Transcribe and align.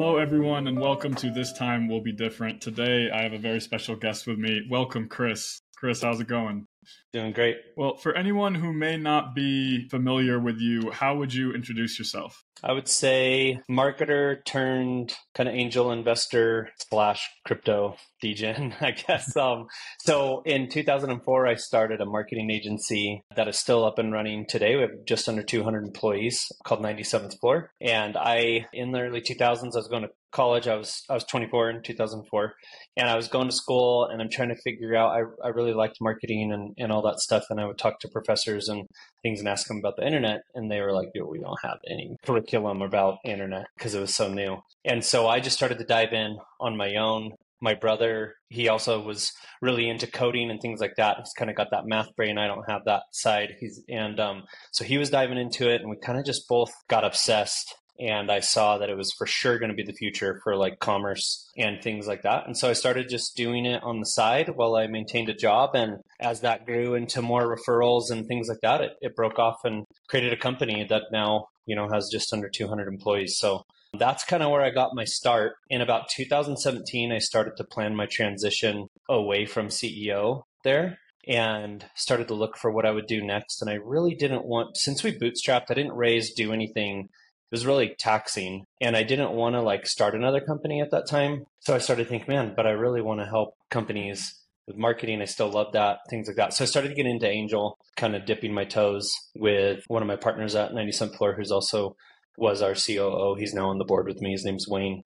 Hello, 0.00 0.16
everyone, 0.16 0.68
and 0.68 0.78
welcome 0.78 1.12
to 1.16 1.28
This 1.28 1.52
Time 1.52 1.88
Will 1.88 2.00
Be 2.00 2.12
Different. 2.12 2.60
Today, 2.60 3.10
I 3.12 3.24
have 3.24 3.32
a 3.32 3.38
very 3.38 3.60
special 3.60 3.96
guest 3.96 4.28
with 4.28 4.38
me. 4.38 4.60
Welcome, 4.70 5.08
Chris. 5.08 5.60
Chris, 5.76 6.02
how's 6.02 6.20
it 6.20 6.28
going? 6.28 6.68
Doing 7.12 7.32
great. 7.32 7.56
Well, 7.76 7.96
for 7.96 8.14
anyone 8.14 8.54
who 8.54 8.72
may 8.72 8.96
not 8.96 9.34
be 9.34 9.88
familiar 9.88 10.38
with 10.38 10.60
you, 10.60 10.92
how 10.92 11.16
would 11.16 11.34
you 11.34 11.52
introduce 11.52 11.98
yourself? 11.98 12.44
I 12.62 12.72
would 12.72 12.88
say 12.88 13.60
marketer 13.70 14.44
turned 14.44 15.14
kind 15.34 15.48
of 15.48 15.54
angel 15.54 15.92
investor 15.92 16.70
slash 16.90 17.28
crypto 17.46 17.96
degen, 18.20 18.74
I 18.80 18.92
guess. 18.92 19.36
Um, 19.36 19.68
so 20.00 20.42
in 20.44 20.68
2004, 20.68 21.46
I 21.46 21.54
started 21.54 22.00
a 22.00 22.06
marketing 22.06 22.50
agency 22.50 23.22
that 23.36 23.48
is 23.48 23.58
still 23.58 23.84
up 23.84 23.98
and 23.98 24.12
running 24.12 24.46
today. 24.46 24.74
We 24.74 24.82
have 24.82 25.04
just 25.06 25.28
under 25.28 25.42
200 25.42 25.84
employees 25.84 26.50
called 26.64 26.82
97th 26.82 27.38
Floor. 27.40 27.70
And 27.80 28.16
I, 28.16 28.66
in 28.72 28.92
the 28.92 29.00
early 29.00 29.20
2000s, 29.20 29.74
I 29.74 29.78
was 29.78 29.88
going 29.88 30.02
to 30.02 30.10
college. 30.30 30.68
I 30.68 30.76
was 30.76 31.02
I 31.08 31.14
was 31.14 31.24
24 31.24 31.70
in 31.70 31.82
2004, 31.82 32.54
and 32.96 33.08
I 33.08 33.16
was 33.16 33.28
going 33.28 33.48
to 33.48 33.54
school, 33.54 34.06
and 34.06 34.20
I'm 34.20 34.28
trying 34.28 34.50
to 34.50 34.60
figure 34.62 34.94
out. 34.94 35.12
I, 35.12 35.46
I 35.46 35.48
really 35.48 35.72
liked 35.72 35.96
marketing 36.02 36.52
and, 36.52 36.74
and 36.76 36.92
all 36.92 37.02
that 37.02 37.20
stuff, 37.20 37.44
and 37.48 37.58
I 37.58 37.66
would 37.66 37.78
talk 37.78 38.00
to 38.00 38.08
professors 38.08 38.68
and 38.68 38.86
things 39.22 39.40
and 39.40 39.48
ask 39.48 39.68
them 39.68 39.78
about 39.78 39.96
the 39.96 40.06
internet, 40.06 40.42
and 40.54 40.70
they 40.70 40.80
were 40.80 40.92
like, 40.92 41.08
"Yo, 41.14 41.24
we 41.24 41.38
don't 41.38 41.58
have 41.62 41.78
any 41.88 42.16
curriculum 42.24 42.47
about 42.54 43.18
internet 43.24 43.66
because 43.76 43.94
it 43.94 44.00
was 44.00 44.14
so 44.14 44.32
new." 44.32 44.58
And 44.84 45.04
so 45.04 45.28
I 45.28 45.40
just 45.40 45.56
started 45.56 45.78
to 45.78 45.84
dive 45.84 46.12
in 46.12 46.38
on 46.60 46.76
my 46.76 46.96
own. 46.96 47.32
My 47.60 47.74
brother, 47.74 48.36
he 48.50 48.68
also 48.68 49.00
was 49.00 49.32
really 49.60 49.88
into 49.88 50.06
coding 50.06 50.50
and 50.50 50.60
things 50.60 50.80
like 50.80 50.94
that. 50.96 51.16
He's 51.18 51.32
kind 51.36 51.50
of 51.50 51.56
got 51.56 51.72
that 51.72 51.86
math 51.86 52.14
brain. 52.14 52.38
I 52.38 52.46
don't 52.46 52.70
have 52.70 52.84
that 52.84 53.02
side. 53.12 53.56
He's 53.58 53.82
and 53.88 54.20
um, 54.20 54.44
so 54.72 54.84
he 54.84 54.98
was 54.98 55.10
diving 55.10 55.38
into 55.38 55.68
it, 55.68 55.80
and 55.80 55.90
we 55.90 55.96
kind 55.96 56.18
of 56.18 56.24
just 56.24 56.48
both 56.48 56.70
got 56.88 57.04
obsessed 57.04 57.74
and 58.00 58.30
I 58.30 58.40
saw 58.40 58.78
that 58.78 58.90
it 58.90 58.96
was 58.96 59.12
for 59.12 59.26
sure 59.26 59.58
going 59.58 59.70
to 59.70 59.74
be 59.74 59.82
the 59.82 59.92
future 59.92 60.40
for 60.44 60.56
like 60.56 60.78
commerce 60.78 61.50
and 61.56 61.82
things 61.82 62.06
like 62.06 62.22
that. 62.22 62.46
And 62.46 62.56
so 62.56 62.70
I 62.70 62.72
started 62.72 63.08
just 63.08 63.36
doing 63.36 63.66
it 63.66 63.82
on 63.82 63.98
the 63.98 64.06
side 64.06 64.52
while 64.54 64.76
I 64.76 64.86
maintained 64.86 65.28
a 65.28 65.34
job. 65.34 65.70
And 65.74 65.98
as 66.20 66.40
that 66.42 66.64
grew 66.64 66.94
into 66.94 67.22
more 67.22 67.56
referrals 67.56 68.10
and 68.10 68.26
things 68.26 68.48
like 68.48 68.60
that, 68.62 68.82
it, 68.82 68.92
it 69.00 69.16
broke 69.16 69.38
off 69.38 69.64
and 69.64 69.84
created 70.08 70.32
a 70.32 70.36
company 70.36 70.86
that 70.88 71.04
now, 71.10 71.46
you 71.68 71.76
know, 71.76 71.88
has 71.92 72.08
just 72.10 72.32
under 72.32 72.48
200 72.48 72.88
employees. 72.88 73.38
So 73.38 73.64
that's 73.96 74.24
kind 74.24 74.42
of 74.42 74.50
where 74.50 74.62
I 74.62 74.70
got 74.70 74.94
my 74.94 75.04
start. 75.04 75.54
In 75.70 75.80
about 75.80 76.08
2017, 76.08 77.12
I 77.12 77.18
started 77.18 77.56
to 77.58 77.64
plan 77.64 77.94
my 77.94 78.06
transition 78.06 78.88
away 79.08 79.46
from 79.46 79.68
CEO 79.68 80.42
there 80.64 80.98
and 81.26 81.84
started 81.94 82.28
to 82.28 82.34
look 82.34 82.56
for 82.56 82.70
what 82.70 82.86
I 82.86 82.90
would 82.90 83.06
do 83.06 83.22
next. 83.22 83.60
And 83.62 83.70
I 83.70 83.74
really 83.74 84.14
didn't 84.14 84.46
want, 84.46 84.76
since 84.76 85.04
we 85.04 85.16
bootstrapped, 85.16 85.70
I 85.70 85.74
didn't 85.74 85.92
raise, 85.92 86.32
do 86.32 86.52
anything 86.52 87.08
it 87.50 87.54
was 87.54 87.66
really 87.66 87.94
taxing 87.98 88.66
and 88.80 88.94
i 88.94 89.02
didn't 89.02 89.32
want 89.32 89.54
to 89.54 89.62
like 89.62 89.86
start 89.86 90.14
another 90.14 90.40
company 90.40 90.80
at 90.80 90.90
that 90.90 91.08
time 91.08 91.46
so 91.60 91.74
i 91.74 91.78
started 91.78 92.08
thinking 92.08 92.28
man 92.28 92.52
but 92.54 92.66
i 92.66 92.70
really 92.70 93.00
want 93.00 93.20
to 93.20 93.26
help 93.26 93.54
companies 93.70 94.34
with 94.68 94.76
marketing 94.76 95.20
i 95.20 95.24
still 95.24 95.50
love 95.50 95.72
that 95.72 95.98
things 96.08 96.28
like 96.28 96.36
that. 96.36 96.52
So 96.52 96.62
i 96.62 96.66
started 96.66 96.90
to 96.90 96.94
get 96.94 97.06
into 97.06 97.26
angel 97.26 97.78
kind 97.96 98.14
of 98.14 98.26
dipping 98.26 98.54
my 98.54 98.64
toes 98.64 99.10
with 99.34 99.82
one 99.88 100.02
of 100.02 100.08
my 100.08 100.16
partners 100.16 100.54
at 100.54 100.72
97th 100.72 101.16
floor 101.16 101.34
who's 101.34 101.50
also 101.50 101.96
was 102.38 102.62
our 102.62 102.74
coo 102.74 103.34
he's 103.38 103.52
now 103.52 103.68
on 103.68 103.78
the 103.78 103.84
board 103.84 104.06
with 104.06 104.20
me. 104.20 104.30
His 104.32 104.44
name's 104.44 104.68
wayne. 104.68 105.02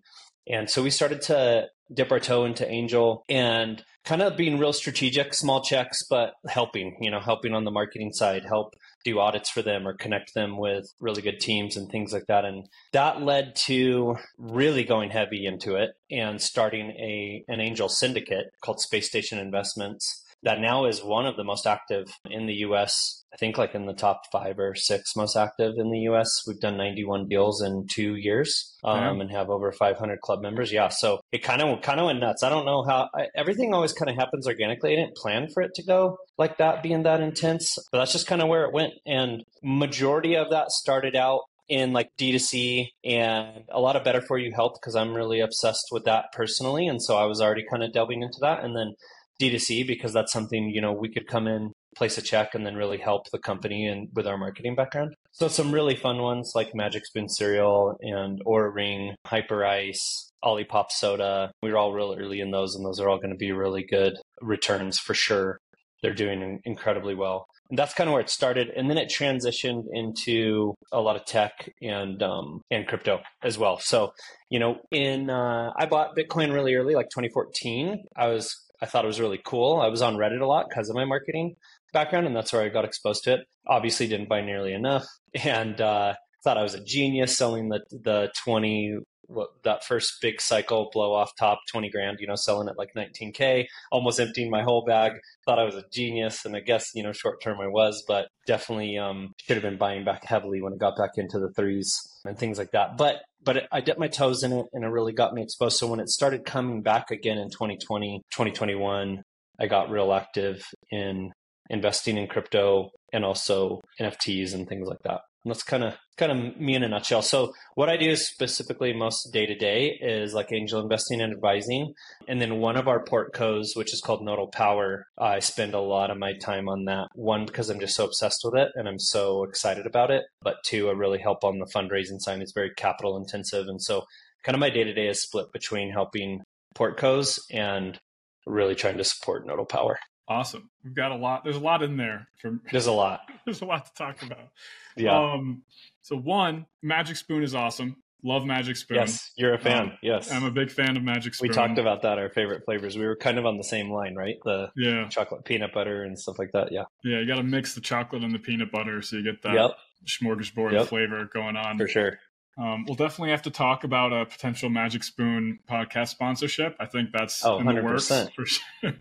And 0.49 0.69
so 0.69 0.83
we 0.83 0.91
started 0.91 1.23
to 1.23 1.69
dip 1.93 2.13
our 2.13 2.21
toe 2.21 2.45
into 2.45 2.69
angel 2.69 3.25
and 3.29 3.83
kind 4.05 4.23
of 4.23 4.37
being 4.37 4.59
real 4.59 4.73
strategic 4.73 5.35
small 5.35 5.63
checks 5.63 6.03
but 6.09 6.33
helping 6.49 6.97
you 7.01 7.11
know 7.11 7.21
helping 7.21 7.53
on 7.53 7.65
the 7.65 7.71
marketing 7.71 8.13
side 8.13 8.45
help 8.45 8.75
do 9.05 9.19
audits 9.19 9.51
for 9.51 9.63
them 9.63 9.87
or 9.87 9.95
connect 9.95 10.35
them 10.35 10.59
with 10.59 10.87
really 11.01 11.23
good 11.23 11.41
teams 11.41 11.77
and 11.77 11.91
things 11.91 12.13
like 12.13 12.27
that. 12.29 12.45
And 12.45 12.67
that 12.93 13.23
led 13.23 13.55
to 13.67 14.17
really 14.39 14.85
going 14.85 15.11
heavy 15.11 15.47
into 15.47 15.77
it 15.77 15.91
and 16.11 16.41
starting 16.41 16.91
a 16.91 17.45
an 17.49 17.61
angel 17.61 17.89
syndicate 17.89 18.47
called 18.63 18.81
Space 18.81 19.09
Station 19.09 19.39
Investments 19.39 20.22
that 20.43 20.61
now 20.61 20.87
is 20.87 21.03
one 21.03 21.27
of 21.27 21.37
the 21.37 21.45
most 21.45 21.67
active 21.67 22.07
in 22.29 22.47
the 22.47 22.55
US 22.55 23.23
I 23.33 23.37
think 23.39 23.57
like 23.57 23.75
in 23.75 23.87
the 23.87 23.95
top 23.95 24.23
five 24.31 24.59
or 24.59 24.75
six 24.75 25.17
most 25.17 25.37
active 25.37 25.75
in 25.79 25.91
the 25.91 26.01
US. 26.01 26.29
We've 26.47 26.61
done 26.61 26.77
91 26.77 27.29
deals 27.29 27.63
in 27.63 27.87
two 27.89 28.17
years 28.17 28.77
um, 28.85 29.21
and 29.23 29.31
have 29.31 29.49
over 29.49 29.73
500 29.73 30.21
club 30.21 30.43
members. 30.43 30.71
Yeah. 30.71 30.89
So 30.89 31.21
it 31.33 31.43
kind 31.43 31.63
of, 31.63 31.81
kind 31.81 31.99
of 31.99 32.07
went 32.07 32.21
nuts. 32.21 32.43
I 32.43 32.51
don't 32.51 32.67
know 32.67 32.83
how 32.83 33.09
I, 33.15 33.29
everything 33.35 33.73
always 33.73 33.95
kind 33.95 34.11
of 34.11 34.17
happens 34.17 34.47
organically. 34.47 34.93
I 34.93 34.97
didn't 34.97 35.17
plan 35.17 35.49
for 35.53 35.63
it 35.63 35.73
to 35.77 35.83
go 35.83 36.19
like 36.37 36.59
that, 36.59 36.83
being 36.83 37.05
that 37.05 37.21
intense, 37.21 37.79
but 37.91 37.99
that's 37.99 38.13
just 38.13 38.27
kind 38.27 38.43
of 38.43 38.49
where 38.49 38.65
it 38.65 38.75
went. 38.75 38.93
And 39.07 39.45
majority 39.63 40.37
of 40.37 40.51
that 40.51 40.71
started 40.71 41.17
out 41.17 41.41
in 41.69 41.95
like 41.95 42.11
D2C 42.19 42.89
and 43.03 43.65
a 43.71 43.81
lot 43.81 43.97
of 43.97 44.05
better 44.05 44.21
for 44.21 44.37
you 44.37 44.53
health 44.55 44.75
because 44.79 44.95
I'm 44.95 45.15
really 45.15 45.41
obsessed 45.41 45.87
with 45.91 46.05
that 46.05 46.27
personally. 46.35 46.87
And 46.87 47.03
so 47.03 47.17
I 47.17 47.25
was 47.25 47.41
already 47.41 47.65
kind 47.71 47.83
of 47.83 47.95
delving 47.95 48.23
into 48.23 48.39
that. 48.43 48.63
And 48.63 48.77
then 48.77 48.95
D2C 49.43 49.87
because 49.87 50.13
that's 50.13 50.33
something, 50.33 50.71
you 50.71 50.81
know, 50.81 50.93
we 50.93 51.09
could 51.09 51.27
come 51.27 51.47
in 51.47 51.73
place 51.95 52.17
a 52.17 52.23
check 52.23 52.55
and 52.55 52.65
then 52.65 52.75
really 52.75 52.99
help 52.99 53.31
the 53.31 53.39
company 53.39 53.87
and 53.87 54.09
with 54.15 54.27
our 54.27 54.39
marketing 54.39 54.75
background. 54.75 55.15
So 55.33 55.49
some 55.49 55.73
really 55.73 55.97
fun 55.97 56.23
ones 56.23 56.53
like 56.55 56.75
Magic 56.75 57.05
Spoon 57.05 57.29
cereal 57.29 57.97
and 58.01 58.41
Oura 58.47 58.75
Ring, 58.75 59.15
Hyperice, 59.27 60.31
Olipop 60.45 60.91
soda. 60.91 61.53
We 61.63 61.71
were 61.71 61.79
all 61.79 61.93
real 61.93 62.17
early 62.19 62.41
in 62.41 62.51
those 62.51 62.75
and 62.75 62.85
those 62.85 63.01
are 63.01 63.09
all 63.09 63.19
going 63.19 63.31
to 63.31 63.37
be 63.37 63.53
really 63.53 63.85
good 63.85 64.15
returns 64.41 64.99
for 64.99 65.15
sure. 65.15 65.59
They're 66.03 66.15
doing 66.15 66.61
incredibly 66.65 67.15
well. 67.15 67.47
And 67.71 67.79
that's 67.79 67.95
kind 67.95 68.09
of 68.09 68.13
where 68.13 68.21
it 68.21 68.29
started, 68.29 68.69
and 68.77 68.91
then 68.91 68.99
it 68.99 69.09
transitioned 69.09 69.85
into 69.93 70.75
a 70.93 71.01
lot 71.01 71.17
of 71.17 71.25
tech 71.25 71.73
and 71.81 72.23
um, 72.23 72.61
and 72.71 72.87
crypto 72.87 73.21
as 73.43 73.57
well. 73.57 73.79
So, 73.79 74.13
you 74.51 74.59
know, 74.59 74.81
in 74.91 75.31
uh, 75.31 75.71
I 75.79 75.87
bought 75.87 76.15
Bitcoin 76.15 76.53
really 76.53 76.75
early, 76.75 76.95
like 76.95 77.07
2014. 77.07 78.05
I 78.15 78.27
was 78.27 78.55
I 78.83 78.87
thought 78.87 79.05
it 79.05 79.09
was 79.09 79.21
really 79.21 79.41
cool. 79.45 79.81
I 79.81 79.87
was 79.87 80.03
on 80.03 80.17
Reddit 80.17 80.41
a 80.41 80.47
lot 80.47 80.67
because 80.69 80.91
of 80.91 80.97
my 80.97 81.05
marketing 81.05 81.55
background, 81.93 82.27
and 82.27 82.35
that's 82.35 82.53
where 82.53 82.63
I 82.63 82.69
got 82.69 82.85
exposed 82.85 83.23
to 83.25 83.35
it. 83.35 83.41
Obviously, 83.67 84.09
didn't 84.09 84.29
buy 84.29 84.41
nearly 84.41 84.73
enough, 84.73 85.07
and 85.45 85.81
uh, 85.81 86.15
thought 86.45 86.59
I 86.59 86.63
was 86.63 86.75
a 86.75 86.85
genius 86.85 87.37
selling 87.37 87.69
the 87.69 87.81
the 87.91 88.33
twenty 88.45 88.99
what, 89.27 89.51
that 89.65 89.85
first 89.85 90.15
big 90.21 90.41
cycle 90.41 90.91
blow 90.93 91.15
off 91.15 91.33
top 91.39 91.61
20 91.71 91.91
grand 91.91 92.19
you 92.21 92.27
know 92.27 92.35
selling 92.35 92.69
it 92.69 92.75
like 92.77 92.91
19k 92.97 93.67
almost 93.91 94.21
emptying 94.21 94.51
my 94.51 94.63
whole 94.63 94.85
bag. 94.85 95.13
Thought 95.47 95.59
i 95.59 95.65
was 95.65 95.75
a 95.75 95.85
genius 95.93 96.45
and 96.45 96.57
i 96.57 96.61
guess 96.61 96.91
you 96.95 97.03
know 97.03 97.13
short 97.13 97.43
term 97.43 97.59
i 97.61 97.69
was 97.69 98.05
but 98.07 98.29
definitely 98.47 98.99
um, 98.99 99.33
should 99.39 99.57
have 99.57 99.63
been 99.63 99.79
buying 99.79 100.05
back 100.05 100.25
heavily 100.25 100.61
when 100.61 100.73
it 100.73 100.79
got 100.79 100.97
back 100.97 101.13
into 101.17 101.39
the 101.39 101.53
threes 101.57 101.95
and 102.25 102.39
things 102.39 102.59
like 102.59 102.73
that. 102.73 102.97
But 102.97 103.23
but 103.43 103.69
i 103.73 103.81
dipped 103.81 103.99
my 103.99 104.09
toes 104.09 104.43
in 104.43 104.53
it 104.53 104.67
and 104.73 104.85
it 104.85 104.89
really 104.89 105.13
got 105.13 105.35
me 105.35 105.43
exposed. 105.43 105.79
So 105.79 105.87
when 105.87 106.01
it 106.01 106.09
started 106.09 106.45
coming 106.45 106.83
back 106.83 107.11
again 107.11 107.39
in 107.39 107.49
2020 107.51 108.23
2021 108.33 109.23
i 109.61 109.67
got 109.67 109.91
real 109.91 110.13
active 110.13 110.65
in 110.91 111.31
investing 111.71 112.19
in 112.19 112.27
crypto 112.27 112.91
and 113.13 113.25
also 113.25 113.81
NFTs 114.01 114.55
and 114.55 114.69
things 114.69 114.87
like 114.87 115.03
that. 115.05 115.21
And 115.45 115.53
that's 115.53 115.63
kind 115.63 115.83
of 115.83 115.95
kind 116.17 116.33
of 116.33 116.61
me 116.61 116.75
in 116.75 116.83
a 116.83 116.89
nutshell. 116.89 117.23
So 117.23 117.53
what 117.75 117.89
I 117.89 117.97
do 117.97 118.15
specifically 118.17 118.93
most 118.93 119.33
day 119.33 119.47
to 119.47 119.55
day 119.55 119.99
is 120.01 120.35
like 120.35 120.53
angel 120.53 120.81
investing 120.81 121.21
and 121.21 121.33
advising. 121.33 121.95
And 122.29 122.41
then 122.41 122.57
one 122.57 122.77
of 122.77 122.89
our 122.89 123.05
portcos, 123.05 123.69
which 123.75 123.93
is 123.93 124.01
called 124.01 124.23
Nodal 124.23 124.49
Power, 124.49 125.07
I 125.19 125.39
spend 125.39 125.75
a 125.75 125.81
lot 125.81 126.11
of 126.11 126.19
my 126.19 126.35
time 126.35 126.69
on 126.69 126.85
that. 126.85 127.09
One, 127.15 127.47
because 127.47 127.71
I'm 127.71 127.81
just 127.81 127.97
so 127.97 128.05
obsessed 128.05 128.43
with 128.45 128.55
it 128.55 128.69
and 128.75 128.89
I'm 128.89 128.99
so 128.99 129.45
excited 129.45 129.87
about 129.87 130.11
it. 130.11 130.25
But 130.43 130.57
two, 130.65 130.89
I 130.89 130.93
really 130.93 131.19
help 131.19 131.45
on 131.45 131.59
the 131.59 131.71
fundraising 131.75 132.21
side. 132.21 132.41
It's 132.41 132.53
very 132.53 132.73
capital 132.77 133.17
intensive. 133.17 133.67
And 133.67 133.81
so 133.81 134.05
kind 134.45 134.55
of 134.55 134.61
my 134.61 134.71
day 134.71 134.85
to 134.85 134.93
day 134.93 135.09
is 135.09 135.23
split 135.23 135.47
between 135.53 135.93
helping 135.93 136.43
portcos 136.77 137.39
and 137.51 137.99
really 138.47 138.75
trying 138.75 138.99
to 138.99 139.05
support 139.05 139.47
Nodal 139.47 139.67
Power. 139.67 139.99
Awesome. 140.29 140.71
We've 140.85 140.95
got 140.95 141.13
a 141.13 141.17
lot. 141.17 141.45
There's 141.45 141.57
a 141.57 141.61
lot 141.61 141.83
in 141.83 141.97
there. 141.97 142.29
From 142.41 142.61
there's 142.71 142.87
a 142.87 142.93
lot. 142.93 143.21
there's 143.45 143.61
a 143.61 143.65
lot 143.65 143.87
to 143.87 143.95
talk 143.95 144.23
about. 144.23 144.49
Yeah. 144.97 145.19
Um, 145.19 145.63
so 146.03 146.17
one, 146.17 146.67
Magic 146.83 147.17
Spoon 147.17 147.43
is 147.43 147.55
awesome. 147.55 147.97
Love 148.25 148.45
Magic 148.45 148.77
Spoon. 148.77 148.99
Yes, 148.99 149.33
you're 149.37 149.55
a 149.55 149.59
fan. 149.59 149.83
Um, 149.83 149.93
yes, 150.01 150.31
I'm 150.31 150.45
a 150.45 150.51
big 150.51 150.71
fan 150.71 150.97
of 150.97 151.03
Magic 151.03 151.35
Spoon. 151.35 151.49
We 151.49 151.55
talked 151.55 151.79
about 151.79 152.03
that. 152.03 152.19
Our 152.19 152.29
favorite 152.29 152.65
flavors. 152.65 152.97
We 152.97 153.05
were 153.05 153.17
kind 153.17 153.37
of 153.37 153.47
on 153.47 153.57
the 153.57 153.65
same 153.65 153.91
line, 153.91 154.15
right? 154.15 154.37
The 154.45 154.71
yeah, 154.77 155.09
chocolate 155.09 155.45
peanut 155.45 155.73
butter 155.73 156.05
and 156.05 156.17
stuff 156.17 156.39
like 156.39 156.53
that. 156.53 156.71
Yeah. 156.71 156.85
Yeah, 157.03 157.19
you 157.19 157.27
got 157.27 157.37
to 157.37 157.43
mix 157.43 157.75
the 157.75 157.81
chocolate 157.81 158.23
and 158.23 158.33
the 158.33 158.39
peanut 158.39 158.71
butter 158.71 159.03
so 159.03 159.17
you 159.17 159.25
get 159.25 159.43
that 159.43 159.55
yep. 159.55 159.71
smorgasbord 160.07 160.73
yep. 160.73 160.87
flavor 160.87 161.29
going 161.33 161.57
on. 161.57 161.79
For 161.79 161.89
sure. 161.89 162.21
Um, 162.59 162.85
we'll 162.87 162.97
definitely 162.97 163.31
have 163.31 163.43
to 163.43 163.51
talk 163.51 163.83
about 163.83 164.13
a 164.13 164.27
potential 164.27 164.69
Magic 164.69 165.03
Spoon 165.03 165.59
podcast 165.69 166.09
sponsorship. 166.09 166.77
I 166.79 166.87
think 166.87 167.11
that's 167.13 167.45
oh, 167.45 167.59
in 167.59 167.67
100%. 167.67 167.75
the 167.75 167.83
works 167.83 168.09
for 168.37 168.47
sure. 168.47 168.61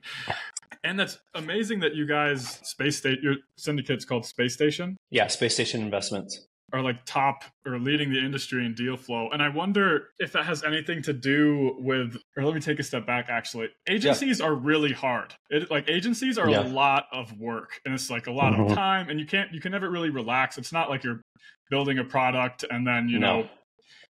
and 0.84 1.00
that's 1.00 1.18
amazing 1.34 1.80
that 1.82 1.96
you 1.96 2.08
guys 2.08 2.60
space 2.64 2.98
state 2.98 3.22
your 3.22 3.36
syndicate's 3.58 4.06
called 4.06 4.26
Space 4.26 4.54
Station. 4.54 4.98
Yeah, 5.10 5.28
Space 5.28 5.54
Station 5.54 5.82
Investments 5.82 6.48
are 6.74 6.82
like 6.82 7.04
top 7.06 7.44
or 7.66 7.80
leading 7.80 8.12
the 8.12 8.20
industry 8.20 8.66
in 8.66 8.74
deal 8.74 8.96
flow. 8.96 9.30
And 9.32 9.42
I 9.42 9.50
wonder 9.50 10.08
if 10.20 10.32
that 10.34 10.46
has 10.46 10.64
anything 10.64 11.02
to 11.04 11.14
do 11.14 11.76
with, 11.80 12.18
or 12.38 12.46
let 12.46 12.56
me 12.56 12.62
take 12.62 12.80
a 12.80 12.84
step 12.84 13.06
back 13.06 13.28
actually. 13.30 13.68
Agencies 13.88 14.40
yeah. 14.40 14.46
are 14.46 14.56
really 14.56 14.94
hard. 14.94 15.34
It, 15.50 15.70
like 15.70 15.90
agencies 15.90 16.38
are 16.38 16.50
yeah. 16.50 16.62
a 16.62 16.68
lot 16.68 17.06
of 17.12 17.38
work 17.38 17.82
and 17.86 17.94
it's 17.94 18.10
like 18.10 18.28
a 18.28 18.32
lot 18.32 18.54
mm-hmm. 18.54 18.72
of 18.72 18.74
time 18.76 19.10
and 19.10 19.20
you 19.20 19.26
can't, 19.26 19.54
you 19.54 19.60
can 19.60 19.72
never 19.72 19.90
really 19.90 20.10
relax. 20.10 20.58
It's 20.58 20.72
not 20.72 20.90
like 20.90 21.04
you're 21.04 21.22
building 21.70 22.00
a 22.00 22.04
product 22.04 22.64
and 22.70 22.88
then, 22.88 23.10
you 23.10 23.20
no. 23.20 23.42
know, 23.42 23.50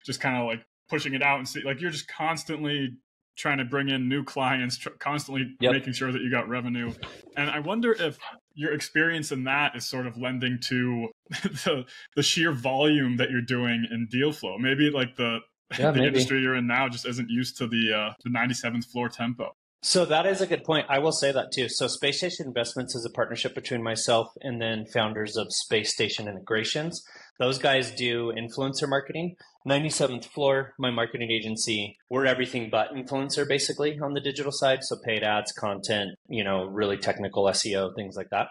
just 0.06 0.19
kind 0.19 0.38
of 0.38 0.45
like 0.45 0.65
pushing 0.89 1.13
it 1.13 1.21
out 1.21 1.38
and 1.38 1.48
see 1.48 1.62
like 1.63 1.81
you're 1.81 1.92
just 1.92 2.07
constantly 2.07 2.98
trying 3.38 3.60
to 3.60 3.66
bring 3.66 3.89
in 3.89 4.10
new 4.10 4.24
clients, 4.24 4.78
tr- 4.78 4.89
constantly 5.00 5.56
yep. 5.60 5.74
making 5.74 5.94
sure 5.94 6.12
that 6.12 6.22
you 6.22 6.31
got 6.31 6.50
revenue. 6.50 6.92
And 7.36 7.50
I 7.50 7.60
wonder 7.60 7.94
if 7.94 8.18
your 8.54 8.74
experience 8.74 9.31
in 9.31 9.44
that 9.45 9.75
is 9.75 9.86
sort 9.86 10.07
of 10.07 10.18
lending 10.18 10.60
to 10.68 11.10
the 11.30 11.86
the 12.16 12.24
sheer 12.24 12.51
volume 12.51 13.18
that 13.18 13.30
you're 13.30 13.42
doing 13.42 13.88
in 13.89 14.07
deal 14.10 14.31
flow. 14.31 14.57
Maybe 14.57 14.89
like 14.89 15.16
the 15.16 15.39
yeah, 15.80 15.92
the 15.92 16.00
maybe. 16.00 16.07
industry 16.07 16.42
you're 16.42 16.56
in 16.56 16.68
now 16.68 16.89
just 16.89 17.07
isn't 17.07 17.30
used 17.30 17.57
to 17.57 17.68
the 17.68 17.94
uh, 17.94 18.13
the 18.24 18.30
97th 18.30 18.86
floor 18.92 19.10
tempo. 19.10 19.51
So 19.84 20.06
that 20.06 20.25
is 20.25 20.42
a 20.42 20.48
good 20.48 20.63
point. 20.63 20.88
I 20.89 21.00
will 21.00 21.12
say 21.12 21.31
that 21.31 21.51
too. 21.54 21.69
So 21.69 21.88
Space 21.88 22.18
Station 22.18 22.48
Investments 22.48 22.95
is 22.95 23.06
a 23.06 23.12
partnership 23.12 23.54
between 23.54 23.84
myself 23.84 24.28
and 24.42 24.60
then 24.60 24.86
founders 24.86 25.38
of 25.38 25.48
Space 25.50 25.94
Station 25.94 26.28
Integrations. 26.28 27.04
Those 27.39 27.60
guys 27.60 27.92
do 27.92 28.34
influencer 28.34 28.89
marketing. 28.89 29.36
97th 29.68 30.25
floor, 30.25 30.74
my 30.80 30.89
marketing 30.89 31.30
agency, 31.30 31.98
we're 32.10 32.25
everything 32.25 32.69
but 32.69 32.94
influencer 32.94 33.48
basically 33.48 34.00
on 34.00 34.13
the 34.13 34.22
digital 34.22 34.51
side. 34.51 34.84
So 34.84 34.95
paid 35.04 35.24
ads, 35.24 35.51
content, 35.51 36.12
you 36.30 36.44
know, 36.44 36.66
really 36.66 36.98
technical 36.98 37.44
SEO, 37.45 37.94
things 37.95 38.16
like 38.16 38.30
that. 38.31 38.48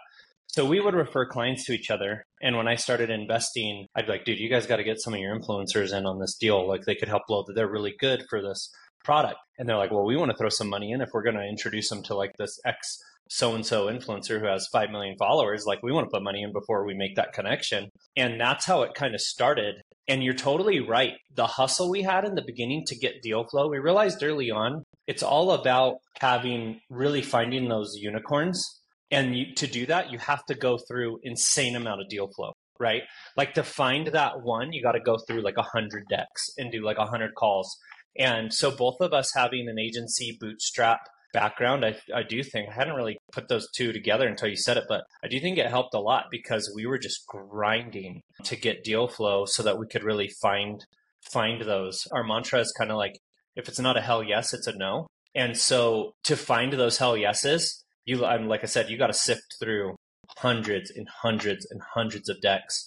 So 0.47 0.65
we 0.65 0.79
would 0.79 0.93
refer 0.93 1.25
clients 1.25 1.65
to 1.65 1.73
each 1.73 1.91
other. 1.91 2.25
And 2.41 2.55
when 2.55 2.67
I 2.67 2.75
started 2.75 3.09
investing, 3.09 3.87
I'd 3.95 4.05
be 4.05 4.13
like, 4.13 4.25
dude, 4.25 4.39
you 4.39 4.49
guys 4.49 4.65
got 4.65 4.77
to 4.77 4.83
get 4.83 5.01
some 5.01 5.13
of 5.13 5.19
your 5.19 5.37
influencers 5.37 5.95
in 5.95 6.05
on 6.05 6.19
this 6.19 6.35
deal. 6.35 6.67
Like 6.67 6.85
they 6.85 6.95
could 6.95 7.09
help 7.09 7.23
load 7.29 7.45
that 7.47 7.53
they're 7.53 7.67
really 7.67 7.95
good 7.99 8.23
for 8.29 8.41
this 8.41 8.71
product. 9.07 9.37
And 9.57 9.67
they're 9.67 9.77
like, 9.77 9.91
well, 9.91 10.05
we 10.05 10.17
want 10.17 10.31
to 10.31 10.37
throw 10.37 10.49
some 10.49 10.67
money 10.67 10.91
in 10.91 11.01
if 11.01 11.09
we're 11.13 11.23
going 11.23 11.37
to 11.37 11.47
introduce 11.47 11.89
them 11.89 12.03
to 12.03 12.13
like 12.13 12.31
this 12.37 12.59
X 12.65 12.97
so 13.29 13.55
and 13.55 13.65
so 13.65 13.87
influencer 13.87 14.39
who 14.39 14.45
has 14.45 14.67
5 14.71 14.89
million 14.91 15.15
followers. 15.17 15.63
Like, 15.65 15.81
we 15.81 15.93
want 15.93 16.07
to 16.07 16.11
put 16.13 16.23
money 16.23 16.43
in 16.43 16.51
before 16.51 16.85
we 16.85 16.93
make 16.93 17.15
that 17.15 17.33
connection. 17.33 17.89
And 18.17 18.39
that's 18.39 18.65
how 18.65 18.83
it 18.83 18.93
kind 18.95 19.15
of 19.15 19.21
started. 19.21 19.75
And 20.09 20.23
you're 20.23 20.33
totally 20.33 20.81
right. 20.81 21.13
The 21.35 21.47
hustle 21.47 21.89
we 21.89 22.03
had 22.03 22.25
in 22.25 22.35
the 22.35 22.43
beginning 22.45 22.83
to 22.87 22.97
get 22.97 23.21
deal 23.21 23.45
flow, 23.49 23.69
we 23.69 23.79
realized 23.79 24.21
early 24.21 24.51
on 24.51 24.83
it's 25.07 25.23
all 25.23 25.51
about 25.51 25.95
having 26.19 26.81
really 26.89 27.21
finding 27.21 27.69
those 27.69 27.95
unicorns. 27.95 28.81
And 29.09 29.37
you, 29.37 29.55
to 29.55 29.67
do 29.67 29.85
that, 29.85 30.11
you 30.11 30.17
have 30.19 30.43
to 30.47 30.53
go 30.53 30.77
through 30.77 31.19
insane 31.23 31.77
amount 31.77 32.01
of 32.01 32.09
deal 32.09 32.27
flow 32.35 32.51
right? 32.79 33.01
Like 33.35 33.55
to 33.55 33.63
find 33.63 34.07
that 34.07 34.41
one, 34.43 34.71
you 34.71 34.83
got 34.83 34.91
to 34.91 34.99
go 34.99 35.17
through 35.27 35.41
like 35.41 35.57
a 35.57 35.63
hundred 35.63 36.03
decks 36.09 36.49
and 36.57 36.71
do 36.71 36.83
like 36.83 36.97
a 36.97 37.05
hundred 37.05 37.33
calls 37.35 37.75
and 38.17 38.53
so 38.53 38.71
both 38.71 38.99
of 39.01 39.13
us 39.13 39.31
having 39.35 39.67
an 39.67 39.79
agency 39.79 40.37
bootstrap 40.39 41.01
background, 41.33 41.85
I, 41.85 41.97
I 42.13 42.23
do 42.23 42.41
think 42.43 42.69
I 42.69 42.73
hadn't 42.73 42.95
really 42.95 43.17
put 43.31 43.47
those 43.47 43.69
two 43.75 43.91
together 43.91 44.27
until 44.27 44.47
you 44.47 44.55
said 44.55 44.77
it, 44.77 44.85
but 44.87 45.03
I 45.23 45.27
do 45.27 45.39
think 45.39 45.57
it 45.57 45.67
helped 45.67 45.93
a 45.93 45.99
lot 45.99 46.25
because 46.31 46.71
we 46.75 46.85
were 46.85 46.97
just 46.97 47.27
grinding 47.27 48.21
to 48.45 48.55
get 48.55 48.83
deal 48.83 49.07
flow 49.07 49.45
so 49.45 49.63
that 49.63 49.77
we 49.77 49.87
could 49.87 50.03
really 50.03 50.29
find 50.41 50.85
find 51.21 51.61
those. 51.61 52.07
Our 52.11 52.23
mantra 52.23 52.59
is 52.59 52.73
kind 52.77 52.91
of 52.91 52.97
like 52.97 53.19
if 53.55 53.67
it's 53.67 53.79
not 53.79 53.97
a 53.97 54.01
hell 54.01 54.23
yes, 54.23 54.53
it's 54.53 54.67
a 54.67 54.75
no. 54.75 55.07
And 55.35 55.57
so 55.57 56.13
to 56.23 56.35
find 56.35 56.73
those 56.73 56.97
hell 56.97 57.17
yeses, 57.17 57.83
you 58.05 58.25
I'm 58.25 58.47
like 58.47 58.63
I 58.63 58.67
said, 58.67 58.89
you 58.89 58.97
got 58.97 59.07
to 59.07 59.13
sift 59.13 59.57
through 59.59 59.95
hundreds 60.37 60.91
and 60.91 61.07
hundreds 61.21 61.67
and 61.69 61.81
hundreds 61.93 62.29
of 62.29 62.41
decks 62.41 62.85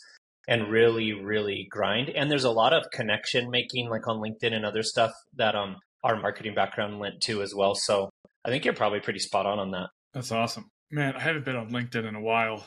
and 0.50 0.68
really, 0.68 1.12
really 1.12 1.68
grind. 1.70 2.10
And 2.10 2.28
there's 2.28 2.44
a 2.44 2.50
lot 2.50 2.74
of 2.74 2.90
connection 2.90 3.50
making, 3.50 3.88
like 3.88 4.08
on 4.08 4.16
LinkedIn 4.16 4.52
and 4.52 4.66
other 4.66 4.82
stuff 4.82 5.12
that 5.36 5.54
um 5.54 5.76
our 6.02 6.20
marketing 6.20 6.54
background 6.54 6.98
lent 6.98 7.22
to 7.22 7.40
as 7.40 7.54
well. 7.54 7.74
So 7.74 8.10
I 8.44 8.50
think 8.50 8.64
you're 8.64 8.74
probably 8.74 9.00
pretty 9.00 9.20
spot 9.20 9.46
on 9.46 9.58
on 9.58 9.70
that. 9.70 9.88
That's 10.12 10.32
awesome, 10.32 10.70
man. 10.90 11.14
I 11.16 11.20
haven't 11.20 11.44
been 11.44 11.56
on 11.56 11.70
LinkedIn 11.70 12.06
in 12.06 12.16
a 12.16 12.20
while. 12.20 12.66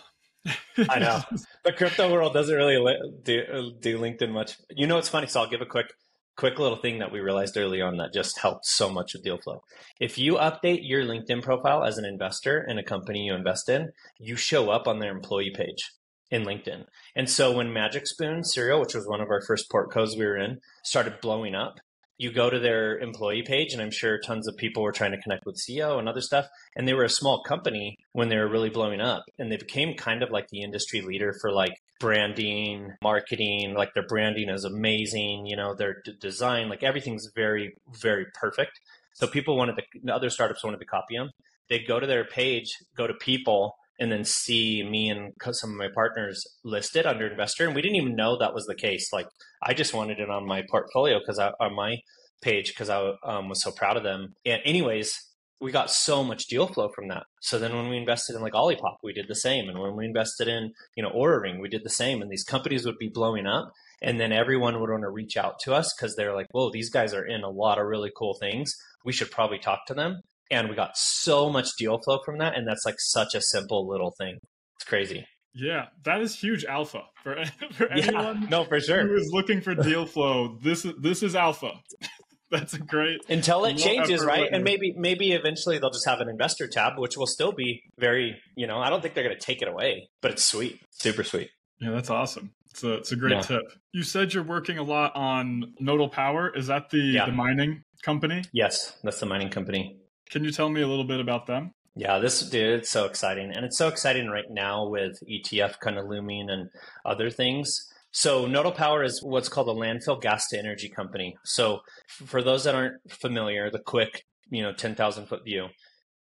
I 0.78 1.00
know 1.00 1.22
the 1.66 1.74
crypto 1.74 2.12
world 2.12 2.34
doesn't 2.34 2.56
really 2.56 2.78
do, 3.24 3.74
do 3.80 4.00
LinkedIn 4.00 4.32
much. 4.32 4.56
You 4.70 4.88
know, 4.88 4.98
it's 4.98 5.10
funny. 5.10 5.28
So 5.28 5.42
I'll 5.42 5.50
give 5.50 5.62
a 5.62 5.66
quick 5.66 5.88
quick 6.36 6.58
little 6.58 6.78
thing 6.78 7.00
that 7.00 7.12
we 7.12 7.20
realized 7.20 7.58
early 7.58 7.82
on 7.82 7.98
that 7.98 8.14
just 8.14 8.40
helped 8.40 8.66
so 8.66 8.90
much 8.90 9.14
with 9.14 9.24
deal 9.24 9.38
flow. 9.38 9.62
If 10.00 10.18
you 10.18 10.36
update 10.36 10.80
your 10.82 11.04
LinkedIn 11.04 11.44
profile 11.44 11.84
as 11.84 11.98
an 11.98 12.06
investor 12.06 12.66
in 12.68 12.80
a 12.80 12.84
company 12.84 13.20
you 13.20 13.36
invest 13.36 13.70
in, 13.70 13.92
you 14.20 14.36
show 14.36 14.72
up 14.72 14.88
on 14.88 15.00
their 15.00 15.12
employee 15.12 15.54
page 15.56 15.92
in 16.34 16.46
LinkedIn. 16.46 16.86
And 17.16 17.30
so 17.30 17.52
when 17.52 17.72
Magic 17.72 18.08
Spoon 18.08 18.44
cereal, 18.44 18.82
which 18.82 18.96
was 18.96 19.08
one 19.08 19.22
of 19.22 19.30
our 19.30 19.42
first 19.42 19.70
portcos 19.72 20.18
we 20.18 20.26
were 20.26 20.36
in, 20.36 20.60
started 20.84 21.22
blowing 21.22 21.54
up, 21.54 21.80
you 22.18 22.32
go 22.32 22.50
to 22.50 22.60
their 22.60 22.98
employee 22.98 23.44
page, 23.44 23.72
and 23.72 23.82
I'm 23.82 23.92
sure 23.92 24.20
tons 24.20 24.48
of 24.48 24.58
people 24.58 24.82
were 24.82 24.92
trying 24.92 25.12
to 25.12 25.22
connect 25.22 25.46
with 25.46 25.62
CEO 25.62 26.00
and 26.00 26.10
other 26.10 26.22
stuff. 26.22 26.48
And 26.76 26.88
they 26.88 26.96
were 26.96 27.04
a 27.04 27.10
small 27.10 27.44
company 27.44 27.98
when 28.14 28.30
they 28.30 28.38
were 28.38 28.48
really 28.48 28.72
blowing 28.72 29.00
up. 29.00 29.24
And 29.38 29.52
they 29.52 29.58
became 29.58 29.96
kind 29.96 30.24
of 30.24 30.32
like 30.32 30.48
the 30.50 30.62
industry 30.62 31.02
leader 31.02 31.36
for 31.40 31.52
like 31.52 31.74
branding, 32.00 32.94
marketing. 33.04 33.76
Like 33.76 33.94
their 33.94 34.08
branding 34.08 34.50
is 34.50 34.64
amazing. 34.64 35.46
You 35.46 35.56
know, 35.56 35.76
their 35.76 35.98
d- 36.04 36.14
design, 36.20 36.68
like 36.68 36.82
everything's 36.82 37.30
very, 37.36 37.76
very 38.02 38.26
perfect. 38.34 38.80
So 39.14 39.28
people 39.28 39.56
wanted 39.56 39.76
to, 39.78 40.14
other 40.14 40.32
startups 40.32 40.64
wanted 40.64 40.80
to 40.80 40.86
copy 40.86 41.16
them. 41.16 41.30
They'd 41.70 41.88
go 41.88 42.00
to 42.00 42.08
their 42.08 42.26
page, 42.26 42.68
go 42.96 43.06
to 43.06 43.14
people, 43.14 43.76
and 44.04 44.12
then 44.12 44.26
see 44.26 44.84
me 44.84 45.10
and 45.10 45.32
some 45.54 45.72
of 45.72 45.78
my 45.78 45.88
partners 45.96 46.46
listed 46.66 47.06
under 47.06 47.26
investor. 47.26 47.66
And 47.66 47.74
we 47.74 47.82
didn't 47.82 47.96
even 47.96 48.18
know 48.18 48.38
that 48.38 48.54
was 48.54 48.66
the 48.66 48.76
case. 48.76 49.14
Like 49.14 49.28
I 49.64 49.74
just 49.74 49.94
wanted 49.94 50.20
it 50.20 50.30
on 50.30 50.46
my 50.46 50.64
portfolio 50.70 51.20
because 51.20 51.40
I 51.40 51.52
on 51.62 51.74
my 51.74 52.00
page 52.42 52.74
because 52.74 52.90
I 52.90 53.14
um, 53.26 53.48
was 53.48 53.64
so 53.64 53.72
proud 53.72 53.96
of 53.96 54.04
them. 54.04 54.36
And 54.46 54.62
anyways, 54.66 55.18
we 55.62 55.72
got 55.72 55.90
so 55.90 56.22
much 56.22 56.48
deal 56.48 56.68
flow 56.68 56.90
from 56.94 57.08
that. 57.08 57.24
So 57.42 57.58
then 57.58 57.74
when 57.74 57.88
we 57.88 57.96
invested 57.96 58.36
in 58.36 58.42
like 58.42 58.52
Olipop, 58.52 58.98
we 59.02 59.14
did 59.14 59.30
the 59.30 59.36
same. 59.36 59.70
And 59.70 59.80
when 59.80 59.96
we 59.96 60.06
invested 60.06 60.50
in, 60.50 60.74
you 60.98 61.04
know, 61.04 61.12
Oura 61.12 61.42
Ring, 61.42 61.62
we 61.62 61.70
did 61.70 61.86
the 61.86 61.90
same. 61.90 62.22
And 62.22 62.30
these 62.30 62.44
companies 62.44 62.86
would 62.86 62.98
be 63.00 63.10
blowing 63.12 63.48
up. 63.48 63.72
And 64.02 64.20
then 64.20 64.34
everyone 64.34 64.82
would 64.82 64.90
want 64.90 65.04
to 65.04 65.10
reach 65.10 65.38
out 65.38 65.60
to 65.62 65.74
us 65.74 65.94
because 65.96 66.18
they're 66.18 66.36
like, 66.36 66.48
whoa, 66.52 66.70
these 66.70 66.90
guys 66.90 67.14
are 67.14 67.26
in 67.26 67.42
a 67.44 67.50
lot 67.50 67.80
of 67.80 67.88
really 67.88 68.12
cool 68.18 68.36
things. 68.38 68.76
We 69.06 69.14
should 69.14 69.32
probably 69.32 69.60
talk 69.60 69.86
to 69.88 69.94
them 69.94 70.24
and 70.52 70.70
we 70.70 70.76
got 70.76 70.96
so 70.96 71.50
much 71.50 71.70
deal 71.78 72.00
flow 72.04 72.20
from 72.26 72.38
that 72.40 72.56
and 72.56 72.68
that's 72.68 72.86
like 72.86 72.96
such 73.00 73.36
a 73.36 73.42
simple 73.42 73.88
little 73.88 74.14
thing. 74.18 74.38
It's 74.78 74.86
crazy. 74.86 75.26
Yeah 75.56 75.86
that 76.04 76.22
is 76.22 76.36
huge 76.36 76.66
alpha 76.66 77.04
for, 77.22 77.44
for 77.74 77.92
anyone 77.92 78.42
yeah, 78.44 78.50
no 78.50 78.64
for 78.66 78.80
sure. 78.80 79.08
who 79.08 79.16
is 79.16 79.30
looking 79.32 79.62
for 79.62 79.76
deal 79.76 80.06
flow 80.06 80.58
this 80.62 80.86
is 80.86 80.94
this 81.00 81.24
is 81.24 81.36
alpha. 81.36 81.74
That's 82.52 82.76
a 82.76 82.80
great 82.80 83.20
until 83.30 83.66
it 83.66 83.78
changes 83.78 84.24
right? 84.24 84.48
and 84.52 84.64
maybe 84.64 84.94
maybe 84.96 85.32
eventually 85.32 85.80
they'll 85.80 85.90
just 85.90 86.08
have 86.08 86.20
an 86.20 86.30
investor 86.30 86.68
tab 86.68 87.00
which 87.00 87.18
will 87.18 87.26
still 87.26 87.52
be 87.52 87.82
very 87.98 88.40
you 88.56 88.68
know 88.68 88.78
i 88.78 88.92
don't 88.92 89.02
think 89.02 89.16
they're 89.16 89.24
going 89.24 89.36
to 89.36 89.44
take 89.44 89.64
it 89.64 89.68
away 89.68 90.08
but 90.22 90.30
it's 90.32 90.44
sweet. 90.44 90.80
Super 90.92 91.24
sweet. 91.24 91.50
Yeah 91.80 91.92
that's 91.92 92.12
awesome. 92.12 92.52
It's 92.70 92.84
a, 92.84 92.94
it's 92.94 93.12
a 93.12 93.16
great 93.16 93.34
yeah. 93.34 93.42
tip. 93.42 93.62
You 93.92 94.04
said 94.04 94.34
you're 94.34 94.44
working 94.44 94.80
a 94.80 94.84
lot 94.84 95.16
on 95.16 95.74
nodal 95.80 96.10
power. 96.10 96.52
Is 96.56 96.68
that 96.68 96.90
the 96.90 97.00
yeah. 97.00 97.26
the 97.26 97.32
mining 97.32 97.84
company? 98.04 98.44
Yes 98.54 98.98
that's 99.04 99.20
the 99.20 99.26
mining 99.26 99.50
company 99.50 99.98
can 100.30 100.44
you 100.44 100.52
tell 100.52 100.70
me 100.70 100.82
a 100.82 100.88
little 100.88 101.04
bit 101.04 101.20
about 101.20 101.48
them? 101.48 101.72
Yeah, 101.96 102.18
this 102.20 102.42
dude, 102.50 102.80
it's 102.80 102.90
so 102.90 103.06
exciting. 103.06 103.52
And 103.56 103.66
it's 103.66 103.78
so 103.78 103.88
exciting 103.88 104.28
right 104.28 104.50
now 104.50 104.88
with 104.88 105.14
ETF 105.30 105.80
kind 105.80 105.98
of 105.98 106.08
looming 106.08 106.50
and 106.50 106.70
other 107.06 107.30
things. 107.30 107.80
So, 108.12 108.46
Nodal 108.46 108.72
Power 108.72 109.04
is 109.04 109.22
what's 109.24 109.50
called 109.50 109.70
a 109.70 109.80
landfill 109.80 110.22
gas 110.22 110.48
to 110.50 110.60
energy 110.60 110.90
company. 110.90 111.36
So, 111.44 111.80
for 112.08 112.42
those 112.42 112.64
that 112.64 112.76
aren't 112.76 112.96
familiar, 113.10 113.70
the 113.72 113.80
quick, 113.80 114.24
you 114.50 114.62
know, 114.62 114.72
10,000 114.72 115.26
foot 115.26 115.44
view, 115.44 115.68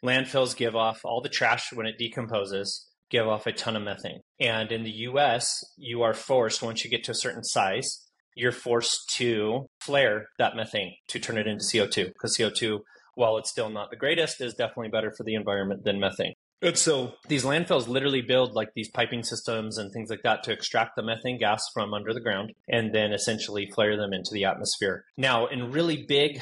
landfills 0.05 0.57
give 0.57 0.77
off 0.77 1.01
all 1.05 1.21
the 1.21 1.29
trash 1.29 1.73
when 1.73 1.87
it 1.87 1.99
decomposes, 1.99 2.87
give 3.11 3.27
off 3.27 3.47
a 3.47 3.53
ton 3.53 3.77
of 3.77 3.83
methane. 3.83 4.21
And 4.39 4.71
in 4.71 4.85
the 4.85 4.91
US, 4.91 5.65
you 5.77 6.03
are 6.03 6.15
forced, 6.15 6.63
once 6.63 6.85
you 6.85 6.91
get 6.91 7.05
to 7.05 7.13
a 7.13 7.15
certain 7.15 7.45
size, 7.45 8.07
you're 8.35 8.53
forced 8.53 9.11
to 9.17 9.67
flare 9.81 10.27
that 10.39 10.57
methane 10.57 10.95
to 11.09 11.19
turn 11.19 11.39
it 11.39 11.47
into 11.47 11.65
CO2 11.65 12.07
because 12.07 12.37
CO2 12.37 12.81
while 13.19 13.37
it's 13.37 13.51
still 13.51 13.69
not 13.69 13.91
the 13.91 13.97
greatest, 13.97 14.41
is 14.41 14.55
definitely 14.55 14.89
better 14.89 15.11
for 15.11 15.25
the 15.25 15.35
environment 15.35 15.85
than 15.85 15.99
methane. 15.99 16.35
And 16.63 16.77
so 16.77 17.15
these 17.29 17.45
landfills 17.45 17.89
literally 17.89 18.23
build 18.23 18.55
like 18.55 18.71
these 18.75 18.91
piping 18.91 19.23
systems 19.23 19.79
and 19.79 19.93
things 19.93 20.11
like 20.11 20.23
that 20.23 20.43
to 20.45 20.53
extract 20.53 20.97
the 20.97 21.03
methane 21.03 21.39
gas 21.39 21.65
from 21.73 21.95
under 21.95 22.15
the 22.15 22.21
ground 22.21 22.53
and 22.69 22.95
then 22.95 23.13
essentially 23.13 23.71
flare 23.75 23.97
them 23.97 24.13
into 24.13 24.31
the 24.33 24.45
atmosphere. 24.45 25.05
Now, 25.17 25.47
in 25.47 25.73
really 25.73 26.05
big 26.09 26.41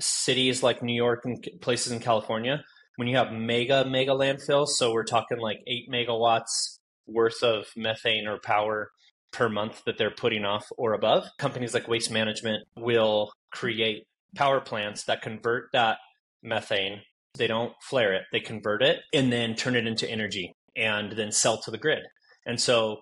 cities 0.00 0.62
like 0.62 0.82
New 0.82 0.94
York 0.94 1.22
and 1.24 1.44
places 1.60 1.92
in 1.92 2.00
California, 2.00 2.64
when 2.96 3.08
you 3.08 3.16
have 3.16 3.32
mega, 3.32 3.84
mega 3.84 4.12
landfills, 4.12 4.68
so 4.68 4.92
we're 4.92 5.04
talking 5.04 5.38
like 5.38 5.58
eight 5.66 5.88
megawatts 5.90 6.78
worth 7.06 7.42
of 7.42 7.66
methane 7.76 8.26
or 8.26 8.38
power 8.38 8.90
per 9.32 9.48
month 9.48 9.82
that 9.86 9.98
they're 9.98 10.10
putting 10.10 10.44
off 10.44 10.66
or 10.76 10.92
above, 10.92 11.24
companies 11.38 11.74
like 11.74 11.88
Waste 11.88 12.10
Management 12.10 12.64
will 12.76 13.32
create 13.50 14.06
power 14.34 14.60
plants 14.60 15.04
that 15.04 15.22
convert 15.22 15.68
that 15.72 15.98
methane. 16.42 17.02
They 17.36 17.46
don't 17.46 17.72
flare 17.82 18.12
it, 18.12 18.24
they 18.30 18.40
convert 18.40 18.82
it 18.82 19.00
and 19.12 19.32
then 19.32 19.54
turn 19.54 19.74
it 19.74 19.86
into 19.86 20.08
energy 20.08 20.52
and 20.76 21.12
then 21.12 21.32
sell 21.32 21.60
to 21.62 21.70
the 21.70 21.78
grid. 21.78 22.02
And 22.44 22.60
so, 22.60 22.98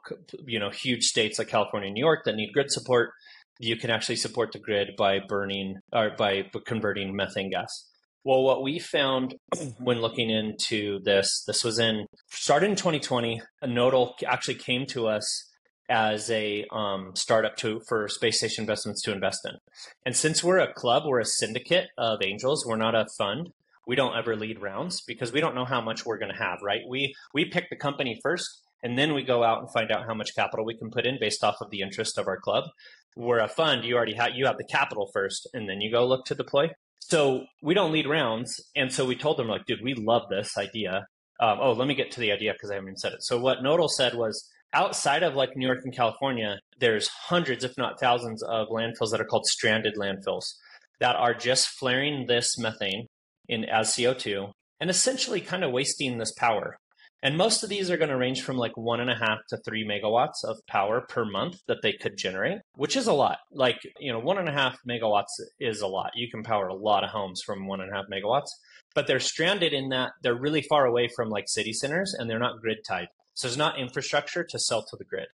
you 0.46 0.58
know, 0.58 0.70
huge 0.70 1.04
states 1.04 1.38
like 1.38 1.48
California 1.48 1.88
and 1.88 1.94
New 1.94 2.04
York 2.04 2.20
that 2.24 2.36
need 2.36 2.52
grid 2.52 2.70
support, 2.70 3.10
you 3.58 3.76
can 3.76 3.90
actually 3.90 4.16
support 4.16 4.52
the 4.52 4.58
grid 4.58 4.90
by 4.96 5.18
burning 5.26 5.76
or 5.92 6.12
by 6.16 6.44
converting 6.66 7.16
methane 7.16 7.50
gas. 7.50 7.86
Well, 8.22 8.42
what 8.42 8.62
we 8.62 8.78
found 8.78 9.34
when 9.78 10.00
looking 10.00 10.30
into 10.30 11.00
this, 11.04 11.42
this 11.46 11.64
was 11.64 11.78
in 11.78 12.06
started 12.30 12.70
in 12.70 12.76
2020. 12.76 13.40
A 13.62 13.66
nodal 13.66 14.14
actually 14.26 14.56
came 14.56 14.86
to 14.86 15.08
us 15.08 15.49
as 15.90 16.30
a 16.30 16.64
um, 16.70 17.10
startup 17.14 17.56
to 17.56 17.80
for 17.88 18.08
space 18.08 18.38
station 18.38 18.62
investments 18.62 19.02
to 19.02 19.12
invest 19.12 19.40
in. 19.44 19.56
And 20.06 20.16
since 20.16 20.42
we're 20.42 20.58
a 20.58 20.72
club, 20.72 21.02
we're 21.04 21.20
a 21.20 21.24
syndicate 21.24 21.88
of 21.98 22.22
angels. 22.22 22.64
We're 22.64 22.76
not 22.76 22.94
a 22.94 23.06
fund. 23.18 23.50
We 23.86 23.96
don't 23.96 24.16
ever 24.16 24.36
lead 24.36 24.62
rounds 24.62 25.02
because 25.06 25.32
we 25.32 25.40
don't 25.40 25.54
know 25.54 25.64
how 25.64 25.80
much 25.80 26.06
we're 26.06 26.18
going 26.18 26.32
to 26.32 26.38
have. 26.38 26.58
Right? 26.62 26.82
We 26.88 27.14
we 27.34 27.44
pick 27.44 27.68
the 27.68 27.76
company 27.76 28.20
first, 28.22 28.48
and 28.82 28.96
then 28.96 29.12
we 29.12 29.24
go 29.24 29.42
out 29.42 29.60
and 29.60 29.72
find 29.72 29.90
out 29.90 30.06
how 30.06 30.14
much 30.14 30.34
capital 30.34 30.64
we 30.64 30.78
can 30.78 30.90
put 30.90 31.06
in 31.06 31.18
based 31.20 31.42
off 31.42 31.56
of 31.60 31.70
the 31.70 31.80
interest 31.80 32.16
of 32.16 32.28
our 32.28 32.38
club. 32.38 32.64
We're 33.16 33.40
a 33.40 33.48
fund. 33.48 33.84
You 33.84 33.96
already 33.96 34.14
have 34.14 34.34
you 34.34 34.46
have 34.46 34.58
the 34.58 34.64
capital 34.64 35.10
first, 35.12 35.48
and 35.52 35.68
then 35.68 35.80
you 35.80 35.90
go 35.90 36.06
look 36.06 36.24
to 36.26 36.34
deploy. 36.34 36.70
So 37.00 37.46
we 37.60 37.74
don't 37.74 37.90
lead 37.90 38.06
rounds, 38.06 38.60
and 38.76 38.92
so 38.92 39.04
we 39.04 39.16
told 39.16 39.36
them 39.36 39.48
like, 39.48 39.66
dude, 39.66 39.82
we 39.82 39.94
love 39.94 40.22
this 40.30 40.56
idea. 40.56 41.06
Um, 41.40 41.58
oh, 41.60 41.72
let 41.72 41.88
me 41.88 41.94
get 41.94 42.12
to 42.12 42.20
the 42.20 42.30
idea 42.30 42.52
because 42.52 42.70
I 42.70 42.74
haven't 42.74 42.90
even 42.90 42.98
said 42.98 43.14
it. 43.14 43.24
So 43.24 43.40
what 43.40 43.62
Nodal 43.62 43.88
said 43.88 44.14
was 44.14 44.48
outside 44.72 45.22
of 45.22 45.34
like 45.34 45.56
New 45.56 45.66
York 45.66 45.80
and 45.84 45.94
California, 45.94 46.58
there's 46.78 47.08
hundreds, 47.08 47.64
if 47.64 47.76
not 47.76 48.00
thousands, 48.00 48.42
of 48.42 48.68
landfills 48.68 49.10
that 49.10 49.20
are 49.20 49.26
called 49.26 49.46
stranded 49.46 49.94
landfills 49.96 50.44
that 51.00 51.16
are 51.16 51.34
just 51.34 51.68
flaring 51.68 52.26
this 52.26 52.58
methane 52.58 53.06
in 53.48 53.64
as 53.64 53.94
CO2 53.94 54.52
and 54.80 54.90
essentially 54.90 55.40
kind 55.40 55.64
of 55.64 55.72
wasting 55.72 56.18
this 56.18 56.32
power. 56.32 56.76
And 57.22 57.36
most 57.36 57.62
of 57.62 57.68
these 57.68 57.90
are 57.90 57.98
going 57.98 58.08
to 58.08 58.16
range 58.16 58.42
from 58.42 58.56
like 58.56 58.76
one 58.76 59.00
and 59.00 59.10
a 59.10 59.14
half 59.14 59.38
to 59.50 59.58
three 59.58 59.86
megawatts 59.86 60.42
of 60.42 60.56
power 60.66 61.04
per 61.06 61.24
month 61.26 61.56
that 61.68 61.82
they 61.82 61.92
could 61.92 62.16
generate, 62.16 62.60
which 62.76 62.96
is 62.96 63.06
a 63.06 63.12
lot. 63.12 63.38
Like, 63.52 63.78
you 63.98 64.10
know, 64.10 64.18
one 64.18 64.38
and 64.38 64.48
a 64.48 64.52
half 64.52 64.78
megawatts 64.88 65.38
is 65.58 65.82
a 65.82 65.86
lot. 65.86 66.12
You 66.14 66.30
can 66.30 66.42
power 66.42 66.68
a 66.68 66.74
lot 66.74 67.04
of 67.04 67.10
homes 67.10 67.42
from 67.44 67.66
one 67.66 67.82
and 67.82 67.92
a 67.92 67.94
half 67.94 68.06
megawatts, 68.10 68.48
but 68.94 69.06
they're 69.06 69.20
stranded 69.20 69.74
in 69.74 69.90
that 69.90 70.12
they're 70.22 70.40
really 70.40 70.62
far 70.62 70.86
away 70.86 71.08
from 71.14 71.28
like 71.28 71.44
city 71.46 71.74
centers 71.74 72.14
and 72.18 72.28
they're 72.28 72.38
not 72.38 72.60
grid 72.60 72.78
tied. 72.88 73.08
So 73.40 73.48
there's 73.48 73.56
not 73.56 73.78
infrastructure 73.78 74.44
to 74.44 74.58
sell 74.58 74.82
to 74.82 74.96
the 74.98 75.04
grid. 75.04 75.28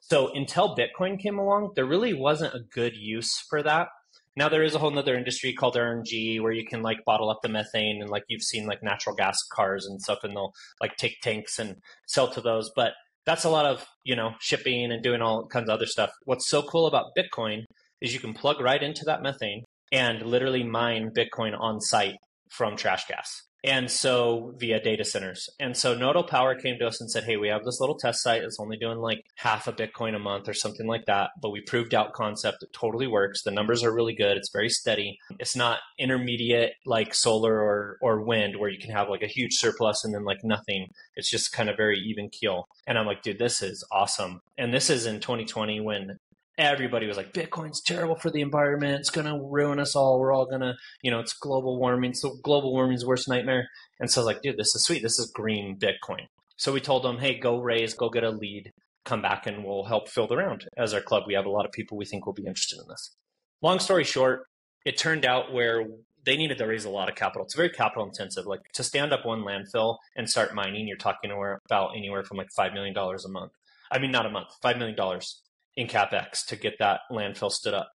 So 0.00 0.32
until 0.34 0.76
Bitcoin 0.76 1.20
came 1.20 1.38
along, 1.38 1.74
there 1.76 1.84
really 1.84 2.12
wasn't 2.12 2.52
a 2.52 2.64
good 2.74 2.96
use 2.96 3.38
for 3.48 3.62
that. 3.62 3.90
Now 4.34 4.48
there 4.48 4.64
is 4.64 4.74
a 4.74 4.80
whole 4.80 4.98
other 4.98 5.14
industry 5.14 5.52
called 5.52 5.76
RNG 5.76 6.40
where 6.40 6.50
you 6.50 6.66
can 6.66 6.82
like 6.82 7.04
bottle 7.06 7.30
up 7.30 7.42
the 7.44 7.48
methane 7.48 8.02
and 8.02 8.10
like 8.10 8.24
you've 8.26 8.42
seen 8.42 8.66
like 8.66 8.82
natural 8.82 9.14
gas 9.14 9.38
cars 9.52 9.86
and 9.86 10.02
stuff 10.02 10.24
and 10.24 10.34
they'll 10.34 10.52
like 10.80 10.96
take 10.96 11.20
tanks 11.22 11.60
and 11.60 11.76
sell 12.08 12.26
to 12.32 12.40
those. 12.40 12.72
But 12.74 12.94
that's 13.24 13.44
a 13.44 13.50
lot 13.50 13.66
of, 13.66 13.86
you 14.02 14.16
know, 14.16 14.32
shipping 14.40 14.90
and 14.90 15.00
doing 15.00 15.22
all 15.22 15.46
kinds 15.46 15.68
of 15.68 15.74
other 15.74 15.86
stuff. 15.86 16.10
What's 16.24 16.48
so 16.48 16.60
cool 16.60 16.88
about 16.88 17.12
Bitcoin 17.16 17.66
is 18.00 18.12
you 18.12 18.18
can 18.18 18.34
plug 18.34 18.60
right 18.60 18.82
into 18.82 19.04
that 19.04 19.22
methane 19.22 19.62
and 19.92 20.22
literally 20.22 20.64
mine 20.64 21.12
Bitcoin 21.16 21.56
on 21.56 21.80
site 21.80 22.16
from 22.50 22.74
trash 22.76 23.06
gas 23.06 23.44
and 23.64 23.90
so 23.90 24.54
via 24.58 24.78
data 24.78 25.04
centers. 25.04 25.48
And 25.58 25.74
so 25.74 25.94
Nodal 25.94 26.24
Power 26.24 26.54
came 26.54 26.78
to 26.78 26.86
us 26.86 27.00
and 27.00 27.10
said, 27.10 27.24
"Hey, 27.24 27.38
we 27.38 27.48
have 27.48 27.64
this 27.64 27.80
little 27.80 27.96
test 27.96 28.22
site 28.22 28.42
It's 28.42 28.60
only 28.60 28.76
doing 28.76 28.98
like 28.98 29.24
half 29.36 29.66
a 29.66 29.72
Bitcoin 29.72 30.14
a 30.14 30.18
month 30.18 30.48
or 30.48 30.52
something 30.54 30.86
like 30.86 31.06
that, 31.06 31.30
but 31.40 31.50
we 31.50 31.62
proved 31.62 31.94
out 31.94 32.12
concept. 32.12 32.62
It 32.62 32.72
totally 32.74 33.06
works. 33.06 33.42
The 33.42 33.50
numbers 33.50 33.82
are 33.82 33.94
really 33.94 34.14
good. 34.14 34.36
It's 34.36 34.50
very 34.52 34.68
steady. 34.68 35.18
It's 35.40 35.56
not 35.56 35.80
intermediate 35.98 36.74
like 36.84 37.14
solar 37.14 37.58
or 37.58 37.96
or 38.02 38.20
wind 38.20 38.56
where 38.56 38.68
you 38.70 38.78
can 38.78 38.90
have 38.90 39.08
like 39.08 39.22
a 39.22 39.26
huge 39.26 39.54
surplus 39.54 40.04
and 40.04 40.14
then 40.14 40.24
like 40.24 40.44
nothing. 40.44 40.90
It's 41.16 41.30
just 41.30 41.52
kind 41.52 41.70
of 41.70 41.76
very 41.76 41.98
even 41.98 42.28
keel." 42.28 42.68
And 42.86 42.98
I'm 42.98 43.06
like, 43.06 43.22
"Dude, 43.22 43.38
this 43.38 43.62
is 43.62 43.82
awesome." 43.90 44.42
And 44.58 44.74
this 44.74 44.90
is 44.90 45.06
in 45.06 45.20
2020 45.20 45.80
when 45.80 46.18
everybody 46.58 47.06
was 47.06 47.16
like, 47.16 47.32
Bitcoin's 47.32 47.82
terrible 47.82 48.16
for 48.16 48.30
the 48.30 48.40
environment. 48.40 49.00
It's 49.00 49.10
going 49.10 49.26
to 49.26 49.40
ruin 49.42 49.80
us 49.80 49.96
all. 49.96 50.18
We're 50.18 50.32
all 50.32 50.46
going 50.46 50.60
to, 50.60 50.74
you 51.02 51.10
know, 51.10 51.20
it's 51.20 51.32
global 51.34 51.78
warming. 51.78 52.14
So 52.14 52.36
global 52.42 52.72
warming's 52.72 53.04
worst 53.04 53.28
nightmare. 53.28 53.68
And 54.00 54.10
so 54.10 54.20
I 54.20 54.24
was 54.24 54.34
like, 54.34 54.42
dude, 54.42 54.56
this 54.56 54.74
is 54.74 54.84
sweet. 54.84 55.02
This 55.02 55.18
is 55.18 55.30
green 55.34 55.78
Bitcoin. 55.78 56.26
So 56.56 56.72
we 56.72 56.80
told 56.80 57.02
them, 57.02 57.18
hey, 57.18 57.38
go 57.38 57.58
raise, 57.58 57.94
go 57.94 58.08
get 58.08 58.24
a 58.24 58.30
lead, 58.30 58.70
come 59.04 59.22
back 59.22 59.46
and 59.46 59.64
we'll 59.64 59.84
help 59.84 60.08
fill 60.08 60.28
the 60.28 60.36
round. 60.36 60.66
As 60.76 60.94
our 60.94 61.00
club, 61.00 61.24
we 61.26 61.34
have 61.34 61.46
a 61.46 61.50
lot 61.50 61.66
of 61.66 61.72
people 61.72 61.96
we 61.96 62.04
think 62.04 62.26
will 62.26 62.32
be 62.32 62.46
interested 62.46 62.78
in 62.80 62.88
this. 62.88 63.14
Long 63.60 63.80
story 63.80 64.04
short, 64.04 64.44
it 64.84 64.96
turned 64.96 65.24
out 65.24 65.52
where 65.52 65.84
they 66.24 66.36
needed 66.36 66.58
to 66.58 66.66
raise 66.66 66.84
a 66.84 66.90
lot 66.90 67.08
of 67.08 67.16
capital. 67.16 67.44
It's 67.44 67.54
very 67.54 67.70
capital 67.70 68.06
intensive. 68.06 68.46
Like 68.46 68.60
to 68.74 68.84
stand 68.84 69.12
up 69.12 69.26
one 69.26 69.42
landfill 69.42 69.96
and 70.16 70.28
start 70.28 70.54
mining, 70.54 70.86
you're 70.86 70.96
talking 70.96 71.30
about 71.30 71.90
anywhere 71.96 72.22
from 72.24 72.36
like 72.36 72.48
$5 72.56 72.72
million 72.72 72.96
a 72.96 73.28
month. 73.28 73.52
I 73.90 73.98
mean, 73.98 74.10
not 74.10 74.26
a 74.26 74.30
month, 74.30 74.48
$5 74.62 74.78
million 74.78 74.96
in 75.76 75.86
capex 75.86 76.44
to 76.46 76.56
get 76.56 76.74
that 76.78 77.00
landfill 77.10 77.50
stood 77.50 77.74
up. 77.74 77.88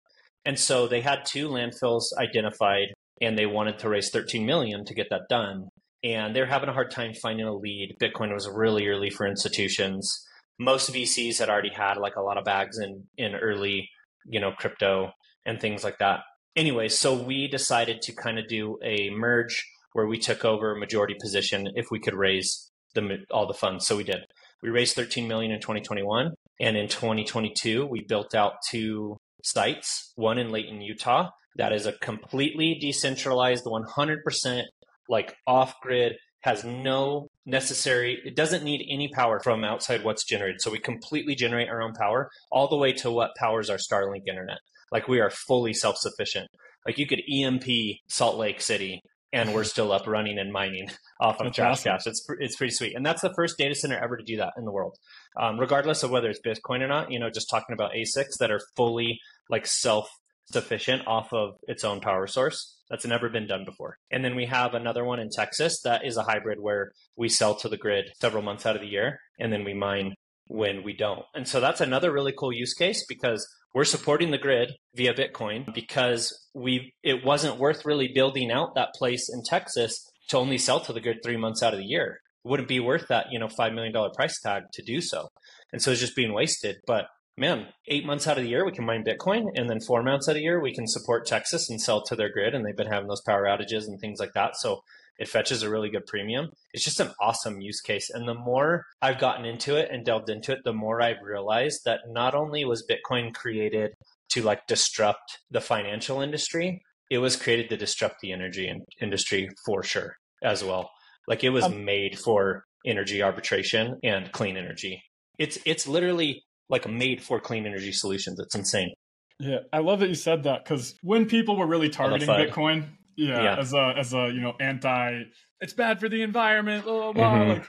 And 0.45 0.59
so 0.59 0.87
they 0.87 1.01
had 1.01 1.25
two 1.25 1.49
landfills 1.49 2.05
identified 2.17 2.89
and 3.21 3.37
they 3.37 3.47
wanted 3.47 3.79
to 3.79 3.89
raise 3.89 4.11
13 4.11 4.47
million 4.47 4.85
to 4.85 4.95
get 4.95 5.09
that 5.11 5.29
done. 5.29 5.69
And 6.05 6.35
they're 6.35 6.47
having 6.47 6.69
a 6.69 6.73
hard 6.73 6.91
time 6.91 7.13
finding 7.15 7.47
a 7.47 7.55
lead. 7.55 7.97
Bitcoin 8.01 8.33
was 8.33 8.49
really 8.49 8.87
early 8.87 9.11
for 9.11 9.27
institutions. 9.27 10.25
Most 10.59 10.93
VCs 10.93 11.39
had 11.39 11.51
already 11.51 11.73
had 11.75 11.97
like 11.97 12.17
a 12.17 12.23
lot 12.23 12.39
of 12.39 12.45
bags 12.45 12.79
in 12.79 13.05
in 13.17 13.35
early, 13.35 13.89
you 14.27 14.41
know, 14.41 14.53
crypto 14.53 15.11
and 15.45 15.61
things 15.61 15.83
like 15.83 15.99
that. 15.99 16.21
Anyway, 16.57 16.89
so 16.89 17.15
we 17.15 17.49
decided 17.49 18.01
to 18.03 18.15
kind 18.15 18.39
of 18.39 18.49
do 18.49 18.79
a 18.83 19.11
merge 19.11 19.65
where 19.93 20.07
we 20.07 20.19
took 20.19 20.45
over 20.45 20.73
a 20.73 20.79
majority 20.79 21.15
position 21.21 21.69
if 21.75 21.87
we 21.91 22.01
could 22.01 22.15
raise 22.15 22.71
the 22.95 23.19
all 23.31 23.47
the 23.47 23.55
funds. 23.55 23.87
So 23.87 23.97
we 23.97 24.05
did. 24.05 24.21
We 24.63 24.71
raised 24.71 24.97
13 24.97 25.29
million 25.29 25.53
in 25.53 25.61
2021, 25.61 26.33
and 26.61 26.77
in 26.77 26.89
2022 26.89 27.87
we 27.87 28.03
built 28.03 28.35
out 28.35 28.55
two 28.69 29.17
sites, 29.45 30.13
one 30.17 30.39
in 30.39 30.51
Layton, 30.51 30.81
Utah, 30.81 31.31
that 31.57 31.73
is 31.73 31.87
a 31.87 31.93
completely 31.93 32.77
decentralized 32.81 33.65
100% 33.65 34.63
like 35.09 35.35
off 35.47 35.75
grid 35.83 36.17
has 36.43 36.65
no 36.65 37.29
necessary 37.47 38.21
it 38.25 38.37
doesn't 38.37 38.63
need 38.63 38.87
any 38.91 39.09
power 39.09 39.41
from 39.41 39.65
outside 39.65 40.05
what's 40.05 40.25
generated. 40.25 40.61
So 40.61 40.71
we 40.71 40.79
completely 40.79 41.35
generate 41.35 41.69
our 41.69 41.83
own 41.83 41.95
power 41.95 42.31
all 42.53 42.69
the 42.69 42.77
way 42.77 42.93
to 42.95 43.11
what 43.11 43.35
powers 43.37 43.71
our 43.71 43.79
starlink 43.79 44.29
internet. 44.29 44.59
Like 44.93 45.09
we 45.09 45.21
are 45.21 45.31
fully 45.31 45.75
self-sufficient. 45.75 46.49
Like 46.87 46.99
you 46.99 47.07
could 47.07 47.23
emp 47.31 47.65
salt 48.09 48.37
lake 48.37 48.61
city 48.61 49.03
and 49.33 49.55
we're 49.55 49.65
still 49.75 49.93
up 49.93 50.07
running 50.07 50.39
and 50.39 50.53
mining 50.53 50.89
off 51.21 51.41
of 51.41 51.53
trash 51.53 51.85
gas. 51.85 52.07
It's 52.07 52.27
it's 52.39 52.57
pretty 52.57 52.73
sweet, 52.73 52.95
and 52.95 53.05
that's 53.05 53.23
the 53.23 53.33
first 53.35 53.59
data 53.59 53.75
center 53.75 53.99
ever 53.99 54.17
to 54.17 54.25
do 54.25 54.37
that 54.39 54.55
in 54.57 54.65
the 54.65 54.73
world, 54.73 54.97
um, 55.41 55.59
regardless 55.59 56.03
of 56.03 56.11
whether 56.11 56.31
it's 56.31 56.41
Bitcoin 56.41 56.83
or 56.83 56.89
not. 56.89 57.11
You 57.11 57.19
know, 57.19 57.31
just 57.31 57.51
talking 57.51 57.75
about 57.75 57.93
ASICs 57.93 58.39
that 58.41 58.51
are 58.51 58.61
fully 58.77 59.21
like 59.49 59.67
self 59.67 60.11
sufficient 60.53 61.07
off 61.07 61.33
of 61.33 61.57
its 61.67 61.85
own 61.85 62.01
power 62.01 62.27
source. 62.27 62.77
That's 62.91 63.05
never 63.05 63.29
been 63.29 63.47
done 63.47 63.65
before. 63.67 63.99
And 64.11 64.25
then 64.25 64.35
we 64.35 64.47
have 64.47 64.73
another 64.73 65.05
one 65.05 65.21
in 65.21 65.29
Texas 65.31 65.83
that 65.83 66.07
is 66.07 66.17
a 66.17 66.23
hybrid 66.23 66.59
where 66.59 66.93
we 67.17 67.29
sell 67.29 67.55
to 67.57 67.69
the 67.69 67.77
grid 67.77 68.07
several 68.19 68.43
months 68.43 68.65
out 68.65 68.77
of 68.77 68.81
the 68.81 68.89
year, 68.89 69.21
and 69.39 69.53
then 69.53 69.65
we 69.65 69.75
mine 69.75 70.15
when 70.49 70.83
we 70.83 70.95
don't. 70.95 71.25
And 71.35 71.47
so 71.47 71.61
that's 71.61 71.83
another 71.83 72.11
really 72.11 72.33
cool 72.37 72.53
use 72.53 72.73
case 72.73 73.05
because 73.07 73.47
we're 73.75 73.85
supporting 73.85 74.31
the 74.31 74.39
grid 74.39 74.73
via 74.95 75.15
Bitcoin 75.15 75.73
because 75.75 76.47
we 76.55 76.95
it 77.03 77.25
wasn't 77.25 77.59
worth 77.59 77.85
really 77.85 78.09
building 78.09 78.51
out 78.51 78.75
that 78.75 78.95
place 78.95 79.29
in 79.33 79.43
Texas 79.45 80.11
to 80.29 80.39
only 80.39 80.59
sell 80.59 80.81
to 80.81 80.93
the 80.93 81.01
grid 81.01 81.19
three 81.23 81.37
months 81.37 81.63
out 81.63 81.75
of 81.75 81.79
the 81.79 81.87
year. 81.87 82.21
It 82.45 82.49
wouldn't 82.49 82.69
be 82.69 82.81
worth 82.81 83.09
that, 83.09 83.27
you 83.31 83.39
know, 83.39 83.49
five 83.49 83.73
million 83.73 83.93
dollar 83.93 84.11
price 84.15 84.41
tag 84.41 84.65
to 84.73 84.83
do 84.83 85.01
so. 85.01 85.29
And 85.73 85.83
so 85.83 85.91
it's 85.91 86.01
just 86.01 86.17
being 86.17 86.33
wasted. 86.33 86.77
But 86.87 87.07
man, 87.37 87.67
eight 87.87 88.07
months 88.07 88.27
out 88.27 88.39
of 88.39 88.45
the 88.45 88.51
year 88.51 88.65
we 88.65 88.73
can 88.73 88.87
mine 88.87 89.05
Bitcoin, 89.05 89.47
and 89.55 89.69
then 89.69 89.81
four 89.81 90.03
months 90.03 90.29
out 90.29 90.33
of 90.33 90.37
the 90.37 90.43
year 90.43 90.61
we 90.61 90.75
can 90.75 90.87
support 90.87 91.27
Texas 91.27 91.69
and 91.69 91.81
sell 91.81 92.03
to 92.05 92.17
their 92.17 92.33
grid. 92.33 92.55
And 92.55 92.65
they've 92.65 92.77
been 92.77 92.89
having 92.89 93.09
those 93.09 93.23
power 93.23 93.45
outages 93.45 93.87
and 93.87 94.01
things 94.01 94.19
like 94.19 94.33
that. 94.35 94.57
So 94.57 94.81
it 95.19 95.29
fetches 95.29 95.63
a 95.63 95.71
really 95.71 95.91
good 95.91 96.07
premium. 96.07 96.49
It's 96.73 96.85
just 96.85 97.01
an 97.01 97.11
awesome 97.21 97.61
use 97.61 97.81
case. 97.81 98.11
And 98.11 98.29
the 98.29 98.35
more 98.35 98.85
I've 99.03 99.19
gotten 99.19 99.45
into 99.45 99.77
it 99.77 99.89
and 99.91 100.05
delved 100.05 100.31
into 100.31 100.53
it, 100.53 100.61
the 100.65 100.73
more 100.73 101.03
I've 101.03 101.23
realized 101.23 101.81
that 101.85 102.01
not 102.09 102.35
only 102.35 102.65
was 102.65 102.87
Bitcoin 102.89 103.35
created 103.35 103.93
to 104.31 104.43
like 104.43 104.67
disrupt 104.67 105.39
the 105.51 105.61
financial 105.61 106.21
industry, 106.21 106.83
it 107.11 107.19
was 107.19 107.37
created 107.37 107.69
to 107.71 107.77
disrupt 107.77 108.21
the 108.21 108.33
energy 108.33 108.73
industry 109.01 109.49
for 109.65 109.83
sure 109.83 110.15
as 110.43 110.63
well. 110.63 110.91
Like 111.27 111.45
it 111.45 111.51
was 111.51 111.65
um, 111.65 111.85
made 111.85 112.19
for 112.19 112.65
energy 112.87 113.23
arbitration 113.23 113.99
and 114.03 114.31
clean 114.33 114.57
energy. 114.57 115.03
It's 115.39 115.59
it's 115.65 115.87
literally 115.87 116.43
like 116.69 116.89
made 116.89 117.23
for 117.23 117.41
clean 117.41 117.67
energy 117.67 117.93
solutions. 117.93 118.39
It's 118.39 118.55
insane. 118.55 118.93
Yeah, 119.41 119.59
I 119.73 119.79
love 119.79 120.01
that 120.01 120.09
you 120.09 120.15
said 120.15 120.45
that 120.45 120.65
because 120.65 120.95
when 121.03 121.27
people 121.27 121.57
were 121.57 121.67
really 121.67 121.89
targeting 121.89 122.29
Bitcoin, 122.29 122.87
yeah, 123.19 123.43
yeah, 123.43 123.57
as 123.59 123.75
a 123.75 123.95
as 123.99 124.15
a 124.15 124.31
you 124.33 124.41
know 124.41 124.55
anti, 124.61 125.25
it's 125.61 125.73
bad 125.73 125.99
for 125.99 126.09
the 126.09 126.23
environment, 126.23 126.85
blah 126.85 127.13
blah 127.13 127.13
blah. 127.13 127.33
Mm-hmm. 127.33 127.51
Like 127.51 127.69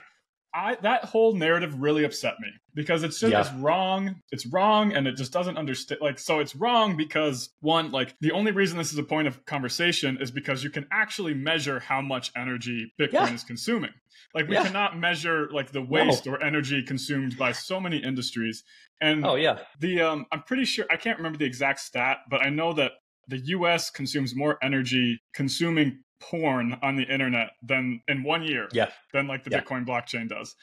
I 0.54 0.76
that 0.82 1.04
whole 1.04 1.34
narrative 1.34 1.80
really 1.80 2.04
upset 2.04 2.34
me 2.40 2.48
because 2.72 3.02
it's 3.02 3.18
just 3.18 3.32
yeah. 3.32 3.40
it's 3.40 3.52
wrong. 3.54 4.22
It's 4.30 4.46
wrong 4.46 4.92
and 4.92 5.08
it 5.08 5.16
just 5.16 5.32
doesn't 5.32 5.56
understand 5.56 6.00
like 6.00 6.20
so 6.20 6.38
it's 6.38 6.54
wrong 6.54 6.96
because 6.96 7.50
one 7.60 7.90
like 7.90 8.14
the 8.20 8.30
only 8.30 8.52
reason 8.52 8.78
this 8.78 8.92
is 8.92 8.98
a 8.98 9.02
point 9.02 9.26
of 9.26 9.44
conversation 9.44 10.18
is 10.20 10.30
because 10.30 10.62
you 10.62 10.70
can 10.70 10.86
actually 10.92 11.34
measure 11.34 11.80
how 11.80 12.00
much 12.00 12.30
energy 12.36 12.92
Bitcoin 12.98 13.12
yeah. 13.12 13.34
is 13.34 13.42
consuming. 13.42 13.90
Like 14.34 14.48
we 14.48 14.54
cannot 14.54 14.96
measure 14.96 15.48
like 15.52 15.72
the 15.72 15.82
waste 15.82 16.26
no. 16.26 16.32
or 16.32 16.42
energy 16.42 16.84
consumed 16.84 17.36
by 17.36 17.50
so 17.52 17.80
many 17.80 17.98
industries. 17.98 18.62
And 19.00 19.26
oh 19.26 19.34
yeah, 19.34 19.58
the 19.80 20.00
um 20.02 20.26
I'm 20.30 20.42
pretty 20.42 20.64
sure 20.64 20.84
I 20.90 20.96
can't 20.96 21.18
remember 21.18 21.38
the 21.38 21.46
exact 21.46 21.80
stat, 21.80 22.18
but 22.30 22.40
I 22.40 22.50
know 22.50 22.72
that 22.74 22.92
the 23.30 23.38
US 23.56 23.90
consumes 23.90 24.34
more 24.34 24.58
energy 24.62 25.20
consuming 25.32 26.00
porn 26.20 26.78
on 26.82 26.96
the 26.96 27.04
internet 27.04 27.50
than 27.62 28.02
in 28.06 28.22
one 28.22 28.42
year 28.42 28.68
yeah. 28.72 28.90
than 29.12 29.26
like 29.26 29.44
the 29.44 29.50
yeah. 29.50 29.60
Bitcoin 29.60 29.86
blockchain 29.86 30.28
does. 30.28 30.54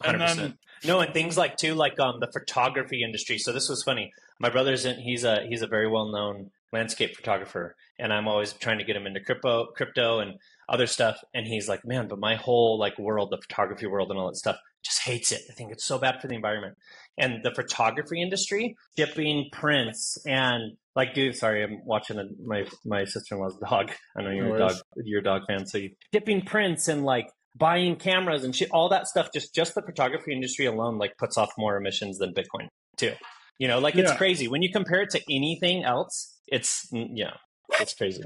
Hundred 0.00 0.20
percent. 0.20 0.58
No, 0.84 1.00
and 1.00 1.12
things 1.14 1.36
like 1.36 1.56
too, 1.56 1.74
like 1.74 1.98
um 2.00 2.18
the 2.20 2.30
photography 2.32 3.02
industry. 3.04 3.38
So 3.38 3.52
this 3.52 3.68
was 3.68 3.82
funny. 3.82 4.12
My 4.40 4.48
brother's 4.48 4.84
in. 4.84 4.98
He's 4.98 5.24
a 5.24 5.46
he's 5.46 5.62
a 5.62 5.66
very 5.66 5.88
well 5.88 6.10
known 6.10 6.50
landscape 6.72 7.14
photographer, 7.14 7.76
and 7.98 8.12
I'm 8.12 8.26
always 8.26 8.52
trying 8.54 8.78
to 8.78 8.84
get 8.84 8.96
him 8.96 9.06
into 9.06 9.20
crypto, 9.20 9.66
crypto, 9.76 10.20
and 10.20 10.38
other 10.68 10.86
stuff. 10.86 11.18
And 11.34 11.46
he's 11.46 11.68
like, 11.68 11.84
man, 11.84 12.08
but 12.08 12.18
my 12.18 12.34
whole 12.34 12.78
like 12.78 12.98
world, 12.98 13.30
the 13.30 13.38
photography 13.38 13.86
world, 13.86 14.10
and 14.10 14.18
all 14.18 14.26
that 14.26 14.36
stuff, 14.36 14.56
just 14.84 15.02
hates 15.02 15.30
it. 15.30 15.42
I 15.50 15.54
think 15.54 15.70
it's 15.70 15.84
so 15.84 15.98
bad 15.98 16.20
for 16.20 16.26
the 16.26 16.34
environment. 16.34 16.76
And 17.18 17.44
the 17.44 17.54
photography 17.54 18.20
industry, 18.20 18.76
shipping 18.96 19.50
prints 19.52 20.18
and 20.26 20.72
like, 20.94 21.14
dude, 21.14 21.36
sorry, 21.36 21.62
I'm 21.62 21.84
watching 21.84 22.18
a, 22.18 22.24
my 22.44 22.66
my 22.84 23.04
sister 23.04 23.34
in 23.34 23.40
law's 23.40 23.56
dog. 23.58 23.90
I 24.16 24.22
know 24.22 24.30
you're 24.30 24.48
no 24.48 24.54
a 24.54 24.58
dog, 24.58 24.76
you're 25.04 25.20
a 25.20 25.24
dog 25.24 25.42
fan, 25.46 25.66
so 25.66 25.78
you 25.78 25.90
dipping 26.10 26.42
prints 26.42 26.88
and 26.88 27.04
like 27.04 27.28
buying 27.56 27.96
cameras 27.96 28.44
and 28.44 28.54
shit, 28.54 28.70
all 28.70 28.88
that 28.90 29.06
stuff. 29.06 29.30
Just 29.32 29.54
just 29.54 29.74
the 29.74 29.82
photography 29.82 30.32
industry 30.32 30.66
alone, 30.66 30.98
like, 30.98 31.16
puts 31.18 31.36
off 31.36 31.50
more 31.58 31.76
emissions 31.76 32.18
than 32.18 32.34
Bitcoin 32.34 32.68
too. 32.96 33.12
You 33.58 33.68
know, 33.68 33.78
like 33.78 33.96
it's 33.96 34.10
yeah. 34.10 34.16
crazy 34.16 34.48
when 34.48 34.62
you 34.62 34.72
compare 34.72 35.02
it 35.02 35.10
to 35.10 35.20
anything 35.30 35.84
else. 35.84 36.38
It's 36.46 36.88
yeah, 36.90 37.34
it's 37.80 37.94
crazy. 37.94 38.24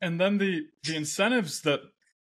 And 0.00 0.20
then 0.20 0.38
the 0.38 0.66
the 0.84 0.96
incentives 0.96 1.62
that 1.62 1.80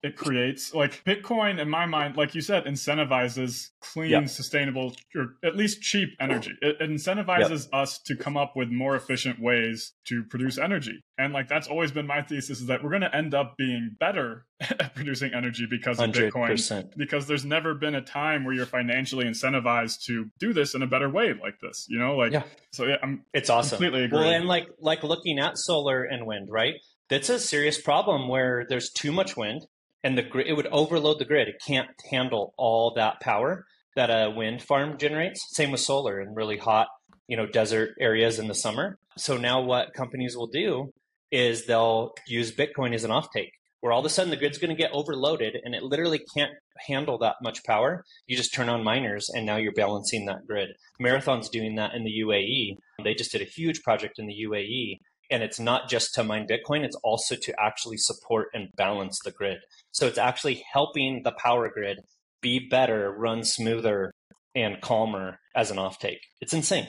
it 0.02 0.16
creates 0.16 0.74
like 0.74 1.02
bitcoin 1.04 1.58
in 1.60 1.68
my 1.68 1.84
mind 1.84 2.16
like 2.16 2.34
you 2.34 2.40
said 2.40 2.64
incentivizes 2.64 3.70
clean 3.80 4.10
yep. 4.10 4.28
sustainable 4.28 4.94
or 5.14 5.34
at 5.44 5.56
least 5.56 5.82
cheap 5.82 6.10
energy 6.20 6.52
it, 6.62 6.78
incentivizes 6.80 7.64
yep. 7.64 7.74
us 7.74 7.98
to 7.98 8.14
come 8.14 8.36
up 8.36 8.54
with 8.54 8.68
more 8.68 8.94
efficient 8.94 9.40
ways 9.40 9.94
to 10.04 10.22
produce 10.24 10.58
energy 10.58 11.02
and 11.18 11.32
like 11.32 11.48
that's 11.48 11.66
always 11.66 11.90
been 11.90 12.06
my 12.06 12.22
thesis 12.22 12.60
is 12.60 12.66
that 12.66 12.82
we're 12.82 12.90
going 12.90 13.02
to 13.02 13.14
end 13.14 13.34
up 13.34 13.56
being 13.56 13.96
better 13.98 14.46
at 14.60 14.94
producing 14.94 15.34
energy 15.34 15.66
because 15.68 15.98
of 15.98 16.10
100%. 16.10 16.30
bitcoin 16.30 16.96
because 16.96 17.26
there's 17.26 17.44
never 17.44 17.74
been 17.74 17.94
a 17.94 18.02
time 18.02 18.44
where 18.44 18.54
you're 18.54 18.66
financially 18.66 19.24
incentivized 19.24 20.04
to 20.04 20.30
do 20.38 20.52
this 20.52 20.74
in 20.74 20.82
a 20.82 20.86
better 20.86 21.08
way 21.10 21.34
like 21.42 21.58
this 21.60 21.86
you 21.88 21.98
know 21.98 22.16
like 22.16 22.32
yeah. 22.32 22.42
so 22.72 22.84
yeah 22.84 22.96
i'm 23.02 23.24
it's 23.32 23.50
awesome 23.50 23.78
completely 23.78 24.04
agree. 24.04 24.18
well 24.18 24.28
and 24.28 24.46
like 24.46 24.68
like 24.80 25.02
looking 25.02 25.38
at 25.38 25.58
solar 25.58 26.04
and 26.04 26.24
wind 26.24 26.48
right 26.50 26.74
that's 27.08 27.30
a 27.30 27.38
serious 27.38 27.80
problem 27.80 28.28
where 28.28 28.66
there's 28.68 28.90
too 28.90 29.10
much 29.10 29.36
wind 29.36 29.66
and 30.04 30.16
the 30.16 30.22
grid, 30.22 30.46
it 30.46 30.54
would 30.54 30.66
overload 30.68 31.18
the 31.18 31.24
grid. 31.24 31.48
It 31.48 31.62
can't 31.66 31.88
handle 32.10 32.54
all 32.56 32.92
that 32.94 33.20
power 33.20 33.64
that 33.96 34.10
a 34.10 34.30
wind 34.30 34.62
farm 34.62 34.96
generates. 34.98 35.44
Same 35.50 35.72
with 35.72 35.80
solar 35.80 36.20
in 36.20 36.34
really 36.34 36.58
hot, 36.58 36.88
you 37.26 37.36
know, 37.36 37.46
desert 37.46 37.90
areas 38.00 38.38
in 38.38 38.48
the 38.48 38.54
summer. 38.54 38.98
So 39.16 39.36
now 39.36 39.60
what 39.60 39.94
companies 39.94 40.36
will 40.36 40.46
do 40.46 40.92
is 41.32 41.66
they'll 41.66 42.12
use 42.26 42.54
Bitcoin 42.54 42.94
as 42.94 43.04
an 43.04 43.10
offtake, 43.10 43.50
where 43.80 43.92
all 43.92 44.00
of 44.00 44.06
a 44.06 44.08
sudden 44.08 44.30
the 44.30 44.36
grid's 44.36 44.58
going 44.58 44.74
to 44.74 44.80
get 44.80 44.92
overloaded 44.92 45.56
and 45.62 45.74
it 45.74 45.82
literally 45.82 46.20
can't 46.34 46.52
handle 46.86 47.18
that 47.18 47.36
much 47.42 47.64
power. 47.64 48.04
You 48.26 48.36
just 48.36 48.54
turn 48.54 48.68
on 48.68 48.84
miners 48.84 49.28
and 49.28 49.44
now 49.44 49.56
you're 49.56 49.72
balancing 49.72 50.26
that 50.26 50.46
grid. 50.46 50.70
Marathon's 51.00 51.48
doing 51.48 51.74
that 51.74 51.94
in 51.94 52.04
the 52.04 52.22
UAE. 52.24 52.76
They 53.02 53.14
just 53.14 53.32
did 53.32 53.42
a 53.42 53.46
huge 53.46 53.82
project 53.82 54.18
in 54.18 54.26
the 54.26 54.46
UAE 54.48 55.00
and 55.30 55.42
it's 55.42 55.60
not 55.60 55.88
just 55.88 56.14
to 56.14 56.24
mine 56.24 56.46
Bitcoin, 56.46 56.84
it's 56.84 56.96
also 57.04 57.36
to 57.36 57.54
actually 57.60 57.98
support 57.98 58.48
and 58.54 58.68
balance 58.76 59.18
the 59.24 59.30
grid. 59.30 59.58
So 59.98 60.06
it's 60.06 60.16
actually 60.16 60.62
helping 60.72 61.22
the 61.24 61.32
power 61.32 61.68
grid 61.68 61.98
be 62.40 62.68
better, 62.70 63.12
run 63.12 63.42
smoother, 63.42 64.12
and 64.54 64.80
calmer 64.80 65.40
as 65.56 65.72
an 65.72 65.76
offtake. 65.76 66.20
It's 66.40 66.52
insane. 66.52 66.86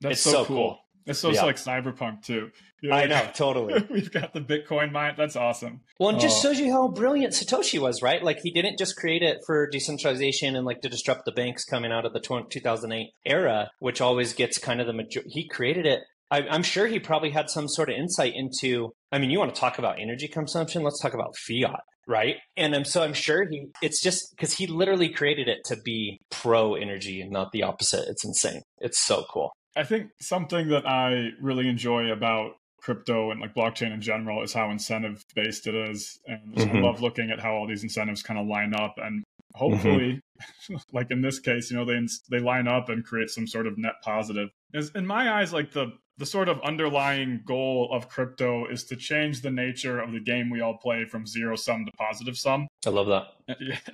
That's 0.00 0.12
it's 0.12 0.22
so, 0.22 0.30
so 0.30 0.44
cool. 0.44 0.56
cool. 0.56 0.78
It's 1.04 1.18
so 1.18 1.30
yeah. 1.30 1.42
like 1.42 1.56
cyberpunk 1.56 2.22
too. 2.22 2.50
I 2.90 3.06
know, 3.06 3.28
totally. 3.34 3.84
We've 3.90 4.12
got 4.12 4.32
the 4.32 4.40
Bitcoin 4.40 4.92
mine. 4.92 5.14
That's 5.16 5.34
awesome. 5.34 5.80
Well, 5.98 6.16
it 6.16 6.20
just 6.20 6.38
oh. 6.38 6.48
shows 6.48 6.60
you 6.60 6.70
how 6.70 6.86
brilliant 6.86 7.32
Satoshi 7.32 7.80
was, 7.80 8.00
right? 8.00 8.22
Like 8.22 8.38
he 8.44 8.52
didn't 8.52 8.78
just 8.78 8.94
create 8.94 9.22
it 9.22 9.38
for 9.44 9.68
decentralization 9.68 10.54
and 10.54 10.64
like 10.64 10.82
to 10.82 10.88
disrupt 10.88 11.24
the 11.24 11.32
banks 11.32 11.64
coming 11.64 11.90
out 11.90 12.04
of 12.04 12.12
the 12.12 12.20
2008 12.20 13.08
era, 13.26 13.70
which 13.80 14.00
always 14.00 14.34
gets 14.34 14.58
kind 14.58 14.80
of 14.80 14.86
the 14.86 14.92
major. 14.92 15.22
He 15.26 15.48
created 15.48 15.84
it 15.84 16.02
I, 16.32 16.40
am 16.48 16.62
sure 16.62 16.86
he 16.86 16.98
probably 16.98 17.30
had 17.30 17.50
some 17.50 17.68
sort 17.68 17.90
of 17.90 17.96
insight 17.96 18.32
into. 18.34 18.92
I 19.12 19.18
mean, 19.18 19.30
you 19.30 19.38
want 19.38 19.54
to 19.54 19.60
talk 19.60 19.78
about 19.78 20.00
energy 20.00 20.26
consumption? 20.26 20.82
Let's 20.82 21.00
talk 21.00 21.14
about 21.14 21.36
fiat, 21.36 21.80
right? 22.08 22.36
And 22.56 22.74
um, 22.74 22.84
so 22.84 23.02
I'm 23.02 23.12
sure 23.12 23.46
he. 23.48 23.68
It's 23.82 24.00
just 24.00 24.34
because 24.34 24.54
he 24.54 24.66
literally 24.66 25.10
created 25.10 25.48
it 25.48 25.58
to 25.66 25.76
be 25.76 26.18
pro 26.30 26.74
energy 26.74 27.20
and 27.20 27.30
not 27.30 27.52
the 27.52 27.62
opposite. 27.62 28.08
It's 28.08 28.24
insane. 28.24 28.62
It's 28.80 29.04
so 29.04 29.24
cool. 29.30 29.52
I 29.76 29.84
think 29.84 30.10
something 30.20 30.68
that 30.68 30.86
I 30.86 31.30
really 31.40 31.68
enjoy 31.68 32.10
about 32.10 32.52
crypto 32.82 33.30
and 33.30 33.40
like 33.40 33.54
blockchain 33.54 33.94
in 33.94 34.00
general 34.00 34.42
is 34.42 34.52
how 34.52 34.70
incentive 34.70 35.22
based 35.36 35.68
it 35.68 35.74
is 35.74 36.18
and 36.26 36.56
mm-hmm. 36.56 36.78
I 36.78 36.80
love 36.80 37.00
looking 37.00 37.30
at 37.30 37.38
how 37.38 37.54
all 37.54 37.68
these 37.68 37.84
incentives 37.84 38.24
kind 38.24 38.40
of 38.40 38.46
line 38.48 38.74
up 38.74 38.94
and 38.96 39.22
hopefully 39.54 40.14
mm-hmm. 40.14 40.18
like 40.92 41.10
in 41.10 41.20
this 41.20 41.38
case 41.38 41.70
you 41.70 41.76
know 41.76 41.84
they 41.84 41.98
they 42.30 42.38
line 42.38 42.68
up 42.68 42.88
and 42.88 43.04
create 43.04 43.30
some 43.30 43.46
sort 43.46 43.66
of 43.66 43.78
net 43.78 43.94
positive 44.02 44.48
is 44.72 44.90
in 44.94 45.06
my 45.06 45.30
eyes 45.30 45.52
like 45.52 45.72
the 45.72 45.92
the 46.18 46.26
sort 46.26 46.48
of 46.48 46.60
underlying 46.60 47.40
goal 47.44 47.88
of 47.90 48.08
crypto 48.08 48.66
is 48.66 48.84
to 48.84 48.96
change 48.96 49.40
the 49.40 49.50
nature 49.50 49.98
of 49.98 50.12
the 50.12 50.20
game 50.20 50.50
we 50.50 50.60
all 50.60 50.76
play 50.76 51.04
from 51.04 51.26
zero 51.26 51.56
sum 51.56 51.86
to 51.86 51.92
positive 51.92 52.36
sum. 52.36 52.68
I 52.86 52.90
love 52.90 53.06
that. 53.08 53.24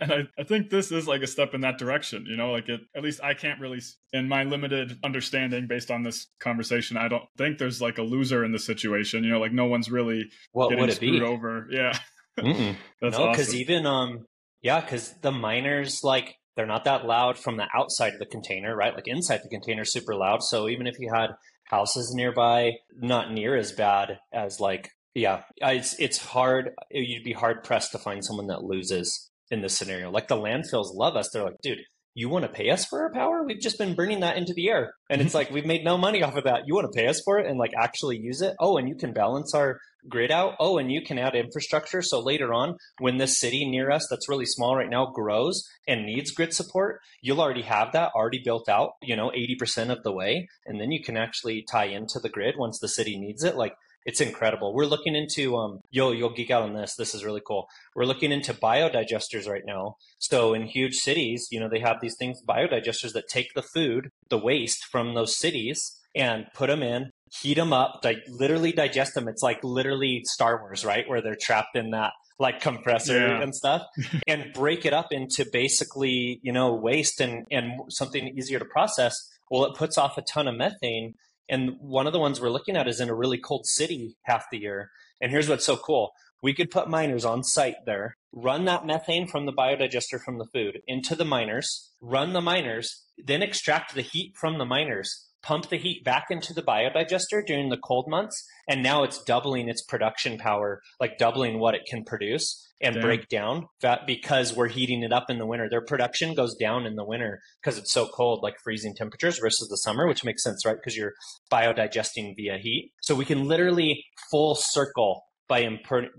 And 0.01 0.13
I, 0.13 0.41
I 0.41 0.43
think 0.43 0.69
this 0.69 0.91
is 0.91 1.07
like 1.07 1.23
a 1.23 1.27
step 1.27 1.55
in 1.55 1.61
that 1.61 1.79
direction. 1.79 2.27
You 2.29 2.37
know, 2.37 2.51
like 2.51 2.69
it, 2.69 2.81
at 2.95 3.03
least 3.03 3.23
I 3.23 3.35
can't 3.35 3.61
really, 3.61 3.81
in 4.13 4.29
my 4.29 4.45
limited 4.45 4.99
understanding 5.05 5.69
based 5.69 5.91
on 5.91 6.03
this 6.03 6.27
conversation, 6.41 6.97
I 6.97 7.09
don't 7.09 7.25
think 7.37 7.59
there's 7.59 7.81
like 7.81 7.99
a 7.99 8.03
loser 8.03 8.45
in 8.45 8.53
the 8.53 8.59
situation. 8.59 9.23
You 9.23 9.31
know, 9.31 9.41
like 9.41 9.53
no 9.53 9.67
one's 9.67 9.91
really 9.91 10.29
what 10.53 10.71
getting 10.71 10.83
would 10.83 10.91
it 10.91 10.97
screwed 10.97 11.21
be? 11.21 11.27
over. 11.27 11.69
Yeah. 11.71 11.99
no, 12.37 12.75
because 13.01 13.17
awesome. 13.49 13.57
even, 13.57 13.87
um, 13.87 14.27
yeah, 14.61 14.81
because 14.81 15.15
the 15.23 15.31
miners, 15.33 16.03
like, 16.03 16.37
they're 16.59 16.67
not 16.67 16.85
that 16.87 17.07
loud 17.07 17.39
from 17.39 17.57
the 17.57 17.69
outside 17.73 18.15
of 18.15 18.19
the 18.19 18.27
container, 18.27 18.75
right? 18.75 18.93
Like 18.93 19.07
inside 19.07 19.43
the 19.45 19.49
container, 19.49 19.85
super 19.85 20.17
loud. 20.17 20.43
So 20.43 20.69
even 20.69 20.89
if 20.89 20.99
you 20.99 21.09
had 21.15 21.31
houses 21.63 22.13
nearby, 22.13 22.73
not 22.97 23.33
near 23.33 23.57
as 23.57 23.71
bad 23.71 24.19
as 24.35 24.59
like 24.59 24.91
yeah, 25.15 25.43
it's 25.59 25.95
it's 26.01 26.19
hard. 26.19 26.71
You'd 26.91 27.23
be 27.23 27.33
hard 27.33 27.63
pressed 27.63 27.93
to 27.93 27.99
find 27.99 28.25
someone 28.25 28.49
that 28.49 28.65
loses 28.65 29.31
in 29.53 29.63
this 29.63 29.79
scenario. 29.79 30.11
Like 30.11 30.27
the 30.27 30.35
landfills 30.35 30.93
love 30.95 31.15
us. 31.15 31.31
They're 31.33 31.45
like, 31.45 31.61
dude, 31.63 31.79
you 32.19 32.29
want 32.29 32.45
to 32.45 32.49
pay 32.49 32.71
us 32.71 32.85
for 32.85 33.03
our 33.03 33.13
power? 33.13 33.45
We've 33.45 33.61
just 33.61 33.79
been 33.79 33.95
burning 33.95 34.21
that 34.21 34.37
into 34.37 34.53
the 34.53 34.69
air. 34.69 34.93
And 35.09 35.23
it's 35.23 35.35
like, 35.35 35.51
we've 35.53 35.65
made 35.65 35.85
no 35.85 35.97
money 35.97 36.21
off 36.25 36.37
of 36.37 36.45
that. 36.45 36.67
You 36.67 36.75
want 36.75 36.93
to 36.93 36.97
pay 36.97 37.07
us 37.07 37.23
for 37.25 37.39
it 37.39 37.47
and 37.47 37.61
like 37.61 37.73
actually 37.79 38.19
use 38.19 38.43
it? 38.43 38.57
Oh, 38.59 38.77
and 38.77 38.89
you 38.89 38.97
can 38.97 39.13
balance 39.13 39.55
our 39.55 39.79
grid 40.09 40.33
out. 40.33 40.57
Oh, 40.59 40.79
and 40.79 40.91
you 40.91 41.01
can 41.01 41.17
add 41.17 41.37
infrastructure. 41.37 42.03
So 42.03 42.19
later 42.19 42.53
on, 42.53 42.77
when 42.99 43.19
this 43.19 43.39
city 43.39 43.65
near 43.71 43.93
us 43.93 44.09
that's 44.11 44.29
really 44.29 44.47
small 44.47 44.75
right 44.75 44.91
now 44.91 45.07
grows 45.07 45.63
and 45.87 46.07
needs 46.07 46.33
grid 46.33 46.53
support, 46.53 46.99
you'll 47.23 47.41
already 47.41 47.63
have 47.63 47.93
that 47.93 48.11
already 48.17 48.43
built 48.45 48.69
out, 48.69 48.95
you 49.01 49.15
know, 49.15 49.31
80% 49.31 49.91
of 49.91 50.03
the 50.03 50.13
way. 50.13 50.49
And 50.67 50.81
then 50.81 50.91
you 50.91 51.01
can 51.01 51.17
actually 51.17 51.65
tie 51.71 51.87
into 51.87 52.19
the 52.19 52.29
grid 52.29 52.57
once 52.59 52.81
the 52.81 52.89
city 52.89 53.17
needs 53.17 53.45
it. 53.45 53.55
Like 53.55 53.75
it's 54.09 54.23
incredible. 54.23 54.73
We're 54.73 54.87
looking 54.87 55.15
into 55.15 55.55
um 55.57 55.81
yo 55.91 56.13
you'll 56.13 56.33
geek 56.33 56.51
out 56.51 56.63
on 56.63 56.73
this. 56.73 56.95
This 56.97 57.15
is 57.15 57.27
really 57.27 57.43
cool. 57.47 57.69
We're 57.95 58.07
looking 58.07 58.33
into 58.33 58.55
biodigesters 58.55 59.47
right 59.47 59.65
now. 59.67 59.97
So 60.19 60.55
in 60.55 60.63
huge 60.63 60.95
cities, 60.95 61.47
you 61.51 61.61
know, 61.61 61.69
they 61.69 61.81
have 61.81 61.99
these 62.01 62.17
things 62.19 62.41
biodigesters 62.49 63.13
that 63.13 63.29
take 63.29 63.53
the 63.55 63.63
food, 63.63 64.09
the 64.31 64.39
waste 64.39 64.87
from 64.91 65.15
those 65.15 65.39
cities 65.39 66.01
and 66.15 66.47
put 66.55 66.69
them 66.69 66.83
in, 66.83 67.11
heat 67.43 67.57
them 67.57 67.75
up, 67.75 68.01
di- 68.01 68.23
literally 68.29 68.73
digest 68.73 69.13
them. 69.13 69.29
It's 69.29 69.43
like 69.43 69.63
literally 69.63 70.23
Star 70.25 70.59
Wars, 70.59 70.87
right? 70.87 71.07
Where 71.07 71.21
they're 71.21 71.37
trapped 71.39 71.77
in 71.77 71.91
that 71.91 72.13
like 72.39 72.63
compressor 72.63 73.19
yeah. 73.19 73.43
and 73.43 73.55
stuff 73.55 73.83
and 74.27 74.55
break 74.55 74.87
it 74.87 74.95
up 74.95 75.09
into 75.11 75.45
basically, 75.53 76.41
you 76.43 76.53
know, 76.53 76.75
waste 76.75 77.21
and, 77.21 77.45
and 77.51 77.73
something 77.91 78.29
easier 78.29 78.59
to 78.59 78.65
process. 78.65 79.15
Well, 79.51 79.67
it 79.67 79.77
puts 79.77 79.99
off 79.99 80.17
a 80.17 80.23
ton 80.23 80.49
of 80.49 80.57
methane 80.57 81.13
and 81.49 81.77
one 81.81 82.07
of 82.07 82.13
the 82.13 82.19
ones 82.19 82.41
we're 82.41 82.51
looking 82.51 82.77
at 82.77 82.89
is 82.89 83.01
in 83.01 83.09
a 83.09 83.15
really 83.15 83.39
cold 83.39 83.67
city 83.67 84.17
half 84.25 84.47
the 84.51 84.59
year. 84.59 84.91
And 85.21 85.31
here's 85.31 85.49
what's 85.49 85.65
so 85.65 85.77
cool. 85.77 86.13
We 86.43 86.55
could 86.55 86.71
put 86.71 86.89
miners 86.89 87.25
on 87.25 87.43
site 87.43 87.85
there, 87.85 88.17
run 88.33 88.65
that 88.67 88.87
methane 88.87 89.27
from 89.27 89.47
the 89.47 89.53
biodigester 89.53 90.21
from 90.23 90.39
the 90.39 90.47
food 90.53 90.81
into 90.87 91.17
the 91.17 91.25
miners, 91.25 91.91
run 92.01 92.33
the 92.33 92.41
miners, 92.41 93.05
then 93.19 93.43
extract 93.43 93.95
the 93.95 94.03
heat 94.03 94.35
from 94.37 94.59
the 94.59 94.65
miners, 94.65 95.28
pump 95.49 95.71
the 95.71 95.79
heat 95.79 96.05
back 96.05 96.27
into 96.29 96.53
the 96.53 96.63
biodigester 96.63 97.45
during 97.45 97.71
the 97.71 97.79
cold 97.79 98.07
months, 98.07 98.47
and 98.69 98.83
now 98.83 99.03
it's 99.03 99.25
doubling 99.25 99.67
its 99.67 99.83
production 99.83 100.37
power, 100.37 100.83
like 101.01 101.17
doubling 101.17 101.59
what 101.59 101.75
it 101.75 101.87
can 101.89 102.05
produce 102.05 102.71
and 102.83 102.97
Damn. 102.97 103.03
break 103.03 103.29
down 103.29 103.67
that 103.81 104.07
because 104.07 104.55
we're 104.55 104.69
heating 104.69 105.03
it 105.03 105.11
up 105.11 105.31
in 105.31 105.39
the 105.39 105.47
winter. 105.47 105.67
Their 105.71 105.81
production 105.81 106.35
goes 106.35 106.55
down 106.55 106.85
in 106.85 106.97
the 106.97 107.05
winter 107.05 107.41
because 107.63 107.79
it's 107.79 107.91
so 107.91 108.07
cold, 108.07 108.43
like 108.43 108.57
freezing 108.63 108.95
temperatures 108.95 109.39
versus 109.39 109.69
the 109.71 109.79
summer, 109.79 110.07
which 110.07 110.23
makes 110.23 110.45
sense, 110.45 110.67
right? 110.67 110.77
Because 110.77 110.99
you're 110.99 111.15
biodigesting 111.51 112.35
via 112.37 112.59
heat. 112.59 112.93
So 113.01 113.15
we 113.15 113.25
can 113.25 113.49
literally 113.49 114.05
full 114.31 114.55
circle 114.55 115.23
by 115.49 115.67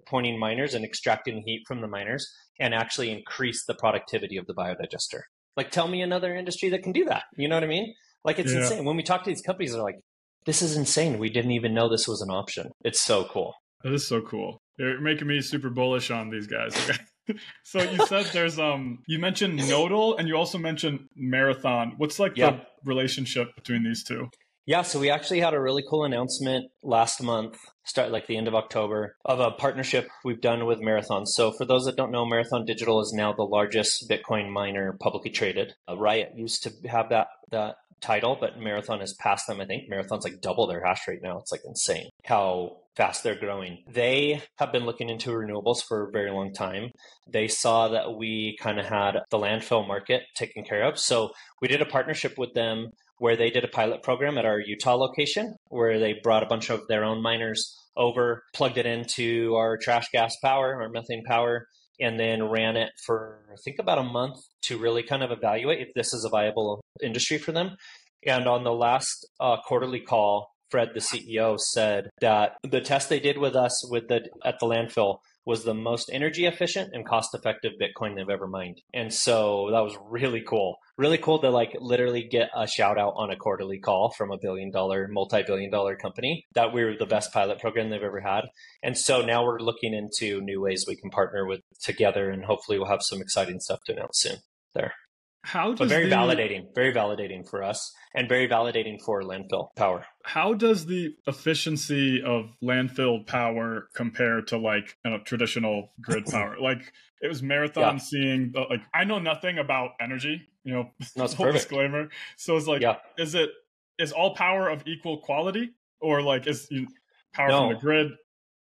pointing 0.08 0.40
miners 0.40 0.74
and 0.74 0.84
extracting 0.84 1.44
heat 1.46 1.66
from 1.68 1.82
the 1.82 1.88
miners 1.88 2.28
and 2.60 2.74
actually 2.74 3.12
increase 3.12 3.64
the 3.68 3.76
productivity 3.76 4.38
of 4.38 4.48
the 4.48 4.56
biodigester. 4.56 5.22
Like, 5.56 5.70
tell 5.70 5.88
me 5.88 6.02
another 6.02 6.36
industry 6.36 6.70
that 6.70 6.82
can 6.82 6.94
do 6.94 7.06
that. 7.06 7.24
You 7.38 7.48
know 7.48 7.56
what 7.56 7.64
I 7.64 7.68
mean? 7.68 7.94
Like, 8.24 8.40
it's 8.40 8.52
yeah. 8.52 8.60
insane. 8.60 8.86
When 8.86 8.96
we 8.96 9.04
talk 9.04 9.24
to 9.24 9.30
these 9.30 9.42
companies, 9.42 9.74
they're 9.74 9.82
like, 9.82 10.00
this 10.46 10.62
is 10.62 10.78
insane. 10.78 11.20
We 11.20 11.30
didn't 11.30 11.52
even 11.52 11.74
know 11.74 11.90
this 11.90 12.08
was 12.08 12.22
an 12.22 12.30
option. 12.30 12.72
It's 12.84 13.00
so 13.00 13.26
cool. 13.26 13.54
That 13.84 13.94
is 13.94 14.08
so 14.08 14.22
cool. 14.22 14.62
You're 14.78 15.02
making 15.02 15.28
me 15.28 15.42
super 15.42 15.70
bullish 15.70 16.12
on 16.12 16.30
these 16.30 16.48
guys. 16.48 16.74
so 17.64 17.82
you 17.82 18.06
said 18.08 18.26
there's 18.34 18.58
um 18.58 19.00
you 19.08 19.20
mentioned 19.20 19.58
nodal 19.70 20.18
and 20.18 20.28
you 20.28 20.36
also 20.36 20.58
mentioned 20.58 21.08
marathon. 21.16 21.94
What's 21.98 22.20
like 22.20 22.38
yeah. 22.38 22.52
the 22.52 22.62
relationship 22.84 23.56
between 23.56 23.84
these 23.84 24.04
two? 24.04 24.30
Yeah, 24.66 24.84
so 24.84 25.00
we 25.00 25.10
actually 25.10 25.40
had 25.40 25.56
a 25.56 25.60
really 25.60 25.84
cool 25.90 26.06
announcement 26.06 26.68
last 26.84 27.24
month, 27.24 27.58
start 27.86 28.12
like 28.12 28.28
the 28.28 28.38
end 28.38 28.48
of 28.48 28.54
October, 28.54 29.16
of 29.26 29.40
a 29.40 29.50
partnership 29.50 30.08
we've 30.24 30.42
done 30.42 30.68
with 30.68 30.80
Marathon. 30.80 31.26
So 31.26 31.52
for 31.52 31.66
those 31.66 31.86
that 31.86 31.96
don't 31.96 32.12
know, 32.12 32.24
Marathon 32.24 32.66
Digital 32.66 33.02
is 33.02 33.12
now 33.12 33.34
the 33.34 33.42
largest 33.42 34.08
Bitcoin 34.08 34.52
miner 34.52 34.96
publicly 35.00 35.32
traded. 35.32 35.74
Uh, 35.90 35.98
Riot 35.98 36.34
used 36.36 36.62
to 36.64 36.88
have 36.88 37.10
that 37.10 37.28
that 37.52 37.78
title, 38.02 38.38
but 38.40 38.60
Marathon 38.60 39.00
has 39.00 39.14
passed 39.14 39.48
them. 39.48 39.62
I 39.62 39.66
think 39.66 39.90
Marathon's 39.90 40.24
like 40.24 40.42
double 40.42 40.68
their 40.68 40.84
hash 40.84 41.08
rate 41.08 41.22
now. 41.22 41.38
It's 41.40 41.52
like 41.52 41.62
insane 41.66 42.10
how 42.26 42.78
fast 42.96 43.24
they're 43.24 43.40
growing. 43.40 43.84
They 43.88 44.42
have 44.58 44.72
been 44.72 44.86
looking 44.86 45.10
into 45.10 45.30
renewables 45.30 45.84
for 45.88 46.08
a 46.08 46.12
very 46.12 46.32
long 46.32 46.54
time. 46.54 46.92
They 47.28 47.48
saw 47.48 47.88
that 47.90 48.16
we 48.18 48.58
kind 48.60 48.80
of 48.80 48.86
had 48.86 49.20
the 49.30 49.38
landfill 49.38 49.88
market 49.88 50.24
taken 50.36 50.64
care 50.64 50.84
of. 50.84 51.00
So 51.00 51.32
we 51.62 51.68
did 51.68 51.82
a 51.82 51.86
partnership 51.86 52.38
with 52.38 52.54
them 52.54 52.90
where 53.20 53.36
they 53.36 53.50
did 53.50 53.64
a 53.64 53.70
pilot 53.70 54.02
program 54.04 54.38
at 54.38 54.46
our 54.46 54.60
Utah 54.60 54.96
location 54.96 55.56
where 55.68 56.00
they 56.00 56.20
brought 56.24 56.44
a 56.44 56.48
bunch 56.48 56.70
of 56.70 56.88
their 56.88 57.04
own 57.04 57.22
miners 57.22 57.76
over, 57.96 58.44
plugged 58.54 58.78
it 58.78 58.86
into 58.86 59.56
our 59.56 59.78
trash 59.78 60.10
gas 60.12 60.36
power, 60.42 60.82
our 60.82 60.90
methane 60.90 61.24
power, 61.26 61.68
and 62.00 62.20
then 62.20 62.50
ran 62.50 62.78
it 62.78 62.92
for 63.06 63.42
I 63.52 63.56
think 63.64 63.78
about 63.80 63.98
a 63.98 64.04
month 64.04 64.38
to 64.64 64.78
really 64.78 65.04
kind 65.04 65.24
of 65.24 65.32
evaluate 65.32 65.82
if 65.82 65.94
this 65.96 66.14
is 66.14 66.24
a 66.26 66.30
viable 66.30 66.82
industry 67.04 67.38
for 67.38 67.52
them. 67.52 67.78
And 68.26 68.48
on 68.48 68.64
the 68.64 68.74
last 68.74 69.28
uh, 69.40 69.58
quarterly 69.66 70.02
call, 70.02 70.52
Fred, 70.70 70.90
the 70.94 71.00
CEO, 71.00 71.60
said 71.60 72.10
that 72.22 72.54
the 72.64 72.82
test 72.82 73.10
they 73.10 73.20
did 73.20 73.38
with 73.38 73.56
us 73.56 73.90
with 73.90 74.08
the 74.08 74.28
at 74.46 74.60
the 74.60 74.68
landfill 74.68 75.18
was 75.46 75.64
the 75.64 75.74
most 75.74 76.10
energy 76.14 76.46
efficient 76.46 76.92
and 76.94 77.06
cost 77.06 77.34
effective 77.34 77.74
Bitcoin 77.82 78.16
they've 78.16 78.30
ever 78.30 78.48
mined. 78.48 78.82
And 78.94 79.14
so 79.14 79.70
that 79.72 79.80
was 79.80 79.98
really 80.10 80.42
cool. 80.42 80.78
Really 80.98 81.18
cool 81.18 81.40
to 81.40 81.50
like 81.50 81.76
literally 81.80 82.24
get 82.24 82.50
a 82.56 82.68
shout 82.68 82.98
out 82.98 83.14
on 83.16 83.32
a 83.32 83.36
quarterly 83.36 83.80
call 83.80 84.12
from 84.12 84.32
a 84.32 84.38
billion 84.38 84.72
dollar, 84.72 85.08
multi 85.10 85.44
billion 85.44 85.72
dollar 85.72 85.96
company 85.96 86.46
that 86.54 86.74
we 86.74 86.84
were 86.84 86.96
the 86.98 87.06
best 87.06 87.34
pilot 87.34 87.60
program 87.60 87.90
they've 87.90 88.02
ever 88.02 88.20
had. 88.20 88.46
And 88.84 88.98
so 88.98 89.22
now 89.22 89.44
we're 89.44 89.60
looking 89.60 89.94
into 89.94 90.42
new 90.42 90.62
ways 90.62 90.86
we 90.88 90.96
can 90.96 91.10
partner 91.10 91.46
with 91.46 91.62
together 91.82 92.30
and 92.30 92.46
hopefully 92.46 92.78
we'll 92.78 92.90
have 92.90 93.04
some 93.04 93.22
exciting 93.22 93.60
stuff 93.60 93.80
to 93.86 93.94
announce 93.94 94.20
soon 94.20 94.38
there. 94.74 94.94
How 95.42 95.70
does 95.70 95.80
but 95.80 95.88
very 95.88 96.10
the, 96.10 96.16
validating, 96.16 96.76
very 96.76 96.94
validating 96.94 97.48
for 97.50 97.64
us, 97.64 97.94
and 98.14 98.28
very 98.28 98.48
validating 98.48 99.02
for 99.02 99.22
landfill 99.22 99.74
power. 99.76 100.06
How 100.24 100.54
does 100.54 100.86
the 100.86 101.16
efficiency 101.28 102.22
of 102.22 102.52
landfill 102.62 103.26
power 103.26 103.90
compare 103.96 104.42
to 104.44 104.58
like 104.58 104.98
you 105.06 105.12
know, 105.12 105.20
traditional 105.24 105.94
grid 106.02 106.26
power? 106.32 106.58
like 106.60 106.82
it 107.22 107.28
was 107.28 107.42
marathon 107.42 107.96
yeah. 107.96 107.98
seeing 107.98 108.54
uh, 108.56 108.66
like 108.70 108.82
I 108.94 109.06
know 109.06 109.20
nothing 109.20 109.58
about 109.58 109.92
energy, 110.02 110.42
you 110.64 110.74
know, 110.74 110.92
no, 111.16 111.28
full 111.28 111.52
disclaimer. 111.52 112.10
So 112.38 112.58
it's 112.58 112.68
like, 112.68 112.82
yeah. 112.82 112.98
is 113.18 113.36
it 113.36 113.50
is 113.98 114.12
all 114.12 114.36
power 114.36 114.70
of 114.70 114.84
equal 114.88 115.20
quality, 115.20 115.72
or 116.02 116.22
like 116.22 116.48
is 116.48 116.68
you, 116.70 116.88
power 117.34 117.50
no. 117.50 117.60
from 117.60 117.74
the 117.74 117.80
grid? 117.80 118.12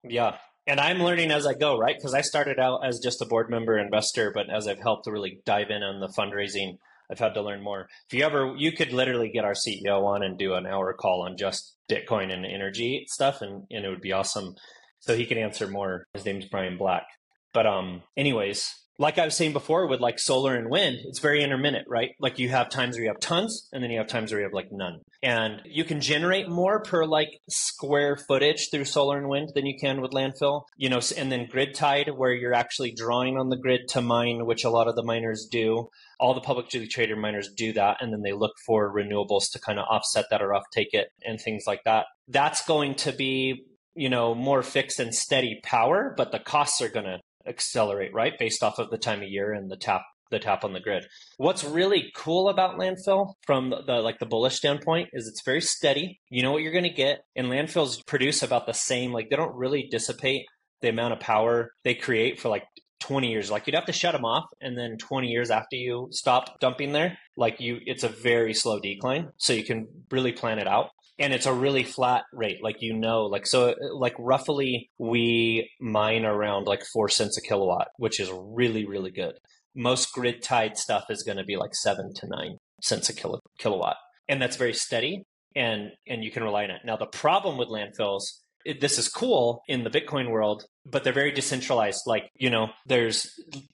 Yeah, 0.03 0.37
and 0.69 0.79
I'm 0.79 0.99
learning 0.99 1.31
as 1.31 1.47
I 1.47 1.53
go, 1.53 1.77
right? 1.77 1.95
Because 1.97 2.13
I 2.13 2.21
started 2.21 2.59
out 2.59 2.85
as 2.85 2.99
just 2.99 3.21
a 3.23 3.25
board 3.25 3.49
member 3.49 3.79
investor, 3.79 4.31
but 4.31 4.49
as 4.49 4.67
I've 4.67 4.79
helped 4.79 5.05
to 5.05 5.11
really 5.11 5.41
dive 5.43 5.71
in 5.71 5.81
on 5.81 5.99
the 5.99 6.13
fundraising, 6.15 6.77
I've 7.11 7.17
had 7.17 7.33
to 7.33 7.41
learn 7.41 7.63
more. 7.63 7.87
If 8.07 8.13
you 8.13 8.23
ever, 8.23 8.53
you 8.55 8.71
could 8.71 8.93
literally 8.93 9.29
get 9.29 9.43
our 9.43 9.55
CEO 9.55 10.03
on 10.05 10.21
and 10.21 10.37
do 10.37 10.53
an 10.53 10.67
hour 10.67 10.93
call 10.93 11.23
on 11.23 11.37
just 11.37 11.75
Bitcoin 11.89 12.31
and 12.31 12.45
energy 12.45 13.05
stuff, 13.07 13.41
and, 13.41 13.63
and 13.71 13.83
it 13.83 13.89
would 13.89 13.99
be 14.01 14.13
awesome. 14.13 14.53
So 14.99 15.15
he 15.15 15.25
can 15.25 15.39
answer 15.39 15.67
more. 15.67 16.05
His 16.13 16.25
name's 16.25 16.45
Brian 16.45 16.77
Black. 16.77 17.07
But 17.51 17.65
um, 17.65 18.03
anyways, 18.15 18.71
like 18.99 19.17
I 19.17 19.23
was 19.23 19.35
saying 19.35 19.53
before 19.53 19.87
with 19.87 20.01
like 20.01 20.19
solar 20.19 20.55
and 20.55 20.69
wind, 20.69 20.97
it's 21.05 21.19
very 21.19 21.41
intermittent, 21.41 21.85
right? 21.87 22.11
Like 22.19 22.37
you 22.37 22.49
have 22.49 22.69
times 22.69 22.95
where 22.95 23.03
you 23.03 23.09
have 23.09 23.21
tons 23.21 23.69
and 23.71 23.81
then 23.81 23.91
you 23.91 23.97
have 23.97 24.07
times 24.07 24.31
where 24.31 24.41
you 24.41 24.45
have 24.45 24.53
like 24.53 24.73
none. 24.73 24.99
And 25.23 25.61
you 25.63 25.85
can 25.85 26.01
generate 26.01 26.49
more 26.49 26.83
per 26.83 27.05
like 27.05 27.29
square 27.49 28.17
footage 28.17 28.69
through 28.69 28.85
solar 28.85 29.17
and 29.17 29.29
wind 29.29 29.51
than 29.55 29.65
you 29.65 29.77
can 29.79 30.01
with 30.01 30.11
landfill, 30.11 30.63
you 30.75 30.89
know, 30.89 30.99
and 31.17 31.31
then 31.31 31.47
grid 31.49 31.75
tied 31.75 32.09
where 32.09 32.33
you're 32.33 32.53
actually 32.53 32.91
drawing 32.91 33.37
on 33.37 33.49
the 33.49 33.57
grid 33.57 33.87
to 33.89 34.01
mine, 34.01 34.45
which 34.45 34.65
a 34.65 34.69
lot 34.69 34.89
of 34.89 34.97
the 34.97 35.03
miners 35.03 35.47
do. 35.49 35.87
All 36.19 36.33
the 36.33 36.41
publicly 36.41 36.85
traded 36.85 37.17
miners 37.17 37.49
do 37.55 37.71
that. 37.73 37.97
And 38.01 38.11
then 38.11 38.21
they 38.21 38.33
look 38.33 38.51
for 38.65 38.93
renewables 38.93 39.49
to 39.53 39.59
kind 39.59 39.79
of 39.79 39.85
offset 39.89 40.25
that 40.29 40.41
or 40.41 40.53
off 40.53 40.63
take 40.73 40.93
it 40.93 41.07
and 41.23 41.39
things 41.39 41.63
like 41.65 41.85
that. 41.85 42.05
That's 42.27 42.65
going 42.65 42.95
to 42.95 43.13
be 43.13 43.63
you 43.95 44.07
know 44.07 44.35
more 44.35 44.61
fixed 44.61 44.99
and 44.99 45.13
steady 45.15 45.59
power 45.63 46.13
but 46.15 46.31
the 46.31 46.37
costs 46.37 46.79
are 46.79 46.89
going 46.89 47.07
to 47.07 47.19
accelerate, 47.47 48.13
right? 48.13 48.37
Based 48.37 48.63
off 48.63 48.79
of 48.79 48.89
the 48.89 48.97
time 48.97 49.21
of 49.21 49.29
year 49.29 49.53
and 49.53 49.69
the 49.69 49.77
tap 49.77 50.01
the 50.31 50.39
tap 50.39 50.63
on 50.63 50.73
the 50.73 50.79
grid. 50.79 51.05
What's 51.37 51.63
really 51.63 52.11
cool 52.15 52.49
about 52.49 52.77
landfill 52.77 53.33
from 53.45 53.71
the, 53.71 53.81
the, 53.85 53.93
like 53.95 54.19
the 54.19 54.25
bullish 54.25 54.55
standpoint 54.55 55.09
is 55.13 55.27
it's 55.27 55.43
very 55.43 55.61
steady. 55.61 56.19
You 56.29 56.43
know 56.43 56.51
what 56.51 56.61
you're 56.61 56.71
going 56.71 56.83
to 56.83 56.89
get 56.89 57.21
and 57.35 57.47
landfills 57.47 58.05
produce 58.05 58.43
about 58.43 58.65
the 58.65 58.73
same 58.73 59.11
like 59.11 59.29
they 59.29 59.35
don't 59.35 59.55
really 59.55 59.87
dissipate 59.89 60.45
the 60.81 60.89
amount 60.89 61.13
of 61.13 61.19
power 61.19 61.71
they 61.83 61.95
create 61.95 62.39
for 62.39 62.49
like 62.49 62.63
20 63.01 63.29
years 63.29 63.49
like 63.49 63.65
you'd 63.65 63.75
have 63.75 63.85
to 63.85 63.93
shut 63.93 64.13
them 64.13 64.25
off 64.25 64.45
and 64.61 64.77
then 64.77 64.97
20 64.97 65.27
years 65.27 65.49
after 65.51 65.77
you 65.77 66.07
stop 66.11 66.59
dumping 66.59 66.91
there 66.91 67.17
like 67.37 67.59
you 67.61 67.79
it's 67.85 68.03
a 68.03 68.09
very 68.09 68.53
slow 68.53 68.77
decline 68.79 69.29
so 69.37 69.53
you 69.53 69.63
can 69.63 69.87
really 70.11 70.33
plan 70.33 70.59
it 70.59 70.67
out 70.67 70.89
and 71.19 71.33
it's 71.33 71.45
a 71.45 71.53
really 71.53 71.83
flat 71.83 72.23
rate 72.31 72.63
like 72.63 72.77
you 72.79 72.93
know 72.93 73.25
like 73.25 73.45
so 73.45 73.75
like 73.93 74.15
roughly 74.17 74.89
we 74.97 75.69
mine 75.79 76.25
around 76.25 76.65
like 76.65 76.83
four 76.85 77.09
cents 77.09 77.37
a 77.37 77.41
kilowatt 77.41 77.89
which 77.97 78.19
is 78.19 78.31
really 78.33 78.85
really 78.85 79.11
good. 79.11 79.33
Most 79.75 80.11
grid 80.13 80.41
tied 80.41 80.77
stuff 80.77 81.05
is 81.09 81.23
going 81.23 81.37
to 81.37 81.43
be 81.43 81.55
like 81.55 81.75
seven 81.75 82.11
to 82.15 82.27
nine 82.27 82.57
cents 82.81 83.09
a 83.09 83.13
kilo, 83.13 83.39
kilowatt 83.59 83.97
and 84.27 84.41
that's 84.41 84.55
very 84.55 84.73
steady 84.73 85.23
and 85.55 85.91
and 86.07 86.23
you 86.23 86.31
can 86.31 86.43
rely 86.43 86.63
on 86.63 86.71
it. 86.71 86.81
Now 86.85 86.97
the 86.97 87.05
problem 87.05 87.57
with 87.57 87.67
landfills 87.67 88.23
it, 88.65 88.81
this 88.81 88.97
is 88.97 89.07
cool 89.07 89.61
in 89.67 89.83
the 89.83 89.89
bitcoin 89.89 90.31
world 90.31 90.65
but 90.85 91.03
they're 91.03 91.13
very 91.13 91.31
decentralized. 91.31 92.01
Like 92.07 92.29
you 92.35 92.49
know 92.49 92.67
there's 92.87 93.27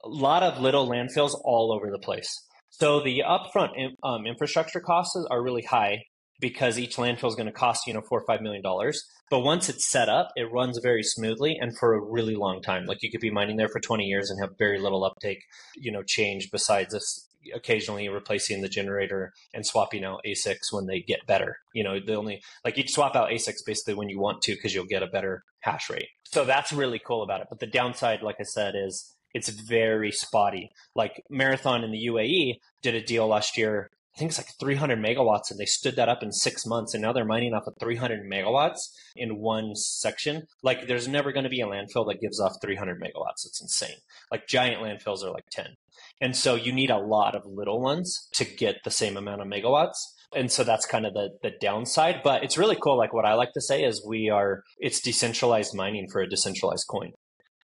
a 0.03 0.09
lot 0.09 0.43
of 0.43 0.59
little 0.59 0.89
landfills 0.89 1.39
all 1.43 1.71
over 1.71 1.91
the 1.91 1.99
place. 1.99 2.33
So 2.69 3.01
the 3.01 3.23
upfront 3.25 3.69
um, 4.03 4.25
infrastructure 4.25 4.81
costs 4.81 5.15
are 5.31 5.41
really 5.41 5.61
high 5.61 6.01
because 6.39 6.77
each 6.77 6.97
landfill 6.97 7.29
is 7.29 7.35
going 7.35 7.47
to 7.47 7.51
cost 7.51 7.87
you 7.87 7.93
know 7.93 8.01
four 8.01 8.19
or 8.19 8.25
five 8.25 8.41
million 8.41 8.61
dollars. 8.61 9.03
But 9.29 9.39
once 9.39 9.69
it's 9.69 9.89
set 9.89 10.07
up, 10.07 10.29
it 10.35 10.51
runs 10.51 10.79
very 10.83 11.01
smoothly 11.01 11.57
and 11.59 11.75
for 11.77 11.93
a 11.93 11.99
really 11.99 12.35
long 12.35 12.61
time. 12.61 12.85
Like 12.85 13.01
you 13.01 13.09
could 13.09 13.21
be 13.21 13.31
mining 13.31 13.57
there 13.57 13.69
for 13.69 13.79
20 13.79 14.03
years 14.03 14.29
and 14.29 14.39
have 14.39 14.57
very 14.59 14.79
little 14.79 15.03
uptake, 15.03 15.43
you 15.75 15.91
know, 15.91 16.03
change 16.03 16.51
besides 16.51 16.93
this 16.93 17.27
occasionally 17.53 18.09
replacing 18.09 18.61
the 18.61 18.69
generator 18.69 19.31
and 19.53 19.65
swapping 19.65 20.03
out 20.03 20.21
ASICs 20.25 20.71
when 20.71 20.87
they 20.87 21.01
get 21.01 21.25
better. 21.27 21.57
You 21.73 21.83
know, 21.83 21.99
the 21.99 22.15
only 22.15 22.41
like 22.63 22.77
you 22.77 22.87
swap 22.87 23.15
out 23.15 23.29
ASICs 23.29 23.65
basically 23.65 23.95
when 23.95 24.09
you 24.09 24.19
want 24.19 24.41
to 24.43 24.53
because 24.53 24.73
you'll 24.73 24.85
get 24.85 25.03
a 25.03 25.07
better 25.07 25.43
hash 25.59 25.89
rate. 25.89 26.07
So 26.23 26.45
that's 26.45 26.73
really 26.73 26.99
cool 26.99 27.23
about 27.23 27.41
it. 27.41 27.47
But 27.49 27.59
the 27.59 27.67
downside, 27.67 28.21
like 28.21 28.37
I 28.39 28.43
said, 28.43 28.75
is 28.75 29.15
it's 29.33 29.49
very 29.49 30.11
spotty. 30.11 30.71
Like 30.95 31.21
Marathon 31.29 31.83
in 31.83 31.91
the 31.91 32.07
UAE 32.07 32.55
did 32.81 32.95
a 32.95 33.03
deal 33.03 33.27
last 33.27 33.57
year 33.57 33.89
I 34.15 34.19
think 34.19 34.29
it's 34.29 34.39
like 34.39 34.57
300 34.57 34.97
megawatts, 34.97 35.51
and 35.51 35.59
they 35.59 35.65
stood 35.65 35.97
that 35.97 36.07
up 36.07 36.23
in 36.23 36.31
six 36.31 36.65
months, 36.65 36.93
and 36.93 37.01
now 37.01 37.11
they're 37.11 37.25
mining 37.25 37.53
off 37.53 37.67
of 37.67 37.73
300 37.81 38.21
megawatts 38.23 38.87
in 39.13 39.39
one 39.39 39.75
section. 39.75 40.43
Like, 40.63 40.87
there's 40.87 41.07
never 41.07 41.33
going 41.33 41.43
to 41.43 41.49
be 41.49 41.59
a 41.59 41.67
landfill 41.67 42.07
that 42.07 42.21
gives 42.21 42.39
off 42.39 42.53
300 42.61 43.01
megawatts. 43.01 43.45
It's 43.45 43.61
insane. 43.61 43.97
Like, 44.31 44.47
giant 44.47 44.81
landfills 44.81 45.21
are 45.21 45.31
like 45.31 45.49
10. 45.51 45.75
And 46.21 46.33
so 46.33 46.55
you 46.55 46.71
need 46.71 46.91
a 46.91 46.97
lot 46.97 47.35
of 47.35 47.45
little 47.45 47.81
ones 47.81 48.29
to 48.35 48.45
get 48.45 48.77
the 48.85 48.91
same 48.91 49.17
amount 49.17 49.41
of 49.41 49.47
megawatts. 49.47 49.97
And 50.33 50.49
so 50.49 50.63
that's 50.63 50.85
kind 50.85 51.05
of 51.05 51.13
the, 51.13 51.31
the 51.43 51.51
downside. 51.59 52.21
But 52.23 52.41
it's 52.41 52.57
really 52.57 52.77
cool. 52.81 52.97
Like, 52.97 53.13
what 53.13 53.25
I 53.25 53.33
like 53.33 53.51
to 53.51 53.61
say 53.61 53.83
is 53.83 54.05
we 54.07 54.29
are, 54.29 54.63
it's 54.79 55.01
decentralized 55.01 55.75
mining 55.75 56.07
for 56.09 56.21
a 56.21 56.29
decentralized 56.29 56.87
coin 56.87 57.11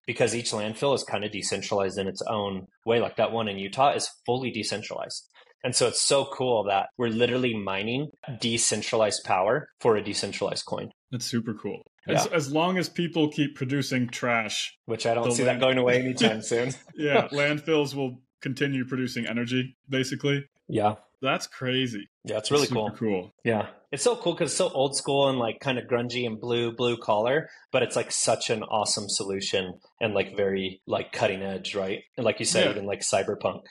because 0.06 0.34
each 0.34 0.50
landfill 0.50 0.94
is 0.94 1.04
kind 1.04 1.24
of 1.24 1.30
decentralized 1.30 1.98
in 1.98 2.08
its 2.08 2.22
own 2.22 2.66
way. 2.84 3.00
Like 3.00 3.16
that 3.16 3.32
one 3.32 3.48
in 3.48 3.58
Utah 3.58 3.94
is 3.94 4.10
fully 4.26 4.50
decentralized. 4.50 5.28
And 5.64 5.74
so 5.76 5.88
it's 5.88 6.02
so 6.02 6.24
cool 6.24 6.64
that 6.64 6.88
we're 6.98 7.08
literally 7.08 7.54
mining 7.54 8.10
decentralized 8.40 9.24
power 9.24 9.68
for 9.80 9.96
a 9.96 10.02
decentralized 10.02 10.64
coin. 10.66 10.90
That's 11.10 11.24
super 11.24 11.54
cool. 11.54 11.82
As, 12.08 12.26
yeah. 12.26 12.36
as 12.36 12.52
long 12.52 12.78
as 12.78 12.88
people 12.88 13.28
keep 13.28 13.54
producing 13.54 14.08
trash, 14.08 14.76
which 14.86 15.06
I 15.06 15.14
don't 15.14 15.30
see 15.30 15.44
land- 15.44 15.60
that 15.60 15.64
going 15.64 15.78
away 15.78 16.00
anytime 16.00 16.42
soon. 16.42 16.72
yeah, 16.96 17.28
landfills 17.32 17.94
will 17.94 18.20
continue 18.40 18.84
producing 18.84 19.26
energy, 19.26 19.76
basically. 19.88 20.44
Yeah. 20.68 20.96
That's 21.22 21.46
crazy. 21.46 22.08
Yeah, 22.24 22.38
it's 22.38 22.50
really 22.50 22.66
cool. 22.66 22.90
Cool. 22.98 23.32
Yeah, 23.44 23.68
it's 23.92 24.02
so 24.02 24.16
cool 24.16 24.32
because 24.32 24.50
it's 24.50 24.56
so 24.56 24.70
old 24.70 24.96
school 24.96 25.28
and 25.28 25.38
like 25.38 25.60
kind 25.60 25.78
of 25.78 25.84
grungy 25.84 26.26
and 26.26 26.40
blue, 26.40 26.74
blue 26.74 26.96
collar, 26.96 27.48
but 27.70 27.84
it's 27.84 27.94
like 27.94 28.10
such 28.10 28.50
an 28.50 28.64
awesome 28.64 29.08
solution 29.08 29.74
and 30.00 30.14
like 30.14 30.36
very 30.36 30.82
like 30.86 31.12
cutting 31.12 31.42
edge, 31.42 31.76
right? 31.76 32.00
And 32.16 32.26
like 32.26 32.40
you 32.40 32.44
said, 32.44 32.64
yeah. 32.64 32.70
even 32.72 32.86
like 32.86 33.02
cyberpunk. 33.02 33.62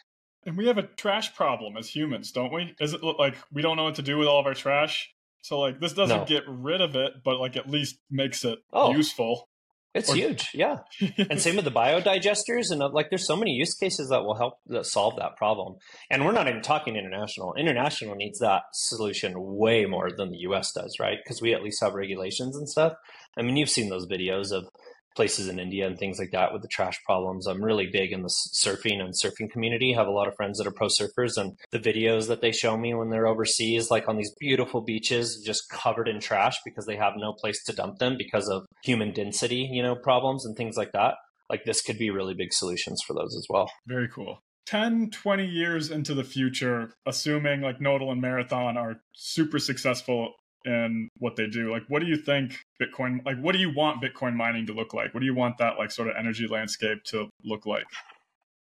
And 0.45 0.58
we 0.58 0.67
have 0.67 0.77
a 0.77 0.84
trash 0.84 1.36
problem 1.36 1.77
as 1.77 1.89
humans, 1.89 2.32
don't 2.32 2.54
we? 2.54 2.73
Does 2.80 2.93
it 2.93 3.04
look 3.04 3.19
like 3.19 3.36
we 3.51 3.62
don't 3.62 3.77
know 3.77 3.84
what 3.84 3.95
to 3.95 4.01
do 4.01 4.17
with 4.17 4.27
all 4.27 4.39
of 4.39 4.45
our 4.45 4.54
trash? 4.54 5.13
So 5.43 5.60
like 5.60 5.80
this 5.80 5.93
doesn't 5.93 6.17
no. 6.17 6.25
get 6.25 6.43
rid 6.47 6.82
of 6.82 6.95
it, 6.95 7.13
but 7.23 7.39
like 7.39 7.58
at 7.58 7.69
least 7.69 7.97
makes 8.10 8.43
it 8.43 8.60
oh. 8.73 8.91
useful. 8.91 9.47
It's 9.93 10.10
or, 10.10 10.15
huge, 10.15 10.51
yeah. 10.54 10.77
and 11.17 11.41
same 11.41 11.58
with 11.58 11.65
the 11.65 11.71
biodigesters, 11.71 12.71
and 12.71 12.82
uh, 12.82 12.89
like 12.93 13.10
there's 13.10 13.27
so 13.27 13.36
many 13.36 13.51
use 13.51 13.73
cases 13.73 14.08
that 14.08 14.23
will 14.23 14.38
help 14.38 14.54
that 14.67 14.86
solve 14.86 15.17
that 15.17 15.36
problem. 15.36 15.75
And 16.10 16.23
we're 16.23 16.32
not 16.32 16.47
even 16.47 16.62
talking 16.62 16.95
international. 16.95 17.56
International 17.56 18.15
needs 18.15 18.39
that 18.39 18.62
solution 18.71 19.34
way 19.36 19.86
more 19.86 20.10
than 20.10 20.32
the 20.32 20.38
U.S. 20.39 20.71
does, 20.71 20.95
right? 20.97 21.17
Because 21.21 21.41
we 21.41 21.54
at 21.54 21.62
least 21.62 21.84
have 21.84 21.93
regulations 21.93 22.56
and 22.56 22.69
stuff. 22.69 22.93
I 23.38 23.41
mean, 23.41 23.58
you've 23.58 23.69
seen 23.69 23.89
those 23.89 24.08
videos 24.08 24.54
of 24.54 24.69
places 25.15 25.47
in 25.47 25.60
India 25.60 25.88
and 25.88 25.97
things 25.97 26.19
like 26.19 26.32
that 26.32 26.54
with 26.54 26.62
the 26.62 26.67
trash 26.67 27.00
problems. 27.06 27.47
I'm 27.47 27.63
really 27.63 27.88
big 27.91 28.12
in 28.12 28.21
the 28.21 28.34
surfing 28.54 29.00
and 29.00 29.13
surfing 29.13 29.52
community. 29.52 29.93
I 29.93 30.00
have 30.00 30.08
a 30.08 30.12
lot 30.12 30.28
of 30.28 30.36
friends 30.36 30.58
that 30.58 30.67
are 30.67 30.71
pro 30.71 30.88
surfers 30.88 31.38
and 31.38 31.58
the 31.71 31.80
videos 31.80 32.28
that 32.28 32.41
they 32.41 32.52
show 32.52 32.78
me 32.78 32.93
when 32.93 33.10
they're 33.10 33.28
overseas, 33.28 33.91
like 33.91 34.08
on 34.08 34.17
these 34.17 34.34
beautiful 34.39 34.82
beaches, 34.82 35.41
just 35.45 35.69
covered 35.69 36.08
in 36.08 36.19
trash 36.19 36.58
because 36.63 36.86
they 36.86 36.95
have 36.95 37.13
no 37.17 37.34
place 37.34 37.63
to 37.65 37.74
dump 37.74 38.00
them 38.00 38.15
because 38.17 38.47
of 38.50 38.65
human 38.84 39.12
density, 39.13 39.69
you 39.71 39.84
know, 39.84 39.95
problems 39.95 40.45
and 40.45 40.56
things 40.56 40.78
like 40.78 40.91
that. 40.93 41.15
Like 41.50 41.65
this 41.65 41.82
could 41.82 41.97
be 41.97 42.10
really 42.10 42.34
big 42.34 42.54
solutions 42.54 43.02
for 43.06 43.13
those 43.13 43.36
as 43.36 43.45
well. 43.50 43.69
Very 43.88 44.08
cool. 44.08 44.39
10, 44.67 45.10
20 45.10 45.45
years 45.45 45.91
into 45.91 46.13
the 46.13 46.24
future, 46.24 46.93
assuming 47.06 47.62
like 47.62 47.82
Nodal 47.82 48.12
and 48.12 48.21
Marathon 48.21 48.78
are 48.78 49.02
super 49.13 49.60
successful 49.60 50.34
and 50.65 51.10
what 51.17 51.36
they 51.36 51.47
do. 51.47 51.71
Like, 51.71 51.84
what 51.88 52.02
do 52.02 52.08
you 52.08 52.17
think 52.17 52.54
Bitcoin, 52.82 53.26
like, 53.26 53.38
what 53.38 53.54
do 53.54 53.60
you 53.60 53.74
want 53.74 54.04
Bitcoin 54.04 54.36
mining 54.36 54.65
to 54.67 54.74
look 54.74 54.93
like? 54.93 55.13
What 55.13 55.19
do 55.19 55.26
you 55.26 55.36
want 55.36 55.58
that, 55.58 55.78
like, 55.78 55.91
sort 55.91 56.08
of 56.08 56.15
energy 56.17 56.47
landscape 56.47 57.04
to 57.06 57.30
look 57.43 57.65
like? 57.65 57.86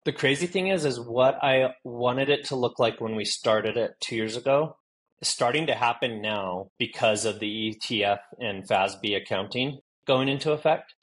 The 0.05 0.11
crazy 0.11 0.47
thing 0.47 0.67
is, 0.67 0.83
is 0.83 0.99
what 0.99 1.41
I 1.41 1.75
wanted 1.83 2.29
it 2.29 2.45
to 2.45 2.55
look 2.55 2.77
like 2.77 2.99
when 2.99 3.15
we 3.15 3.23
started 3.23 3.77
it 3.77 3.91
two 4.01 4.15
years 4.15 4.35
ago 4.35 4.75
is 5.21 5.29
starting 5.29 5.67
to 5.67 5.75
happen 5.75 6.21
now 6.21 6.67
because 6.77 7.23
of 7.23 7.39
the 7.39 7.73
ETF 7.73 8.19
and 8.39 8.67
FASB 8.67 9.15
accounting 9.15 9.79
going 10.05 10.27
into 10.27 10.51
effect. 10.51 10.93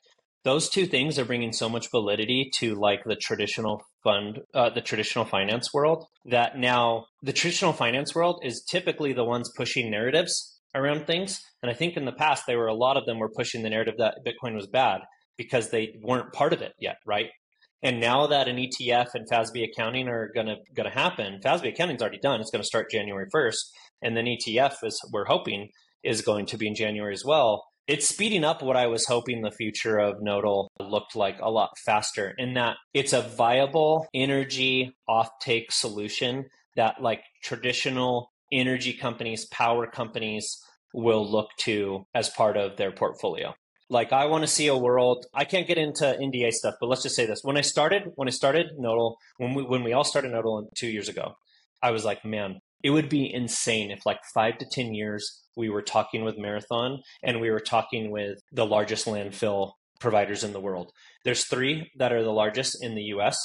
Those 0.45 0.69
two 0.69 0.87
things 0.87 1.19
are 1.19 1.25
bringing 1.25 1.53
so 1.53 1.69
much 1.69 1.90
validity 1.90 2.51
to 2.59 2.75
like 2.75 3.05
the 3.05 3.16
traditional 3.16 3.83
fund, 4.05 4.40
uh, 4.55 4.71
the 4.71 4.81
traditional 4.81 5.25
finance 5.25 5.73
world 5.73 6.07
that 6.27 6.59
now 6.59 7.07
the 7.23 7.33
traditional 7.33 7.73
finance 7.73 8.14
world 8.14 8.43
is 8.45 8.62
typically 8.62 9.12
the 9.12 9.25
ones 9.25 9.51
pushing 9.57 9.90
narratives 9.90 10.60
around 10.74 11.06
things. 11.06 11.40
And 11.62 11.70
I 11.70 11.74
think 11.74 11.96
in 11.96 12.04
the 12.04 12.12
past, 12.12 12.44
there 12.46 12.59
were 12.59 12.66
a 12.66 12.74
lot 12.74 12.96
of 12.96 13.06
them 13.06 13.18
were 13.18 13.30
pushing 13.30 13.62
the 13.62 13.70
narrative 13.70 13.94
that 13.98 14.18
Bitcoin 14.26 14.54
was 14.54 14.66
bad 14.66 15.00
because 15.37 15.70
they 15.70 15.94
weren't 16.02 16.33
part 16.33 16.52
of 16.52 16.62
it 16.62 16.72
yet, 16.78 16.96
right? 17.06 17.28
And 17.83 17.98
now 17.98 18.26
that 18.26 18.48
an 18.48 18.56
ETF 18.56 19.09
and 19.14 19.26
FASB 19.30 19.64
accounting 19.64 20.09
are 20.09 20.30
gonna 20.35 20.56
gonna 20.74 20.90
happen, 20.90 21.40
FASB 21.42 21.68
accounting's 21.68 22.02
already 22.02 22.18
done. 22.18 22.40
It's 22.40 22.50
gonna 22.50 22.62
start 22.62 22.90
January 22.90 23.26
first, 23.33 23.72
and 24.02 24.16
then 24.16 24.26
ETF 24.26 24.85
is 24.85 25.00
we're 25.12 25.24
hoping 25.24 25.70
is 26.02 26.22
going 26.22 26.46
to 26.46 26.59
be 26.59 26.66
in 26.66 26.74
January 26.74 27.14
as 27.14 27.24
well. 27.24 27.64
It's 27.87 28.06
speeding 28.06 28.44
up 28.44 28.62
what 28.62 28.76
I 28.76 28.87
was 28.87 29.06
hoping 29.06 29.40
the 29.40 29.50
future 29.50 29.98
of 29.98 30.16
Nodal 30.20 30.68
looked 30.78 31.16
like 31.16 31.38
a 31.40 31.50
lot 31.50 31.70
faster. 31.85 32.35
In 32.38 32.54
that 32.54 32.76
it's 32.94 33.12
a 33.12 33.22
viable 33.22 34.06
energy 34.14 34.92
offtake 35.09 35.70
solution 35.70 36.44
that 36.76 37.02
like 37.02 37.22
traditional 37.42 38.30
energy 38.52 38.92
companies, 38.92 39.46
power 39.46 39.86
companies 39.86 40.58
will 40.92 41.28
look 41.28 41.50
to 41.58 42.06
as 42.14 42.28
part 42.30 42.56
of 42.56 42.76
their 42.76 42.90
portfolio. 42.90 43.54
Like 43.88 44.12
I 44.12 44.26
want 44.26 44.42
to 44.42 44.48
see 44.48 44.68
a 44.68 44.76
world. 44.76 45.26
I 45.34 45.44
can't 45.44 45.66
get 45.66 45.78
into 45.78 46.04
NDA 46.04 46.52
stuff, 46.52 46.74
but 46.80 46.88
let's 46.88 47.02
just 47.02 47.16
say 47.16 47.26
this: 47.26 47.40
when 47.42 47.56
I 47.56 47.62
started, 47.62 48.12
when 48.14 48.28
I 48.28 48.30
started 48.30 48.66
Nodal, 48.78 49.16
when 49.38 49.54
we 49.54 49.64
when 49.64 49.82
we 49.82 49.92
all 49.92 50.04
started 50.04 50.30
Nodal 50.30 50.70
two 50.76 50.86
years 50.86 51.08
ago, 51.08 51.34
I 51.82 51.90
was 51.90 52.04
like, 52.04 52.24
man, 52.24 52.60
it 52.84 52.90
would 52.90 53.08
be 53.08 53.32
insane 53.32 53.90
if 53.90 54.06
like 54.06 54.20
five 54.32 54.58
to 54.58 54.66
ten 54.70 54.94
years 54.94 55.42
we 55.56 55.68
were 55.68 55.82
talking 55.82 56.24
with 56.24 56.38
Marathon 56.38 57.02
and 57.22 57.40
we 57.40 57.50
were 57.50 57.60
talking 57.60 58.12
with 58.12 58.38
the 58.52 58.64
largest 58.64 59.06
landfill 59.06 59.72
providers 59.98 60.44
in 60.44 60.52
the 60.52 60.60
world. 60.60 60.92
There's 61.24 61.46
three 61.46 61.90
that 61.98 62.12
are 62.12 62.22
the 62.22 62.32
largest 62.32 62.82
in 62.82 62.94
the 62.94 63.02
U.S. 63.14 63.36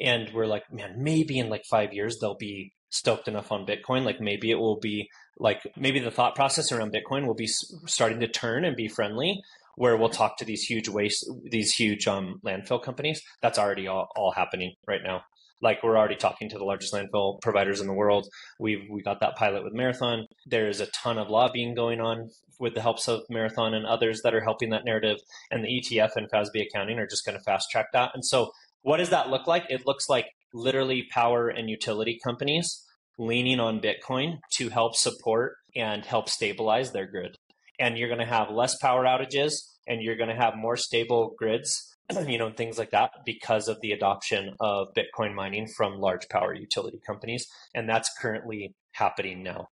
And 0.00 0.30
we're 0.32 0.46
like, 0.46 0.64
man, 0.72 0.94
maybe 0.98 1.38
in 1.38 1.50
like 1.50 1.64
five 1.70 1.92
years 1.92 2.18
they'll 2.18 2.36
be 2.36 2.72
stoked 2.92 3.26
enough 3.26 3.50
on 3.50 3.66
Bitcoin, 3.66 4.04
like 4.04 4.20
maybe 4.20 4.50
it 4.50 4.58
will 4.58 4.78
be 4.78 5.08
like 5.38 5.62
maybe 5.76 5.98
the 5.98 6.10
thought 6.10 6.34
process 6.34 6.70
around 6.70 6.92
Bitcoin 6.92 7.26
will 7.26 7.34
be 7.34 7.48
starting 7.86 8.20
to 8.20 8.28
turn 8.28 8.64
and 8.64 8.76
be 8.76 8.86
friendly, 8.86 9.40
where 9.76 9.96
we'll 9.96 10.10
talk 10.10 10.36
to 10.36 10.44
these 10.44 10.62
huge 10.62 10.88
waste, 10.88 11.28
these 11.50 11.72
huge 11.72 12.06
um, 12.06 12.40
landfill 12.44 12.82
companies. 12.82 13.22
That's 13.40 13.58
already 13.58 13.88
all, 13.88 14.08
all 14.14 14.32
happening 14.32 14.74
right 14.86 15.00
now. 15.02 15.22
Like 15.60 15.82
we're 15.82 15.96
already 15.96 16.16
talking 16.16 16.48
to 16.50 16.58
the 16.58 16.64
largest 16.64 16.92
landfill 16.92 17.40
providers 17.40 17.80
in 17.80 17.86
the 17.86 17.92
world. 17.94 18.28
We've 18.58 18.84
we 18.90 19.02
got 19.02 19.20
that 19.20 19.36
pilot 19.36 19.64
with 19.64 19.72
Marathon. 19.72 20.26
There's 20.46 20.80
a 20.80 20.86
ton 20.86 21.18
of 21.18 21.28
lobbying 21.28 21.74
going 21.74 22.00
on 22.00 22.30
with 22.58 22.74
the 22.74 22.82
helps 22.82 23.08
of 23.08 23.22
Marathon 23.30 23.74
and 23.74 23.86
others 23.86 24.20
that 24.22 24.34
are 24.34 24.42
helping 24.42 24.70
that 24.70 24.84
narrative. 24.84 25.18
And 25.50 25.64
the 25.64 25.68
ETF 25.68 26.16
and 26.16 26.30
FASB 26.30 26.66
accounting 26.66 26.98
are 26.98 27.06
just 27.06 27.24
going 27.24 27.38
to 27.38 27.44
fast 27.44 27.70
track 27.70 27.86
that. 27.92 28.10
And 28.14 28.24
so, 28.24 28.50
what 28.82 28.98
does 28.98 29.10
that 29.10 29.30
look 29.30 29.46
like? 29.46 29.64
It 29.68 29.86
looks 29.86 30.08
like 30.08 30.26
literally 30.52 31.08
power 31.10 31.48
and 31.48 31.68
utility 31.68 32.18
companies 32.22 32.84
leaning 33.18 33.60
on 33.60 33.80
Bitcoin 33.80 34.38
to 34.52 34.68
help 34.68 34.94
support 34.94 35.56
and 35.76 36.04
help 36.04 36.28
stabilize 36.28 36.92
their 36.92 37.06
grid. 37.06 37.36
And 37.78 37.96
you're 37.96 38.08
going 38.08 38.20
to 38.20 38.26
have 38.26 38.50
less 38.50 38.76
power 38.78 39.04
outages 39.04 39.52
and 39.86 40.02
you're 40.02 40.16
going 40.16 40.28
to 40.28 40.34
have 40.34 40.56
more 40.56 40.76
stable 40.76 41.34
grids, 41.38 41.96
you 42.26 42.38
know, 42.38 42.50
things 42.50 42.78
like 42.78 42.90
that 42.90 43.10
because 43.24 43.68
of 43.68 43.80
the 43.80 43.92
adoption 43.92 44.54
of 44.60 44.88
Bitcoin 44.94 45.34
mining 45.34 45.68
from 45.68 46.00
large 46.00 46.28
power 46.28 46.54
utility 46.54 47.00
companies. 47.06 47.46
And 47.74 47.88
that's 47.88 48.10
currently 48.20 48.74
happening 48.92 49.42
now, 49.42 49.68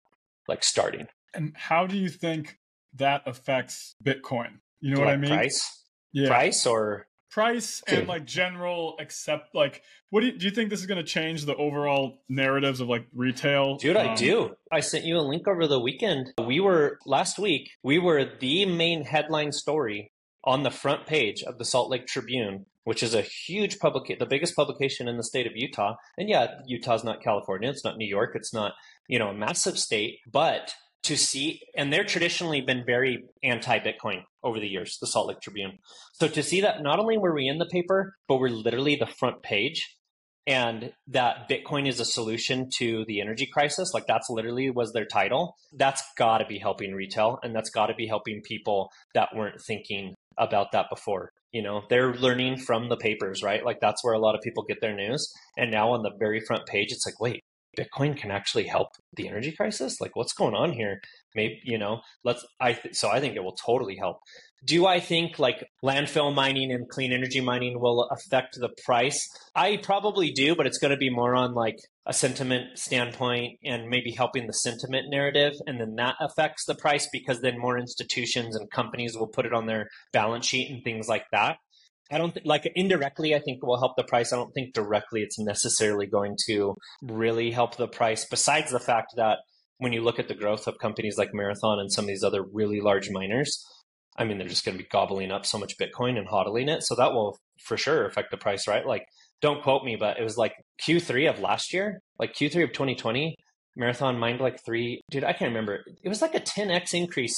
like 0.47 0.63
starting. 0.63 1.07
And 1.33 1.53
how 1.55 1.85
do 1.85 1.97
you 1.97 2.09
think 2.09 2.57
that 2.95 3.21
affects 3.25 3.93
Bitcoin? 4.03 4.59
You 4.81 4.95
know 4.95 5.01
like 5.01 5.07
what 5.07 5.13
I 5.13 5.17
mean? 5.17 5.31
Price? 5.31 5.83
Yeah. 6.11 6.29
Price 6.29 6.65
or 6.65 7.07
price 7.29 7.81
and 7.87 8.07
like 8.07 8.25
general 8.25 8.95
accept 8.99 9.53
like 9.53 9.83
what 10.09 10.21
do 10.21 10.27
you, 10.27 10.37
do 10.37 10.45
you 10.45 10.51
think 10.51 10.69
this 10.69 10.79
is 10.79 10.85
going 10.85 10.97
to 10.97 11.03
change 11.03 11.45
the 11.45 11.55
overall 11.55 12.21
narratives 12.27 12.79
of 12.79 12.87
like 12.87 13.05
retail? 13.13 13.77
Dude 13.77 13.95
um, 13.95 14.09
i 14.09 14.15
do. 14.15 14.55
I 14.71 14.79
sent 14.79 15.05
you 15.05 15.17
a 15.17 15.21
link 15.21 15.47
over 15.47 15.67
the 15.67 15.79
weekend. 15.79 16.33
We 16.43 16.59
were 16.59 16.99
last 17.05 17.39
week 17.39 17.71
we 17.83 17.99
were 17.99 18.25
the 18.39 18.65
main 18.65 19.03
headline 19.03 19.51
story 19.51 20.11
on 20.43 20.63
the 20.63 20.71
front 20.71 21.05
page 21.05 21.43
of 21.43 21.57
the 21.57 21.65
salt 21.65 21.89
lake 21.89 22.07
tribune 22.07 22.65
which 22.85 23.03
is 23.03 23.13
a 23.13 23.21
huge 23.21 23.77
publication 23.77 24.17
the 24.19 24.25
biggest 24.25 24.55
publication 24.55 25.07
in 25.07 25.17
the 25.17 25.23
state 25.23 25.45
of 25.45 25.53
utah. 25.55 25.95
And 26.17 26.29
yeah 26.29 26.55
utah's 26.65 27.03
not 27.03 27.21
california 27.21 27.69
it's 27.69 27.83
not 27.83 27.97
new 27.97 28.07
york 28.07 28.31
it's 28.35 28.53
not 28.53 28.73
you 29.07 29.19
know 29.19 29.29
a 29.29 29.33
massive 29.33 29.77
state 29.77 30.19
but 30.31 30.73
to 31.03 31.15
see, 31.15 31.61
and 31.75 31.91
they're 31.91 32.03
traditionally 32.03 32.61
been 32.61 32.83
very 32.85 33.23
anti 33.43 33.79
Bitcoin 33.79 34.23
over 34.43 34.59
the 34.59 34.67
years, 34.67 34.97
the 34.99 35.07
Salt 35.07 35.27
Lake 35.27 35.41
Tribune. 35.41 35.79
So 36.13 36.27
to 36.27 36.43
see 36.43 36.61
that 36.61 36.81
not 36.81 36.99
only 36.99 37.17
were 37.17 37.33
we 37.33 37.47
in 37.47 37.57
the 37.57 37.65
paper, 37.65 38.15
but 38.27 38.37
we're 38.37 38.49
literally 38.49 38.95
the 38.95 39.07
front 39.07 39.41
page 39.41 39.97
and 40.49 40.91
that 41.07 41.47
Bitcoin 41.47 41.87
is 41.87 41.99
a 41.99 42.05
solution 42.05 42.69
to 42.77 43.05
the 43.07 43.21
energy 43.21 43.45
crisis, 43.45 43.93
like 43.93 44.07
that's 44.07 44.29
literally 44.29 44.71
was 44.71 44.93
their 44.93 45.05
title, 45.05 45.55
that's 45.73 46.01
got 46.17 46.39
to 46.39 46.45
be 46.45 46.57
helping 46.57 46.93
retail 46.93 47.37
and 47.43 47.55
that's 47.55 47.69
got 47.69 47.87
to 47.87 47.93
be 47.93 48.07
helping 48.07 48.41
people 48.41 48.89
that 49.13 49.29
weren't 49.35 49.61
thinking 49.61 50.15
about 50.39 50.71
that 50.71 50.87
before. 50.89 51.29
You 51.51 51.61
know, 51.61 51.83
they're 51.89 52.15
learning 52.15 52.57
from 52.57 52.89
the 52.89 52.97
papers, 52.97 53.43
right? 53.43 53.63
Like 53.63 53.79
that's 53.79 54.03
where 54.03 54.15
a 54.15 54.19
lot 54.19 54.35
of 54.35 54.41
people 54.41 54.63
get 54.67 54.81
their 54.81 54.95
news. 54.95 55.31
And 55.55 55.71
now 55.71 55.91
on 55.91 56.01
the 56.01 56.11
very 56.17 56.39
front 56.41 56.65
page, 56.65 56.91
it's 56.91 57.05
like, 57.05 57.19
wait, 57.19 57.41
Bitcoin 57.79 58.17
can 58.17 58.31
actually 58.31 58.67
help 58.67 58.89
the 59.15 59.27
energy 59.27 59.51
crisis? 59.51 60.01
Like, 60.01 60.15
what's 60.15 60.33
going 60.33 60.53
on 60.53 60.73
here? 60.73 60.99
Maybe 61.35 61.59
you 61.63 61.77
know, 61.77 62.01
let's. 62.23 62.45
I 62.59 62.73
th- 62.73 62.95
so 62.95 63.09
I 63.09 63.19
think 63.19 63.35
it 63.35 63.43
will 63.43 63.55
totally 63.55 63.95
help. 63.95 64.17
Do 64.65 64.85
I 64.85 64.99
think 64.99 65.39
like 65.39 65.63
landfill 65.83 66.33
mining 66.33 66.71
and 66.71 66.89
clean 66.89 67.13
energy 67.13 67.39
mining 67.39 67.79
will 67.79 68.09
affect 68.11 68.59
the 68.59 68.69
price? 68.83 69.25
I 69.55 69.77
probably 69.77 70.31
do, 70.31 70.55
but 70.55 70.67
it's 70.67 70.79
going 70.79 70.91
to 70.91 70.97
be 70.97 71.09
more 71.09 71.35
on 71.35 71.53
like 71.53 71.77
a 72.05 72.13
sentiment 72.13 72.77
standpoint 72.77 73.59
and 73.63 73.87
maybe 73.87 74.11
helping 74.11 74.47
the 74.47 74.53
sentiment 74.53 75.05
narrative, 75.09 75.53
and 75.67 75.79
then 75.79 75.95
that 75.95 76.15
affects 76.19 76.65
the 76.65 76.75
price 76.75 77.07
because 77.13 77.39
then 77.41 77.59
more 77.59 77.77
institutions 77.77 78.55
and 78.55 78.69
companies 78.71 79.15
will 79.15 79.27
put 79.27 79.45
it 79.45 79.53
on 79.53 79.67
their 79.67 79.87
balance 80.11 80.47
sheet 80.47 80.71
and 80.71 80.83
things 80.83 81.07
like 81.07 81.25
that. 81.31 81.57
I 82.11 82.17
don't 82.17 82.33
think, 82.33 82.45
like 82.45 82.69
indirectly, 82.75 83.35
I 83.35 83.39
think 83.39 83.59
it 83.61 83.65
will 83.65 83.79
help 83.79 83.95
the 83.95 84.03
price. 84.03 84.33
I 84.33 84.37
don't 84.37 84.51
think 84.51 84.73
directly 84.73 85.21
it's 85.21 85.39
necessarily 85.39 86.07
going 86.07 86.35
to 86.47 86.75
really 87.03 87.51
help 87.51 87.77
the 87.77 87.87
price, 87.87 88.25
besides 88.25 88.71
the 88.71 88.79
fact 88.79 89.13
that 89.15 89.39
when 89.77 89.93
you 89.93 90.01
look 90.01 90.19
at 90.19 90.27
the 90.27 90.35
growth 90.35 90.67
of 90.67 90.77
companies 90.79 91.17
like 91.17 91.33
Marathon 91.33 91.79
and 91.79 91.91
some 91.91 92.05
of 92.05 92.09
these 92.09 92.23
other 92.23 92.43
really 92.43 92.81
large 92.81 93.09
miners, 93.09 93.63
I 94.17 94.25
mean, 94.25 94.37
they're 94.37 94.47
just 94.47 94.65
going 94.65 94.77
to 94.77 94.83
be 94.83 94.89
gobbling 94.89 95.31
up 95.31 95.45
so 95.45 95.57
much 95.57 95.77
Bitcoin 95.77 96.17
and 96.17 96.27
hodling 96.27 96.67
it. 96.67 96.83
So 96.83 96.95
that 96.95 97.13
will 97.13 97.37
for 97.63 97.77
sure 97.77 98.05
affect 98.05 98.31
the 98.31 98.37
price, 98.37 98.67
right? 98.67 98.85
Like, 98.85 99.05
don't 99.41 99.63
quote 99.63 99.85
me, 99.85 99.95
but 99.95 100.19
it 100.19 100.23
was 100.23 100.35
like 100.35 100.53
Q3 100.85 101.29
of 101.29 101.39
last 101.39 101.73
year, 101.73 102.01
like 102.17 102.33
Q3 102.33 102.63
of 102.63 102.73
2020, 102.73 103.35
Marathon 103.77 104.19
mined 104.19 104.41
like 104.41 104.59
three, 104.65 104.99
dude, 105.09 105.23
I 105.23 105.31
can't 105.31 105.49
remember. 105.49 105.79
It 106.03 106.09
was 106.09 106.21
like 106.21 106.35
a 106.35 106.41
10x 106.41 106.93
increase 106.93 107.37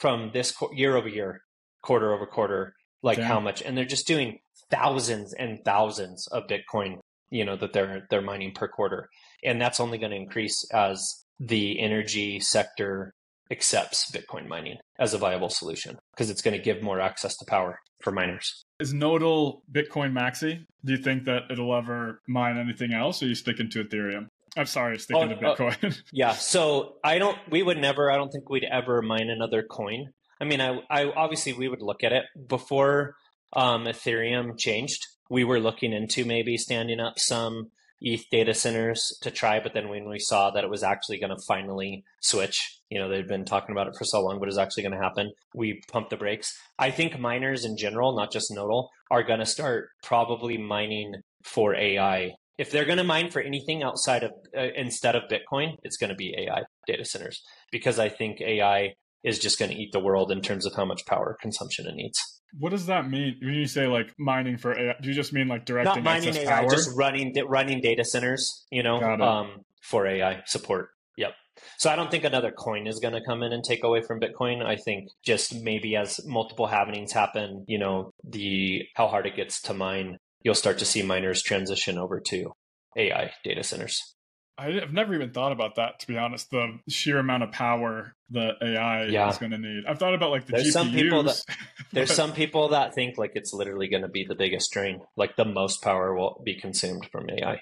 from 0.00 0.30
this 0.32 0.54
year 0.72 0.96
over 0.96 1.08
year, 1.08 1.40
quarter 1.82 2.14
over 2.14 2.24
quarter 2.24 2.72
like 3.02 3.18
Damn. 3.18 3.26
how 3.26 3.40
much 3.40 3.62
and 3.62 3.76
they're 3.76 3.84
just 3.84 4.06
doing 4.06 4.38
thousands 4.70 5.34
and 5.34 5.58
thousands 5.64 6.26
of 6.28 6.44
bitcoin 6.46 6.98
you 7.30 7.44
know 7.44 7.56
that 7.56 7.72
they're 7.72 8.06
they're 8.10 8.22
mining 8.22 8.52
per 8.52 8.68
quarter 8.68 9.08
and 9.42 9.60
that's 9.60 9.80
only 9.80 9.98
going 9.98 10.10
to 10.10 10.16
increase 10.16 10.64
as 10.72 11.24
the 11.40 11.80
energy 11.80 12.38
sector 12.40 13.14
accepts 13.50 14.10
Bitcoin 14.10 14.48
mining 14.48 14.78
as 14.98 15.14
a 15.14 15.18
viable 15.18 15.50
solution 15.50 15.98
because 16.12 16.30
it's 16.30 16.42
going 16.42 16.56
to 16.56 16.62
give 16.62 16.82
more 16.82 17.00
access 17.00 17.36
to 17.36 17.44
power 17.44 17.78
for 18.00 18.10
miners. 18.10 18.64
Is 18.80 18.94
Nodal 18.94 19.62
Bitcoin 19.70 20.12
maxi? 20.12 20.64
Do 20.84 20.92
you 20.92 20.98
think 20.98 21.24
that 21.24 21.42
it'll 21.50 21.74
ever 21.74 22.20
mine 22.26 22.58
anything 22.58 22.92
else, 22.92 23.22
or 23.22 23.26
are 23.26 23.28
you 23.28 23.34
sticking 23.34 23.70
to 23.70 23.84
Ethereum? 23.84 24.26
I'm 24.56 24.66
sorry, 24.66 24.98
sticking 24.98 25.22
oh, 25.22 25.28
to 25.28 25.34
uh, 25.34 25.56
Bitcoin. 25.56 26.00
Yeah, 26.12 26.32
so 26.32 26.96
I 27.04 27.18
don't. 27.18 27.38
We 27.50 27.62
would 27.62 27.78
never. 27.78 28.10
I 28.10 28.16
don't 28.16 28.30
think 28.30 28.50
we'd 28.50 28.66
ever 28.70 29.02
mine 29.02 29.28
another 29.30 29.62
coin. 29.62 30.12
I 30.42 30.44
mean, 30.44 30.60
I, 30.60 30.80
I 30.90 31.04
obviously 31.04 31.52
we 31.52 31.68
would 31.68 31.82
look 31.82 32.02
at 32.02 32.12
it 32.12 32.24
before 32.48 33.14
um, 33.52 33.84
Ethereum 33.84 34.58
changed. 34.58 35.06
We 35.30 35.44
were 35.44 35.60
looking 35.60 35.92
into 35.92 36.24
maybe 36.24 36.56
standing 36.56 36.98
up 36.98 37.20
some 37.20 37.70
ETH 38.00 38.28
data 38.28 38.52
centers 38.52 39.16
to 39.22 39.30
try, 39.30 39.60
but 39.60 39.72
then 39.72 39.88
when 39.88 40.08
we 40.08 40.18
saw 40.18 40.50
that 40.50 40.64
it 40.64 40.70
was 40.70 40.82
actually 40.82 41.20
going 41.20 41.30
to 41.30 41.44
finally 41.46 42.02
switch, 42.20 42.80
you 42.90 42.98
know, 42.98 43.08
they've 43.08 43.28
been 43.28 43.44
talking 43.44 43.72
about 43.72 43.86
it 43.86 43.94
for 43.96 44.04
so 44.04 44.20
long, 44.20 44.40
but 44.40 44.48
it's 44.48 44.58
actually 44.58 44.82
going 44.82 44.98
to 44.98 44.98
happen, 44.98 45.30
we 45.54 45.80
pumped 45.92 46.10
the 46.10 46.16
brakes. 46.16 46.58
I 46.76 46.90
think 46.90 47.20
miners 47.20 47.64
in 47.64 47.76
general, 47.76 48.16
not 48.16 48.32
just 48.32 48.50
Nodal, 48.50 48.90
are 49.12 49.22
going 49.22 49.38
to 49.38 49.46
start 49.46 49.90
probably 50.02 50.58
mining 50.58 51.14
for 51.44 51.76
AI. 51.76 52.32
If 52.58 52.72
they're 52.72 52.84
going 52.84 52.98
to 52.98 53.04
mine 53.04 53.30
for 53.30 53.40
anything 53.40 53.84
outside 53.84 54.24
of 54.24 54.32
uh, 54.58 54.68
instead 54.74 55.14
of 55.14 55.30
Bitcoin, 55.30 55.76
it's 55.84 55.96
going 55.96 56.10
to 56.10 56.16
be 56.16 56.34
AI 56.36 56.64
data 56.88 57.04
centers 57.04 57.40
because 57.70 58.00
I 58.00 58.08
think 58.08 58.40
AI 58.40 58.94
is 59.24 59.38
just 59.38 59.58
going 59.58 59.70
to 59.70 59.76
eat 59.76 59.92
the 59.92 60.00
world 60.00 60.30
in 60.32 60.40
terms 60.40 60.66
of 60.66 60.74
how 60.74 60.84
much 60.84 61.06
power 61.06 61.36
consumption 61.40 61.86
it 61.86 61.94
needs. 61.94 62.18
What 62.58 62.70
does 62.70 62.86
that 62.86 63.08
mean 63.08 63.36
when 63.40 63.54
you 63.54 63.66
say 63.66 63.86
like 63.86 64.12
mining 64.18 64.58
for 64.58 64.78
AI? 64.78 64.94
Do 65.00 65.08
you 65.08 65.14
just 65.14 65.32
mean 65.32 65.48
like 65.48 65.64
directing 65.64 66.04
Not 66.04 66.04
mining 66.04 66.36
AI, 66.36 66.60
power? 66.60 66.70
just 66.70 66.90
running 66.96 67.34
running 67.46 67.80
data 67.80 68.04
centers, 68.04 68.66
you 68.70 68.82
know, 68.82 69.00
um, 69.00 69.62
for 69.80 70.06
AI 70.06 70.42
support. 70.46 70.90
Yep. 71.16 71.32
So 71.78 71.90
I 71.90 71.96
don't 71.96 72.10
think 72.10 72.24
another 72.24 72.50
coin 72.50 72.86
is 72.86 72.98
going 72.98 73.14
to 73.14 73.24
come 73.26 73.42
in 73.42 73.52
and 73.52 73.64
take 73.64 73.84
away 73.84 74.02
from 74.02 74.20
Bitcoin. 74.20 74.64
I 74.64 74.76
think 74.76 75.08
just 75.24 75.54
maybe 75.62 75.96
as 75.96 76.20
multiple 76.26 76.66
happenings 76.66 77.12
happen, 77.12 77.64
you 77.68 77.78
know, 77.78 78.12
the 78.24 78.82
how 78.94 79.08
hard 79.08 79.26
it 79.26 79.36
gets 79.36 79.60
to 79.62 79.74
mine, 79.74 80.18
you'll 80.42 80.54
start 80.54 80.78
to 80.78 80.84
see 80.84 81.02
miners 81.02 81.42
transition 81.42 81.98
over 81.98 82.20
to 82.20 82.52
AI 82.96 83.32
data 83.44 83.62
centers. 83.62 84.14
I've 84.58 84.92
never 84.92 85.14
even 85.14 85.30
thought 85.30 85.52
about 85.52 85.76
that 85.76 86.00
to 86.00 86.06
be 86.06 86.18
honest. 86.18 86.50
The 86.50 86.78
sheer 86.88 87.18
amount 87.18 87.42
of 87.42 87.52
power 87.52 88.14
the 88.30 88.52
AI 88.62 89.06
yeah. 89.06 89.28
is 89.28 89.38
going 89.38 89.52
to 89.52 89.58
need. 89.58 89.84
I've 89.86 89.98
thought 89.98 90.14
about 90.14 90.30
like 90.30 90.46
the 90.46 90.52
there's 90.52 90.68
GPUs. 90.68 90.72
Some 90.72 90.92
people 90.92 91.22
that, 91.24 91.42
there's 91.92 92.08
but... 92.10 92.14
some 92.16 92.32
people 92.32 92.68
that 92.68 92.94
think 92.94 93.18
like 93.18 93.32
it's 93.34 93.52
literally 93.52 93.88
going 93.88 94.02
to 94.02 94.08
be 94.08 94.24
the 94.24 94.34
biggest 94.34 94.70
drain. 94.72 95.00
Like 95.16 95.36
the 95.36 95.44
most 95.44 95.82
power 95.82 96.14
will 96.14 96.42
be 96.44 96.54
consumed 96.54 97.08
from 97.10 97.28
AI, 97.30 97.60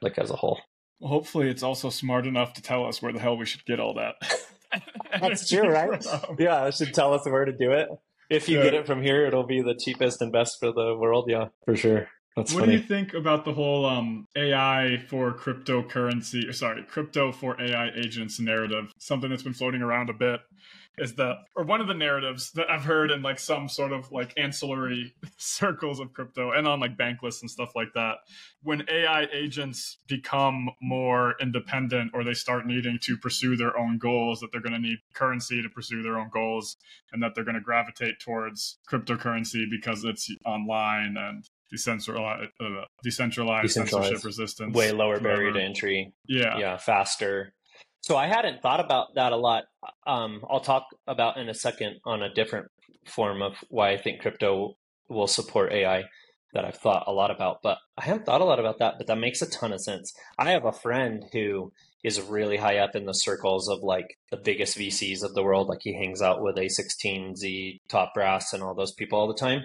like 0.00 0.18
as 0.18 0.30
a 0.30 0.36
whole. 0.36 0.60
Well, 1.00 1.10
hopefully, 1.10 1.48
it's 1.48 1.62
also 1.62 1.90
smart 1.90 2.26
enough 2.26 2.54
to 2.54 2.62
tell 2.62 2.86
us 2.86 3.02
where 3.02 3.12
the 3.12 3.20
hell 3.20 3.36
we 3.36 3.46
should 3.46 3.64
get 3.64 3.80
all 3.80 3.94
that. 3.94 4.14
That's 5.20 5.48
true, 5.48 5.68
right? 5.68 6.04
Yeah, 6.38 6.66
it 6.66 6.74
should 6.74 6.94
tell 6.94 7.14
us 7.14 7.26
where 7.26 7.44
to 7.44 7.52
do 7.52 7.72
it. 7.72 7.88
If 8.30 8.48
you 8.48 8.58
yeah. 8.58 8.64
get 8.64 8.74
it 8.74 8.86
from 8.86 9.02
here, 9.02 9.26
it'll 9.26 9.46
be 9.46 9.62
the 9.62 9.74
cheapest 9.74 10.22
and 10.22 10.32
best 10.32 10.58
for 10.58 10.72
the 10.72 10.96
world. 10.96 11.26
Yeah, 11.28 11.48
for 11.64 11.76
sure. 11.76 12.08
That's 12.36 12.52
what 12.52 12.60
funny. 12.60 12.76
do 12.76 12.82
you 12.82 12.88
think 12.88 13.14
about 13.14 13.44
the 13.44 13.52
whole 13.52 13.86
um, 13.86 14.26
AI 14.34 15.00
for 15.08 15.32
cryptocurrency, 15.32 16.48
or 16.48 16.52
sorry, 16.52 16.82
crypto 16.82 17.30
for 17.30 17.60
AI 17.60 17.90
agents 17.94 18.40
narrative? 18.40 18.92
Something 18.98 19.30
that's 19.30 19.44
been 19.44 19.54
floating 19.54 19.82
around 19.82 20.10
a 20.10 20.14
bit 20.14 20.40
is 20.98 21.14
that, 21.14 21.38
or 21.56 21.64
one 21.64 21.80
of 21.80 21.86
the 21.86 21.94
narratives 21.94 22.52
that 22.52 22.70
I've 22.70 22.84
heard 22.84 23.10
in 23.10 23.22
like 23.22 23.38
some 23.38 23.68
sort 23.68 23.92
of 23.92 24.10
like 24.12 24.32
ancillary 24.36 25.14
circles 25.36 26.00
of 26.00 26.12
crypto 26.12 26.52
and 26.52 26.66
on 26.66 26.80
like 26.80 26.96
bank 26.96 27.22
lists 27.22 27.42
and 27.42 27.50
stuff 27.50 27.76
like 27.76 27.92
that. 27.94 28.18
When 28.62 28.84
AI 28.88 29.26
agents 29.32 29.98
become 30.08 30.70
more 30.80 31.34
independent 31.40 32.12
or 32.14 32.24
they 32.24 32.34
start 32.34 32.66
needing 32.66 32.98
to 33.02 33.16
pursue 33.16 33.56
their 33.56 33.76
own 33.78 33.98
goals, 33.98 34.40
that 34.40 34.50
they're 34.50 34.60
going 34.60 34.72
to 34.72 34.78
need 34.78 34.98
currency 35.14 35.62
to 35.62 35.68
pursue 35.68 36.02
their 36.02 36.18
own 36.18 36.30
goals 36.32 36.76
and 37.12 37.22
that 37.22 37.34
they're 37.34 37.44
going 37.44 37.54
to 37.54 37.60
gravitate 37.60 38.18
towards 38.20 38.78
cryptocurrency 38.90 39.64
because 39.70 40.04
it's 40.04 40.28
online 40.44 41.16
and 41.16 41.48
decentralized, 41.74 42.50
uh, 42.60 42.84
decentralized, 43.02 43.62
decentralized, 43.62 44.08
censorship 44.08 44.24
resistance, 44.24 44.74
way 44.74 44.92
lower 44.92 45.18
barrier 45.18 45.52
to 45.52 45.60
entry. 45.60 46.12
Yeah, 46.28 46.56
yeah, 46.58 46.76
faster. 46.76 47.52
So 48.00 48.16
I 48.16 48.26
hadn't 48.26 48.60
thought 48.60 48.80
about 48.80 49.14
that 49.14 49.32
a 49.32 49.36
lot. 49.36 49.64
Um, 50.06 50.44
I'll 50.48 50.60
talk 50.60 50.86
about 51.06 51.38
in 51.38 51.48
a 51.48 51.54
second 51.54 52.00
on 52.04 52.22
a 52.22 52.32
different 52.32 52.68
form 53.06 53.42
of 53.42 53.54
why 53.68 53.90
I 53.90 53.96
think 53.96 54.20
crypto 54.20 54.76
will 55.08 55.26
support 55.26 55.72
AI 55.72 56.04
that 56.52 56.64
I've 56.64 56.76
thought 56.76 57.04
a 57.06 57.12
lot 57.12 57.30
about, 57.30 57.58
but 57.62 57.78
I 57.98 58.04
haven't 58.04 58.26
thought 58.26 58.40
a 58.40 58.44
lot 58.44 58.60
about 58.60 58.78
that. 58.78 58.94
But 58.98 59.08
that 59.08 59.18
makes 59.18 59.42
a 59.42 59.50
ton 59.50 59.72
of 59.72 59.80
sense. 59.80 60.14
I 60.38 60.50
have 60.50 60.64
a 60.64 60.72
friend 60.72 61.24
who 61.32 61.72
is 62.04 62.20
really 62.20 62.58
high 62.58 62.76
up 62.76 62.94
in 62.94 63.06
the 63.06 63.14
circles 63.14 63.68
of 63.68 63.80
like 63.82 64.18
the 64.30 64.36
biggest 64.36 64.76
VCs 64.76 65.24
of 65.24 65.34
the 65.34 65.42
world. 65.42 65.68
Like 65.68 65.80
he 65.82 65.94
hangs 65.94 66.20
out 66.20 66.42
with 66.42 66.56
A16Z, 66.56 67.80
Top 67.88 68.12
Brass, 68.14 68.52
and 68.52 68.62
all 68.62 68.74
those 68.74 68.92
people 68.92 69.18
all 69.18 69.26
the 69.26 69.34
time. 69.34 69.62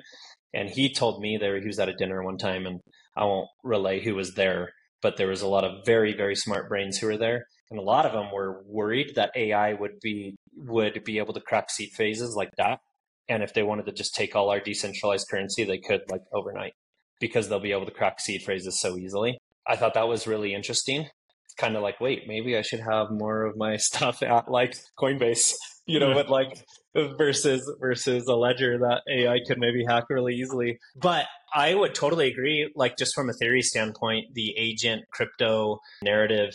And 0.53 0.69
he 0.69 0.93
told 0.93 1.21
me 1.21 1.37
there 1.37 1.59
he 1.59 1.67
was 1.67 1.79
at 1.79 1.89
a 1.89 1.93
dinner 1.93 2.23
one 2.23 2.37
time, 2.37 2.65
and 2.65 2.79
I 3.15 3.25
won't 3.25 3.49
relay 3.63 4.01
who 4.01 4.15
was 4.15 4.33
there, 4.33 4.69
but 5.01 5.17
there 5.17 5.27
was 5.27 5.41
a 5.41 5.47
lot 5.47 5.63
of 5.63 5.85
very 5.85 6.15
very 6.15 6.35
smart 6.35 6.69
brains 6.69 6.97
who 6.97 7.07
were 7.07 7.17
there, 7.17 7.45
and 7.69 7.79
a 7.79 7.83
lot 7.83 8.05
of 8.05 8.13
them 8.13 8.31
were 8.33 8.63
worried 8.65 9.13
that 9.15 9.31
AI 9.35 9.73
would 9.73 9.99
be 10.01 10.35
would 10.55 11.03
be 11.03 11.19
able 11.19 11.33
to 11.33 11.41
crack 11.41 11.69
seed 11.69 11.89
phrases 11.95 12.35
like 12.35 12.51
that, 12.57 12.79
and 13.29 13.43
if 13.43 13.53
they 13.53 13.63
wanted 13.63 13.85
to 13.85 13.91
just 13.91 14.15
take 14.15 14.35
all 14.35 14.49
our 14.49 14.59
decentralized 14.59 15.27
currency, 15.29 15.63
they 15.63 15.77
could 15.77 16.01
like 16.09 16.23
overnight 16.33 16.73
because 17.19 17.47
they'll 17.47 17.59
be 17.59 17.71
able 17.71 17.85
to 17.85 17.91
crack 17.91 18.19
seed 18.19 18.41
phrases 18.41 18.79
so 18.79 18.97
easily. 18.97 19.37
I 19.67 19.75
thought 19.75 19.93
that 19.93 20.07
was 20.07 20.25
really 20.25 20.53
interesting. 20.53 21.07
Kind 21.57 21.75
of 21.75 21.83
like, 21.83 21.99
wait, 21.99 22.23
maybe 22.27 22.57
I 22.57 22.61
should 22.61 22.79
have 22.79 23.11
more 23.11 23.45
of 23.45 23.55
my 23.55 23.77
stuff 23.77 24.23
at 24.23 24.49
like 24.49 24.75
Coinbase, 24.97 25.53
you 25.85 25.99
know, 25.99 26.15
with 26.15 26.29
like 26.29 26.65
versus 26.95 27.71
versus 27.79 28.27
a 28.27 28.35
ledger 28.35 28.77
that 28.79 29.01
AI 29.09 29.39
could 29.47 29.59
maybe 29.59 29.83
hack 29.87 30.05
really 30.09 30.35
easily. 30.35 30.79
But 30.95 31.25
I 31.53 31.75
would 31.75 31.95
totally 31.95 32.27
agree. 32.27 32.71
Like 32.75 32.97
just 32.97 33.13
from 33.15 33.29
a 33.29 33.33
theory 33.33 33.61
standpoint, 33.61 34.33
the 34.33 34.53
agent 34.57 35.03
crypto 35.11 35.79
narrative 36.03 36.53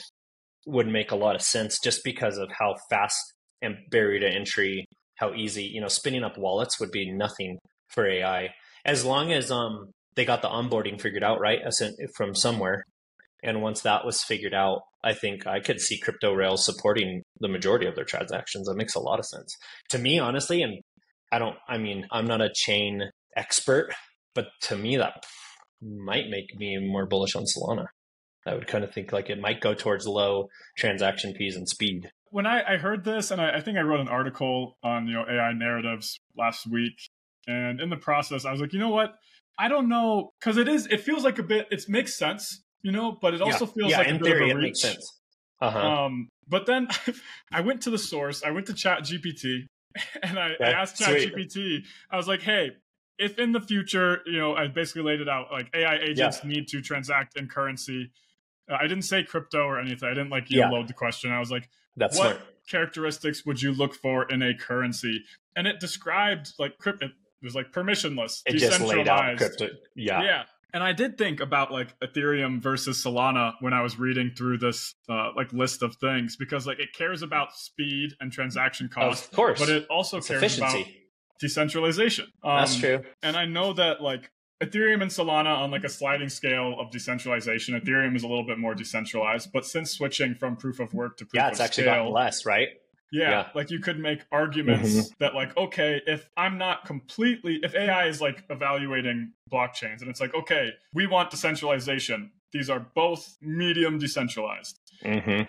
would 0.66 0.88
make 0.88 1.10
a 1.10 1.16
lot 1.16 1.36
of 1.36 1.42
sense 1.42 1.78
just 1.78 2.02
because 2.04 2.38
of 2.38 2.50
how 2.58 2.76
fast 2.88 3.20
and 3.62 3.76
barrier 3.90 4.20
to 4.20 4.28
entry, 4.28 4.86
how 5.16 5.34
easy, 5.34 5.64
you 5.64 5.80
know, 5.80 5.88
spinning 5.88 6.24
up 6.24 6.38
wallets 6.38 6.80
would 6.80 6.90
be 6.90 7.10
nothing 7.10 7.58
for 7.88 8.06
AI. 8.06 8.50
As 8.84 9.04
long 9.04 9.32
as 9.32 9.50
um 9.50 9.90
they 10.16 10.24
got 10.24 10.42
the 10.42 10.48
onboarding 10.48 11.00
figured 11.00 11.24
out 11.24 11.40
right 11.40 11.60
from 12.14 12.34
somewhere. 12.34 12.84
And 13.44 13.62
once 13.62 13.82
that 13.82 14.04
was 14.04 14.22
figured 14.22 14.54
out, 14.54 14.82
I 15.04 15.12
think 15.12 15.46
I 15.46 15.60
could 15.60 15.80
see 15.80 15.98
crypto 15.98 16.32
rails 16.32 16.64
supporting 16.64 17.22
the 17.40 17.48
majority 17.48 17.86
of 17.86 17.94
their 17.94 18.04
transactions. 18.04 18.66
That 18.66 18.76
makes 18.76 18.94
a 18.94 19.00
lot 19.00 19.18
of 19.18 19.26
sense 19.26 19.54
to 19.90 19.98
me, 19.98 20.18
honestly. 20.18 20.62
And 20.62 20.80
I 21.30 21.38
don't, 21.38 21.56
I 21.68 21.78
mean, 21.78 22.06
I'm 22.10 22.26
not 22.26 22.40
a 22.40 22.52
chain 22.52 23.10
expert, 23.36 23.94
but 24.34 24.46
to 24.62 24.76
me, 24.76 24.96
that 24.96 25.24
might 25.82 26.30
make 26.30 26.56
me 26.56 26.78
more 26.78 27.06
bullish 27.06 27.36
on 27.36 27.44
Solana. 27.44 27.86
I 28.46 28.54
would 28.54 28.66
kind 28.66 28.84
of 28.84 28.92
think 28.92 29.12
like 29.12 29.30
it 29.30 29.40
might 29.40 29.60
go 29.60 29.74
towards 29.74 30.06
low 30.06 30.48
transaction 30.76 31.34
fees 31.34 31.56
and 31.56 31.68
speed. 31.68 32.10
When 32.30 32.46
I, 32.46 32.74
I 32.74 32.76
heard 32.76 33.04
this, 33.04 33.30
and 33.30 33.40
I, 33.40 33.56
I 33.56 33.60
think 33.60 33.78
I 33.78 33.82
wrote 33.82 34.00
an 34.00 34.08
article 34.08 34.76
on 34.82 35.06
you 35.06 35.14
know 35.14 35.24
AI 35.28 35.52
narratives 35.52 36.18
last 36.36 36.66
week, 36.66 36.94
and 37.46 37.80
in 37.80 37.90
the 37.90 37.96
process, 37.96 38.44
I 38.44 38.52
was 38.52 38.60
like, 38.60 38.72
you 38.72 38.78
know 38.78 38.90
what? 38.90 39.14
I 39.58 39.68
don't 39.68 39.88
know 39.88 40.32
because 40.40 40.56
it 40.56 40.68
is. 40.68 40.86
It 40.88 41.00
feels 41.00 41.24
like 41.24 41.38
a 41.38 41.42
bit. 41.42 41.68
It 41.70 41.84
makes 41.88 42.18
sense 42.18 42.63
you 42.84 42.92
know, 42.92 43.18
but 43.20 43.34
it 43.34 43.40
also 43.40 43.66
yeah. 43.66 43.72
feels 43.72 43.90
yeah, 43.90 43.98
like 43.98 44.08
in 44.08 44.16
a 44.16 44.18
bit 44.18 44.24
theory, 44.26 44.50
of 44.50 44.56
a 44.56 44.60
reach. 44.60 44.62
It 44.62 44.66
makes 44.66 44.80
sense. 44.82 45.20
Uh-huh. 45.60 45.78
Um, 45.78 46.28
but 46.46 46.66
then 46.66 46.88
I 47.52 47.62
went 47.62 47.82
to 47.82 47.90
the 47.90 47.98
source. 47.98 48.44
I 48.44 48.50
went 48.50 48.66
to 48.66 48.74
Chat 48.74 49.00
GPT, 49.00 49.62
and 50.22 50.38
I, 50.38 50.52
I 50.60 50.70
asked 50.70 50.98
Chat 50.98 51.16
GPT. 51.16 51.80
I 52.10 52.16
was 52.16 52.28
like, 52.28 52.42
"Hey, 52.42 52.72
if 53.18 53.38
in 53.38 53.52
the 53.52 53.60
future, 53.60 54.20
you 54.26 54.38
know, 54.38 54.54
I 54.54 54.68
basically 54.68 55.02
laid 55.02 55.20
it 55.20 55.28
out 55.28 55.46
like 55.50 55.70
AI 55.74 55.96
agents 55.96 56.40
yeah. 56.42 56.50
need 56.50 56.68
to 56.68 56.82
transact 56.82 57.38
in 57.38 57.48
currency. 57.48 58.10
Uh, 58.70 58.76
I 58.80 58.82
didn't 58.82 59.04
say 59.04 59.22
crypto 59.22 59.60
or 59.60 59.80
anything. 59.80 60.08
I 60.08 60.14
didn't 60.14 60.30
like 60.30 60.50
you 60.50 60.60
yeah. 60.60 60.70
load 60.70 60.88
the 60.88 60.94
question. 60.94 61.32
I 61.32 61.38
was 61.38 61.50
like, 61.50 61.68
That's 61.96 62.18
what 62.18 62.36
smart. 62.36 62.68
characteristics 62.68 63.46
would 63.46 63.62
you 63.62 63.72
look 63.72 63.94
for 63.94 64.24
in 64.24 64.42
a 64.42 64.54
currency? 64.54 65.22
And 65.56 65.66
it 65.66 65.80
described 65.80 66.52
like 66.58 66.78
crypto. 66.78 67.06
It 67.06 67.12
was 67.44 67.54
like 67.54 67.72
permissionless, 67.72 68.42
it 68.46 68.54
just 68.54 68.80
laid 68.80 69.06
out 69.06 69.36
crypto. 69.36 69.68
Yeah, 69.94 70.22
yeah. 70.22 70.42
And 70.74 70.82
I 70.82 70.92
did 70.92 71.16
think 71.16 71.38
about 71.38 71.70
like 71.70 71.96
Ethereum 72.00 72.60
versus 72.60 73.02
Solana 73.02 73.54
when 73.60 73.72
I 73.72 73.80
was 73.82 73.96
reading 73.96 74.32
through 74.36 74.58
this 74.58 74.96
uh, 75.08 75.30
like 75.36 75.52
list 75.52 75.84
of 75.84 75.94
things 75.96 76.34
because 76.34 76.66
like 76.66 76.80
it 76.80 76.92
cares 76.92 77.22
about 77.22 77.56
speed 77.56 78.10
and 78.18 78.32
transaction 78.32 78.88
cost, 78.88 79.26
of 79.26 79.36
course, 79.36 79.60
but 79.60 79.68
it 79.68 79.86
also 79.88 80.18
it's 80.18 80.26
cares 80.26 80.42
efficiency. 80.42 80.80
about 80.80 80.92
decentralization. 81.40 82.26
Um, 82.42 82.58
That's 82.58 82.76
true. 82.76 83.02
And 83.22 83.36
I 83.36 83.44
know 83.44 83.72
that 83.74 84.02
like 84.02 84.32
Ethereum 84.60 85.00
and 85.00 85.12
Solana 85.12 85.56
on 85.56 85.70
like 85.70 85.84
a 85.84 85.88
sliding 85.88 86.28
scale 86.28 86.74
of 86.80 86.90
decentralization, 86.90 87.80
Ethereum 87.80 88.16
is 88.16 88.24
a 88.24 88.28
little 88.28 88.44
bit 88.44 88.58
more 88.58 88.74
decentralized, 88.74 89.50
but 89.52 89.64
since 89.64 89.92
switching 89.92 90.34
from 90.34 90.56
proof 90.56 90.80
of 90.80 90.92
work 90.92 91.18
to 91.18 91.24
proof 91.24 91.30
of 91.30 91.30
stake 91.30 91.40
yeah, 91.40 91.48
it's 91.50 91.60
of 91.60 91.64
actually 91.66 91.84
scale, 91.84 91.94
gotten 91.94 92.12
less, 92.12 92.44
right? 92.44 92.68
Yeah, 93.14 93.30
yeah, 93.30 93.48
like 93.54 93.70
you 93.70 93.78
could 93.78 94.00
make 94.00 94.22
arguments 94.32 94.90
mm-hmm. 94.90 95.14
that 95.20 95.34
like 95.34 95.56
okay, 95.56 96.02
if 96.04 96.28
I'm 96.36 96.58
not 96.58 96.84
completely 96.84 97.60
if 97.62 97.72
AI 97.72 98.08
is 98.08 98.20
like 98.20 98.42
evaluating 98.50 99.32
blockchains 99.52 100.00
and 100.00 100.10
it's 100.10 100.20
like 100.20 100.34
okay, 100.34 100.70
we 100.92 101.06
want 101.06 101.30
decentralization. 101.30 102.32
These 102.52 102.68
are 102.70 102.84
both 102.94 103.36
medium 103.40 103.98
decentralized. 103.98 104.80
Mm-hmm. 105.04 105.42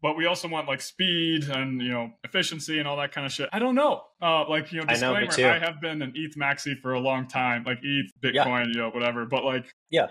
but 0.00 0.16
we 0.16 0.26
also 0.26 0.48
want 0.48 0.68
like 0.68 0.80
speed 0.80 1.44
and 1.48 1.82
you 1.82 1.90
know 1.90 2.12
efficiency 2.24 2.78
and 2.78 2.88
all 2.88 2.96
that 2.96 3.12
kind 3.12 3.26
of 3.26 3.32
shit. 3.32 3.50
I 3.52 3.58
don't 3.58 3.74
know. 3.74 4.04
Uh, 4.22 4.48
like 4.48 4.72
you 4.72 4.80
know, 4.80 4.86
disclaimer: 4.86 5.30
I, 5.30 5.36
know, 5.36 5.50
I 5.50 5.58
have 5.58 5.82
been 5.82 6.00
an 6.00 6.12
ETH 6.14 6.34
maxi 6.36 6.80
for 6.80 6.94
a 6.94 7.00
long 7.00 7.28
time, 7.28 7.64
like 7.64 7.80
ETH, 7.82 8.10
Bitcoin, 8.22 8.34
yeah. 8.34 8.66
you 8.68 8.74
know, 8.78 8.90
whatever. 8.90 9.26
But 9.26 9.44
like, 9.44 9.70
yeah, 9.90 10.08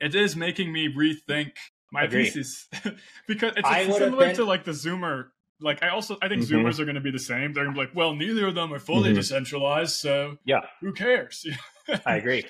it 0.00 0.14
is 0.14 0.36
making 0.36 0.70
me 0.70 0.92
rethink 0.92 1.52
my 1.92 2.04
Agreed. 2.04 2.32
thesis 2.32 2.68
because 3.26 3.52
it's, 3.56 3.68
it's 3.68 3.98
similar 3.98 4.26
been... 4.26 4.36
to 4.36 4.44
like 4.44 4.64
the 4.64 4.72
Zoomer. 4.72 5.28
Like 5.60 5.82
I 5.82 5.90
also 5.90 6.16
I 6.22 6.28
think 6.28 6.42
mm-hmm. 6.42 6.66
Zoomers 6.66 6.78
are 6.78 6.84
going 6.84 6.96
to 6.96 7.00
be 7.00 7.10
the 7.10 7.18
same. 7.18 7.52
They're 7.52 7.64
going 7.64 7.76
to 7.76 7.80
be 7.80 7.86
like, 7.86 7.94
well, 7.94 8.14
neither 8.14 8.48
of 8.48 8.54
them 8.54 8.72
are 8.72 8.78
fully 8.78 9.10
mm-hmm. 9.10 9.16
decentralized, 9.16 9.96
so 9.96 10.36
yeah, 10.44 10.60
who 10.80 10.92
cares? 10.92 11.46
I 12.06 12.16
agree. 12.16 12.44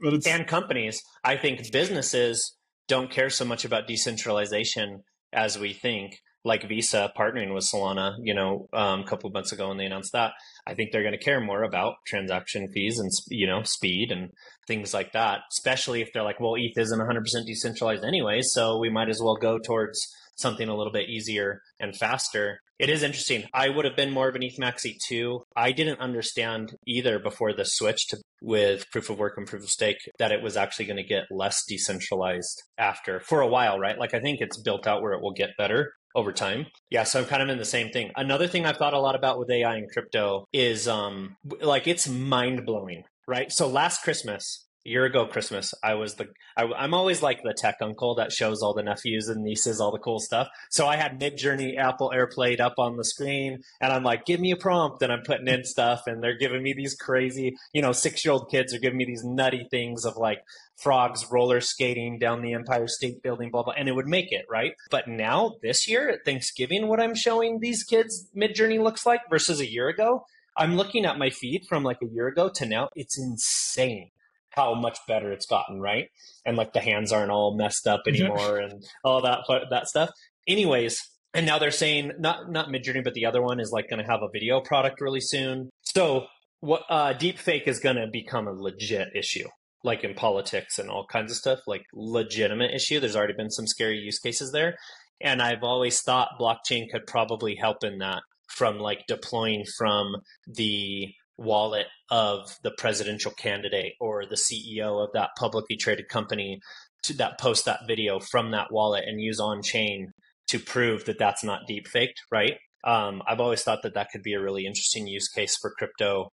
But 0.00 0.14
it's... 0.14 0.26
and 0.26 0.46
companies, 0.46 1.02
I 1.24 1.36
think 1.36 1.72
businesses 1.72 2.56
don't 2.88 3.10
care 3.10 3.30
so 3.30 3.44
much 3.44 3.64
about 3.64 3.86
decentralization 3.86 5.02
as 5.32 5.58
we 5.58 5.72
think 5.72 6.20
like 6.44 6.66
Visa 6.66 7.12
partnering 7.16 7.52
with 7.52 7.64
Solana, 7.64 8.14
you 8.22 8.34
know, 8.34 8.68
um, 8.72 9.00
a 9.00 9.04
couple 9.04 9.28
of 9.28 9.34
months 9.34 9.52
ago 9.52 9.68
when 9.68 9.76
they 9.76 9.84
announced 9.84 10.12
that, 10.12 10.32
I 10.66 10.74
think 10.74 10.92
they're 10.92 11.02
going 11.02 11.16
to 11.16 11.22
care 11.22 11.40
more 11.40 11.62
about 11.62 11.94
transaction 12.06 12.68
fees 12.72 12.98
and 12.98 13.10
you 13.28 13.46
know 13.46 13.62
speed 13.62 14.10
and 14.10 14.30
things 14.66 14.94
like 14.94 15.12
that. 15.12 15.40
Especially 15.52 16.00
if 16.00 16.12
they're 16.12 16.22
like, 16.22 16.40
well, 16.40 16.54
ETH 16.56 16.76
isn't 16.76 16.98
100% 16.98 17.46
decentralized 17.46 18.04
anyway, 18.04 18.40
so 18.42 18.78
we 18.78 18.90
might 18.90 19.08
as 19.08 19.20
well 19.22 19.36
go 19.36 19.58
towards 19.58 20.00
something 20.38 20.68
a 20.68 20.74
little 20.74 20.92
bit 20.92 21.08
easier 21.08 21.60
and 21.80 21.94
faster. 21.94 22.60
It 22.78 22.88
is 22.88 23.02
interesting. 23.02 23.44
I 23.52 23.68
would 23.68 23.84
have 23.84 23.96
been 23.96 24.12
more 24.12 24.28
of 24.28 24.36
an 24.36 24.42
ETH 24.42 24.56
Maxi 24.56 24.96
too. 25.08 25.42
I 25.56 25.72
didn't 25.72 26.00
understand 26.00 26.76
either 26.86 27.18
before 27.18 27.52
the 27.52 27.64
switch 27.64 28.06
to 28.08 28.18
with 28.40 28.88
proof 28.92 29.10
of 29.10 29.18
work 29.18 29.34
and 29.36 29.46
proof 29.46 29.64
of 29.64 29.70
stake 29.70 29.98
that 30.20 30.30
it 30.30 30.42
was 30.42 30.56
actually 30.56 30.84
going 30.86 30.96
to 30.96 31.02
get 31.02 31.24
less 31.30 31.64
decentralized 31.66 32.62
after 32.78 33.18
for 33.20 33.40
a 33.40 33.48
while, 33.48 33.78
right? 33.78 33.98
Like 33.98 34.14
I 34.14 34.20
think 34.20 34.40
it's 34.40 34.60
built 34.62 34.86
out 34.86 35.02
where 35.02 35.12
it 35.12 35.20
will 35.20 35.32
get 35.32 35.56
better 35.58 35.92
over 36.14 36.32
time. 36.32 36.66
Yeah, 36.90 37.02
so 37.02 37.20
I'm 37.20 37.26
kind 37.26 37.42
of 37.42 37.48
in 37.48 37.58
the 37.58 37.64
same 37.64 37.90
thing. 37.90 38.12
Another 38.16 38.46
thing 38.46 38.64
I've 38.64 38.76
thought 38.76 38.94
a 38.94 39.00
lot 39.00 39.16
about 39.16 39.38
with 39.38 39.50
AI 39.50 39.76
and 39.76 39.90
crypto 39.90 40.44
is 40.52 40.86
um 40.86 41.36
like 41.60 41.86
it's 41.86 42.08
mind 42.08 42.64
blowing, 42.64 43.02
right? 43.26 43.50
So 43.50 43.68
last 43.68 44.02
Christmas, 44.02 44.67
year 44.84 45.04
ago 45.04 45.26
Christmas, 45.26 45.74
I 45.82 45.94
was 45.94 46.14
the 46.14 46.28
I, 46.56 46.84
am 46.84 46.94
always 46.94 47.22
like 47.22 47.42
the 47.42 47.54
tech 47.56 47.76
uncle 47.80 48.14
that 48.16 48.32
shows 48.32 48.62
all 48.62 48.74
the 48.74 48.82
nephews 48.82 49.28
and 49.28 49.44
nieces 49.44 49.80
all 49.80 49.92
the 49.92 49.98
cool 49.98 50.18
stuff. 50.18 50.48
So 50.70 50.86
I 50.86 50.96
had 50.96 51.20
Midjourney 51.20 51.78
Apple 51.78 52.12
AirPlay 52.14 52.58
up 52.58 52.74
on 52.78 52.96
the 52.96 53.04
screen, 53.04 53.60
and 53.80 53.92
I'm 53.92 54.02
like, 54.02 54.24
give 54.24 54.40
me 54.40 54.50
a 54.50 54.56
prompt, 54.56 55.02
and 55.02 55.12
I'm 55.12 55.22
putting 55.22 55.48
in 55.48 55.64
stuff, 55.64 56.02
and 56.06 56.22
they're 56.22 56.36
giving 56.36 56.62
me 56.62 56.72
these 56.72 56.94
crazy, 56.94 57.56
you 57.72 57.82
know, 57.82 57.92
six 57.92 58.24
year 58.24 58.32
old 58.32 58.50
kids 58.50 58.74
are 58.74 58.78
giving 58.78 58.98
me 58.98 59.04
these 59.04 59.24
nutty 59.24 59.66
things 59.70 60.04
of 60.04 60.16
like 60.16 60.40
frogs 60.76 61.26
roller 61.30 61.60
skating 61.60 62.18
down 62.18 62.42
the 62.42 62.54
Empire 62.54 62.88
State 62.88 63.22
Building, 63.22 63.50
blah 63.50 63.62
blah, 63.62 63.74
and 63.76 63.88
it 63.88 63.94
would 63.94 64.08
make 64.08 64.32
it 64.32 64.46
right. 64.50 64.72
But 64.90 65.08
now 65.08 65.56
this 65.62 65.88
year 65.88 66.08
at 66.10 66.24
Thanksgiving, 66.24 66.88
what 66.88 67.00
I'm 67.00 67.14
showing 67.14 67.60
these 67.60 67.84
kids 67.84 68.28
Midjourney 68.36 68.82
looks 68.82 69.04
like 69.04 69.20
versus 69.30 69.60
a 69.60 69.70
year 69.70 69.88
ago. 69.88 70.24
I'm 70.56 70.76
looking 70.76 71.04
at 71.04 71.18
my 71.18 71.30
feed 71.30 71.66
from 71.68 71.84
like 71.84 71.98
a 72.02 72.12
year 72.12 72.26
ago 72.26 72.48
to 72.48 72.66
now. 72.66 72.88
It's 72.96 73.16
insane 73.16 74.10
how 74.50 74.74
much 74.74 74.98
better 75.06 75.32
it's 75.32 75.46
gotten, 75.46 75.80
right? 75.80 76.08
And 76.44 76.56
like 76.56 76.72
the 76.72 76.80
hands 76.80 77.12
aren't 77.12 77.30
all 77.30 77.56
messed 77.56 77.86
up 77.86 78.02
anymore 78.06 78.58
and 78.58 78.82
all 79.04 79.22
that 79.22 79.40
that 79.70 79.88
stuff. 79.88 80.10
Anyways, 80.46 81.00
and 81.34 81.46
now 81.46 81.58
they're 81.58 81.70
saying 81.70 82.12
not 82.18 82.50
not 82.50 82.68
Midjourney, 82.68 83.04
but 83.04 83.14
the 83.14 83.26
other 83.26 83.42
one 83.42 83.60
is 83.60 83.72
like 83.72 83.88
going 83.88 84.02
to 84.02 84.10
have 84.10 84.22
a 84.22 84.30
video 84.32 84.60
product 84.60 85.00
really 85.00 85.20
soon. 85.20 85.70
So 85.82 86.26
what 86.60 86.82
uh, 86.88 87.12
deep 87.12 87.38
fake 87.38 87.66
is 87.66 87.78
going 87.78 87.96
to 87.96 88.08
become 88.10 88.48
a 88.48 88.52
legit 88.52 89.08
issue, 89.14 89.48
like 89.84 90.04
in 90.04 90.14
politics 90.14 90.78
and 90.78 90.90
all 90.90 91.06
kinds 91.06 91.30
of 91.30 91.36
stuff, 91.36 91.60
like 91.66 91.82
legitimate 91.92 92.72
issue. 92.74 93.00
There's 93.00 93.16
already 93.16 93.34
been 93.34 93.50
some 93.50 93.66
scary 93.66 93.98
use 93.98 94.18
cases 94.18 94.52
there, 94.52 94.76
and 95.20 95.42
I've 95.42 95.62
always 95.62 96.00
thought 96.00 96.40
blockchain 96.40 96.90
could 96.90 97.06
probably 97.06 97.56
help 97.56 97.84
in 97.84 97.98
that 97.98 98.22
from 98.48 98.78
like 98.78 99.04
deploying 99.06 99.64
from 99.76 100.16
the 100.46 101.12
wallet 101.38 101.86
of 102.10 102.56
the 102.62 102.72
presidential 102.76 103.30
candidate 103.30 103.94
or 104.00 104.26
the 104.26 104.36
CEO 104.36 105.02
of 105.02 105.10
that 105.14 105.30
publicly 105.38 105.76
traded 105.76 106.08
company 106.08 106.60
to 107.04 107.16
that 107.16 107.38
post 107.38 107.64
that 107.64 107.80
video 107.86 108.18
from 108.18 108.50
that 108.50 108.72
wallet 108.72 109.04
and 109.06 109.20
use 109.20 109.38
on 109.38 109.62
chain 109.62 110.12
to 110.48 110.58
prove 110.58 111.04
that 111.04 111.18
that's 111.18 111.44
not 111.44 111.66
deep 111.66 111.86
faked, 111.86 112.20
right? 112.32 112.56
Um, 112.84 113.22
I've 113.26 113.40
always 113.40 113.62
thought 113.62 113.82
that 113.82 113.94
that 113.94 114.08
could 114.10 114.22
be 114.22 114.34
a 114.34 114.40
really 114.40 114.66
interesting 114.66 115.06
use 115.06 115.28
case 115.28 115.56
for 115.56 115.72
crypto 115.78 116.30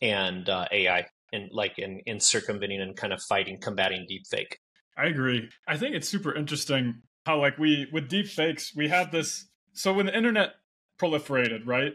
and 0.00 0.48
uh, 0.48 0.66
AI 0.70 1.06
and 1.32 1.48
like 1.52 1.78
in, 1.78 2.00
in 2.06 2.20
circumventing 2.20 2.80
and 2.80 2.96
kind 2.96 3.12
of 3.12 3.20
fighting, 3.28 3.58
combating 3.60 4.06
deep 4.08 4.22
fake. 4.30 4.58
I 4.96 5.06
agree. 5.06 5.48
I 5.68 5.76
think 5.76 5.94
it's 5.94 6.08
super 6.08 6.34
interesting 6.34 7.02
how 7.26 7.40
like 7.40 7.58
we 7.58 7.88
with 7.92 8.08
deep 8.08 8.28
fakes 8.28 8.72
we 8.74 8.88
had 8.88 9.12
this. 9.12 9.46
So 9.72 9.92
when 9.92 10.06
the 10.06 10.16
internet 10.16 10.50
proliferated, 10.98 11.66
right? 11.66 11.92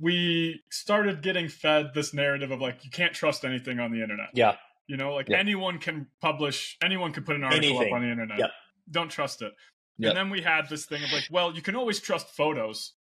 We 0.00 0.62
started 0.70 1.22
getting 1.22 1.48
fed 1.48 1.92
this 1.94 2.12
narrative 2.12 2.50
of 2.50 2.60
like 2.60 2.84
you 2.84 2.90
can't 2.90 3.12
trust 3.12 3.44
anything 3.44 3.80
on 3.80 3.92
the 3.92 4.02
internet. 4.02 4.28
Yeah. 4.34 4.56
You 4.86 4.96
know, 4.96 5.14
like 5.14 5.30
anyone 5.30 5.78
can 5.78 6.06
publish, 6.20 6.76
anyone 6.82 7.12
can 7.12 7.24
put 7.24 7.36
an 7.36 7.44
article 7.44 7.64
anything. 7.64 7.88
up 7.88 7.96
on 7.96 8.02
the 8.02 8.10
internet. 8.10 8.38
Yep. 8.38 8.50
Don't 8.90 9.08
trust 9.08 9.42
it. 9.42 9.52
Yep. 9.98 10.10
And 10.10 10.16
then 10.16 10.30
we 10.30 10.42
had 10.42 10.68
this 10.68 10.84
thing 10.84 11.02
of 11.02 11.12
like, 11.12 11.24
well, 11.30 11.54
you 11.54 11.62
can 11.62 11.74
always 11.74 12.00
trust 12.00 12.28
photos. 12.28 12.92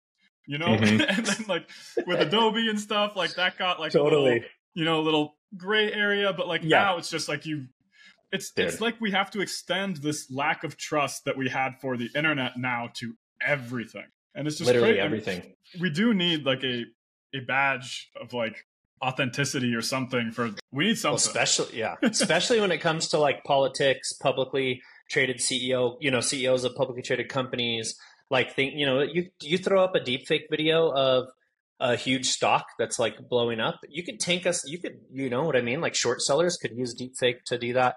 You 0.47 0.59
know, 0.59 0.67
mm-hmm. 0.67 1.01
and 1.09 1.27
then 1.27 1.45
like 1.49 1.69
with 2.07 2.21
Adobe 2.21 2.69
and 2.69 2.81
stuff, 2.81 3.17
like 3.17 3.35
that 3.35 3.59
got 3.59 3.81
like 3.81 3.93
totally, 3.93 4.35
little, 4.35 4.49
you 4.75 4.85
know, 4.85 5.01
a 5.01 5.03
little 5.03 5.37
gray 5.57 5.93
area. 5.93 6.33
But 6.33 6.49
like 6.49 6.63
yeah. 6.63 6.81
now, 6.81 6.97
it's 6.99 7.11
just 7.11 7.29
like 7.29 7.45
you 7.47 7.67
it's 8.33 8.51
Dude. 8.51 8.67
it's 8.67 8.81
like 8.81 9.01
we 9.01 9.11
have 9.13 9.31
to 9.33 9.41
extend 9.41 9.99
this 9.99 10.31
lack 10.31 10.65
of 10.65 10.77
trust 10.77 11.25
that 11.25 11.37
we 11.37 11.49
had 11.49 11.81
for 11.81 11.97
the 11.97 12.11
internet 12.15 12.53
now 12.57 12.91
to 12.95 13.15
everything 13.41 14.07
and 14.35 14.47
it's 14.47 14.59
just 14.59 14.67
literally 14.67 14.99
everything. 14.99 15.55
we 15.81 15.91
do 15.91 16.15
need 16.15 16.45
like 16.45 16.63
a 16.65 16.85
a 17.35 17.41
badge 17.41 18.11
of 18.21 18.33
like 18.33 18.67
authenticity 19.03 19.75
or 19.75 19.83
something 19.83 20.31
for 20.31 20.51
we 20.73 20.87
need 20.87 20.99
something. 20.99 21.13
Well, 21.13 21.17
especially 21.17 21.79
yeah, 21.79 21.97
especially 22.03 22.61
when 22.61 22.73
it 22.73 22.79
comes 22.79 23.09
to 23.09 23.19
like 23.19 23.45
politics, 23.45 24.13
publicly 24.15 24.81
traded 25.11 25.39
CEO, 25.39 25.97
you 26.01 26.11
know, 26.11 26.21
CEOs 26.21 26.65
of 26.65 26.75
publicly 26.75 27.03
traded 27.03 27.29
companies. 27.29 27.97
Like 28.31 28.55
think, 28.55 28.75
you 28.77 28.87
know, 28.87 29.03
you 29.03 29.29
you 29.43 29.59
throw 29.59 29.85
up 29.85 29.95
a 29.95 30.01
deep 30.01 30.27
fake 30.27 30.47
video 30.51 30.91
of 30.91 31.27
a 31.81 31.97
huge 31.97 32.27
stock 32.27 32.67
that's 32.79 32.99
like 32.99 33.17
blowing 33.29 33.61
up. 33.61 33.81
You 33.89 34.03
could 34.03 34.19
tank 34.19 34.47
us. 34.47 34.65
You 34.67 34.79
could, 34.79 34.95
you 35.13 35.29
know 35.29 35.43
what 35.43 35.57
I 35.57 35.61
mean? 35.61 35.81
Like 35.81 35.95
short 35.95 36.23
sellers 36.23 36.57
could 36.57 36.73
use 36.75 36.95
deep 36.95 37.17
fake 37.19 37.45
to 37.47 37.59
do 37.59 37.75
that 37.75 37.97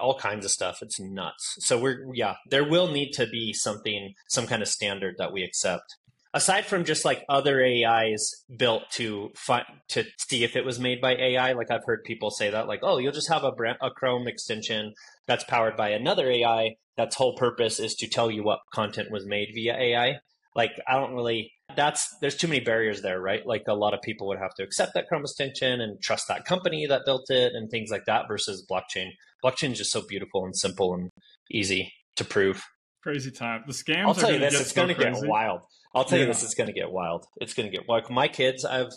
all 0.00 0.18
kinds 0.18 0.44
of 0.44 0.50
stuff. 0.50 0.78
It's 0.82 1.00
nuts. 1.00 1.56
So 1.60 1.78
we're 1.78 1.98
yeah, 2.14 2.34
there 2.50 2.68
will 2.68 2.88
need 2.90 3.12
to 3.12 3.26
be 3.26 3.52
something, 3.52 4.14
some 4.28 4.46
kind 4.46 4.62
of 4.62 4.68
standard 4.68 5.16
that 5.18 5.32
we 5.32 5.42
accept. 5.42 5.96
Aside 6.34 6.64
from 6.64 6.84
just 6.84 7.04
like 7.04 7.24
other 7.28 7.62
AIs 7.62 8.44
built 8.56 8.84
to 8.92 9.30
find 9.36 9.66
to 9.88 10.04
see 10.16 10.44
if 10.44 10.56
it 10.56 10.64
was 10.64 10.78
made 10.78 11.00
by 11.00 11.14
AI, 11.14 11.52
like 11.52 11.70
I've 11.70 11.84
heard 11.84 12.04
people 12.04 12.30
say 12.30 12.48
that, 12.50 12.66
like, 12.66 12.80
oh, 12.82 12.96
you'll 12.96 13.12
just 13.12 13.28
have 13.28 13.44
a, 13.44 13.52
brand- 13.52 13.76
a 13.82 13.90
Chrome 13.90 14.26
extension 14.26 14.94
that's 15.26 15.44
powered 15.44 15.76
by 15.76 15.90
another 15.90 16.30
AI 16.30 16.76
that's 16.96 17.16
whole 17.16 17.36
purpose 17.36 17.78
is 17.78 17.94
to 17.96 18.08
tell 18.08 18.30
you 18.30 18.42
what 18.42 18.60
content 18.72 19.10
was 19.10 19.26
made 19.26 19.48
via 19.54 19.76
AI. 19.76 20.20
Like, 20.54 20.72
I 20.88 20.94
don't 20.94 21.14
really 21.14 21.52
that's 21.76 22.14
there's 22.20 22.36
too 22.36 22.48
many 22.48 22.60
barriers 22.60 23.02
there, 23.02 23.20
right? 23.20 23.46
Like 23.46 23.64
a 23.68 23.74
lot 23.74 23.94
of 23.94 24.02
people 24.02 24.26
would 24.28 24.38
have 24.38 24.54
to 24.54 24.62
accept 24.62 24.94
that 24.94 25.08
Chrome 25.08 25.22
extension 25.22 25.80
and 25.80 26.00
trust 26.00 26.28
that 26.28 26.44
company 26.44 26.86
that 26.86 27.02
built 27.04 27.30
it 27.30 27.52
and 27.54 27.70
things 27.70 27.90
like 27.90 28.04
that 28.06 28.28
versus 28.28 28.66
blockchain. 28.70 29.10
Blockchain 29.44 29.72
is 29.72 29.78
just 29.78 29.92
so 29.92 30.02
beautiful 30.06 30.44
and 30.44 30.56
simple 30.56 30.94
and 30.94 31.10
easy 31.50 31.92
to 32.16 32.24
prove. 32.24 32.62
Crazy 33.02 33.30
time. 33.30 33.64
The 33.66 33.72
scams. 33.72 34.06
I'll 34.06 34.14
tell 34.14 34.32
you 34.32 34.38
this: 34.38 34.60
it's 34.60 34.70
so 34.70 34.76
going 34.76 34.88
to 34.88 34.94
get 34.94 35.14
wild. 35.28 35.62
I'll 35.94 36.04
tell 36.04 36.18
yeah. 36.18 36.26
you 36.26 36.32
this: 36.32 36.42
it's 36.42 36.54
going 36.54 36.68
to 36.68 36.72
get 36.72 36.90
wild. 36.90 37.26
It's 37.36 37.54
going 37.54 37.70
to 37.70 37.76
get 37.76 37.88
like 37.88 38.10
my 38.10 38.28
kids. 38.28 38.64
I 38.64 38.76
have 38.76 38.92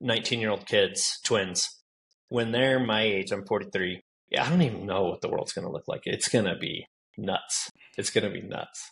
19 0.00 0.40
year 0.40 0.50
old 0.50 0.66
kids, 0.66 1.18
twins. 1.24 1.68
When 2.28 2.52
they're 2.52 2.78
my 2.78 3.02
age, 3.02 3.32
I'm 3.32 3.44
43. 3.44 4.00
Yeah, 4.30 4.44
I 4.44 4.48
don't 4.48 4.62
even 4.62 4.86
know 4.86 5.04
what 5.04 5.20
the 5.20 5.28
world's 5.28 5.52
going 5.52 5.66
to 5.66 5.72
look 5.72 5.88
like. 5.88 6.02
It's 6.04 6.28
going 6.28 6.44
to 6.44 6.56
be 6.56 6.86
nuts. 7.18 7.70
It's 7.96 8.10
gonna 8.10 8.30
be 8.30 8.42
nuts. 8.42 8.90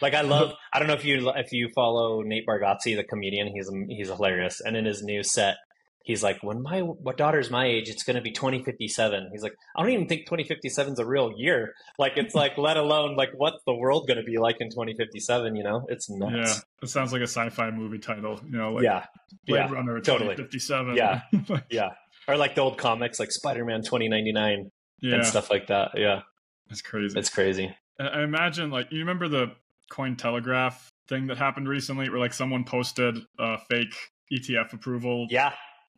Like 0.00 0.14
I 0.14 0.22
love. 0.22 0.52
I 0.72 0.78
don't 0.78 0.88
know 0.88 0.94
if 0.94 1.04
you 1.04 1.30
if 1.36 1.52
you 1.52 1.70
follow 1.74 2.22
Nate 2.22 2.44
Bargatze, 2.46 2.96
the 2.96 3.04
comedian. 3.04 3.52
He's 3.54 3.70
he's 3.88 4.08
hilarious. 4.08 4.60
And 4.60 4.76
in 4.76 4.84
his 4.84 5.02
new 5.02 5.22
set, 5.22 5.56
he's 6.08 6.22
like, 6.22 6.42
when 6.42 6.62
my 6.62 6.80
what 6.80 7.16
daughter's 7.16 7.50
my 7.50 7.66
age, 7.66 7.88
it's 7.88 8.02
gonna 8.02 8.22
be 8.22 8.32
2057. 8.32 9.28
He's 9.30 9.42
like, 9.42 9.54
I 9.76 9.82
don't 9.82 9.92
even 9.92 10.08
think 10.08 10.22
2057 10.22 10.94
is 10.94 10.98
a 10.98 11.06
real 11.06 11.32
year. 11.36 11.74
Like 11.98 12.14
it's 12.16 12.34
like, 12.34 12.58
let 12.58 12.76
alone 12.76 13.14
like 13.14 13.30
what's 13.36 13.62
the 13.66 13.74
world 13.74 14.08
gonna 14.08 14.24
be 14.24 14.38
like 14.38 14.56
in 14.60 14.70
2057? 14.70 15.54
You 15.54 15.62
know, 15.62 15.86
it's 15.88 16.10
nuts. 16.10 16.32
Yeah, 16.32 16.60
it 16.82 16.88
sounds 16.88 17.12
like 17.12 17.20
a 17.20 17.28
sci-fi 17.28 17.70
movie 17.70 17.98
title. 17.98 18.40
You 18.44 18.58
know, 18.58 18.72
like 18.72 18.84
yeah, 18.84 19.04
Blade 19.46 19.58
yeah, 19.58 19.72
Runner 19.72 20.00
totally. 20.00 20.34
2057. 20.34 20.96
Yeah, 20.96 21.20
yeah. 21.70 21.90
Or 22.26 22.36
like 22.36 22.54
the 22.54 22.62
old 22.62 22.78
comics, 22.78 23.20
like 23.20 23.30
Spider-Man 23.30 23.82
2099 23.82 24.70
yeah. 25.00 25.14
and 25.14 25.26
stuff 25.26 25.50
like 25.50 25.68
that. 25.68 25.92
Yeah. 25.96 26.22
It's 26.70 26.82
crazy. 26.82 27.18
It's 27.18 27.30
crazy. 27.30 27.74
I 27.98 28.22
imagine 28.22 28.70
like 28.70 28.92
you 28.92 29.00
remember 29.00 29.28
the 29.28 29.52
Cointelegraph 29.90 30.74
thing 31.08 31.26
that 31.28 31.38
happened 31.38 31.68
recently 31.68 32.10
where 32.10 32.18
like 32.18 32.34
someone 32.34 32.64
posted 32.64 33.18
a 33.38 33.58
fake 33.58 33.94
ETF 34.32 34.74
approval. 34.74 35.26
Yeah. 35.30 35.52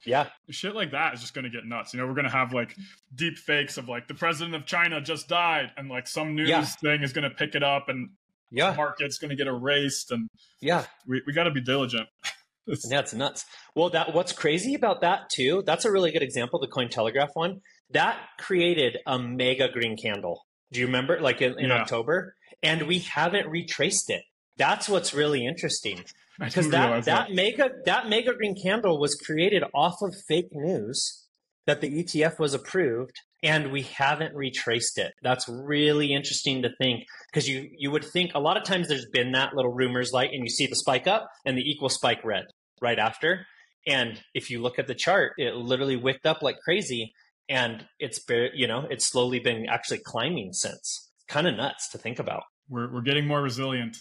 Yeah. 0.04 0.28
Shit 0.50 0.74
like 0.74 0.92
that 0.92 1.14
is 1.14 1.20
just 1.20 1.34
going 1.34 1.44
to 1.44 1.50
get 1.50 1.66
nuts. 1.66 1.92
You 1.92 2.00
know, 2.00 2.06
we're 2.06 2.14
going 2.14 2.24
to 2.24 2.30
have 2.30 2.52
like 2.52 2.74
deep 3.14 3.36
fakes 3.36 3.76
of 3.76 3.88
like 3.88 4.08
the 4.08 4.14
president 4.14 4.54
of 4.54 4.66
China 4.66 5.00
just 5.00 5.28
died 5.28 5.72
and 5.76 5.88
like 5.88 6.06
some 6.06 6.34
news 6.34 6.48
yeah. 6.48 6.64
thing 6.64 7.02
is 7.02 7.12
going 7.12 7.28
to 7.28 7.34
pick 7.34 7.54
it 7.54 7.62
up 7.62 7.88
and 7.88 8.10
yeah. 8.50 8.74
market's 8.76 9.18
going 9.18 9.30
to 9.30 9.36
get 9.36 9.46
erased, 9.46 10.10
and 10.10 10.28
yeah, 10.60 10.84
we 11.06 11.22
we 11.26 11.32
got 11.32 11.44
to 11.44 11.50
be 11.50 11.60
diligent. 11.60 12.08
That's 12.88 13.14
nuts. 13.14 13.46
Well, 13.74 13.90
that 13.90 14.14
what's 14.14 14.32
crazy 14.32 14.74
about 14.74 15.00
that 15.00 15.30
too? 15.30 15.62
That's 15.66 15.84
a 15.84 15.90
really 15.90 16.12
good 16.12 16.22
example. 16.22 16.60
The 16.60 16.68
Cointelegraph 16.68 17.30
one 17.34 17.60
that 17.90 18.18
created 18.38 18.98
a 19.06 19.18
mega 19.18 19.68
green 19.68 19.96
candle. 19.96 20.46
Do 20.72 20.78
you 20.80 20.86
remember, 20.86 21.20
like 21.20 21.42
in, 21.42 21.58
in 21.58 21.70
yeah. 21.70 21.80
October? 21.80 22.36
And 22.62 22.86
we 22.86 23.00
haven't 23.00 23.48
retraced 23.48 24.10
it. 24.10 24.22
That's 24.56 24.88
what's 24.88 25.14
really 25.14 25.46
interesting 25.46 26.04
because 26.40 26.70
that, 26.70 27.04
that, 27.04 27.28
that 27.28 27.34
mega 27.34 27.70
that 27.84 28.08
mega 28.08 28.34
green 28.34 28.56
candle 28.60 28.98
was 28.98 29.14
created 29.14 29.62
off 29.74 30.02
of 30.02 30.14
fake 30.26 30.48
news 30.52 31.26
that 31.66 31.80
the 31.80 32.02
ETF 32.02 32.38
was 32.38 32.54
approved 32.54 33.14
and 33.42 33.70
we 33.70 33.82
haven't 33.82 34.34
retraced 34.34 34.98
it. 34.98 35.12
That's 35.22 35.48
really 35.48 36.12
interesting 36.12 36.62
to 36.62 36.70
think 36.78 37.04
because 37.30 37.48
you 37.48 37.68
you 37.76 37.90
would 37.90 38.04
think 38.04 38.32
a 38.34 38.40
lot 38.40 38.56
of 38.56 38.64
times 38.64 38.88
there's 38.88 39.06
been 39.12 39.32
that 39.32 39.54
little 39.54 39.72
rumors 39.72 40.12
light 40.12 40.30
and 40.32 40.42
you 40.42 40.50
see 40.50 40.66
the 40.66 40.76
spike 40.76 41.06
up 41.06 41.28
and 41.44 41.56
the 41.56 41.62
equal 41.62 41.88
spike 41.88 42.24
red 42.24 42.44
right 42.80 42.98
after. 42.98 43.46
And 43.86 44.20
if 44.34 44.50
you 44.50 44.60
look 44.60 44.78
at 44.78 44.86
the 44.86 44.94
chart, 44.94 45.32
it 45.38 45.54
literally 45.54 45.96
wicked 45.96 46.26
up 46.26 46.42
like 46.42 46.58
crazy 46.60 47.12
and 47.48 47.86
it's 47.98 48.20
you 48.54 48.66
know 48.66 48.86
it's 48.90 49.06
slowly 49.06 49.40
been 49.40 49.66
actually 49.68 50.00
climbing 50.04 50.52
since. 50.52 51.08
Kind 51.28 51.46
of 51.46 51.56
nuts 51.56 51.90
to 51.90 51.98
think 51.98 52.18
about. 52.18 52.42
We're 52.68 52.92
we're 52.92 53.02
getting 53.02 53.26
more 53.26 53.42
resilient. 53.42 53.96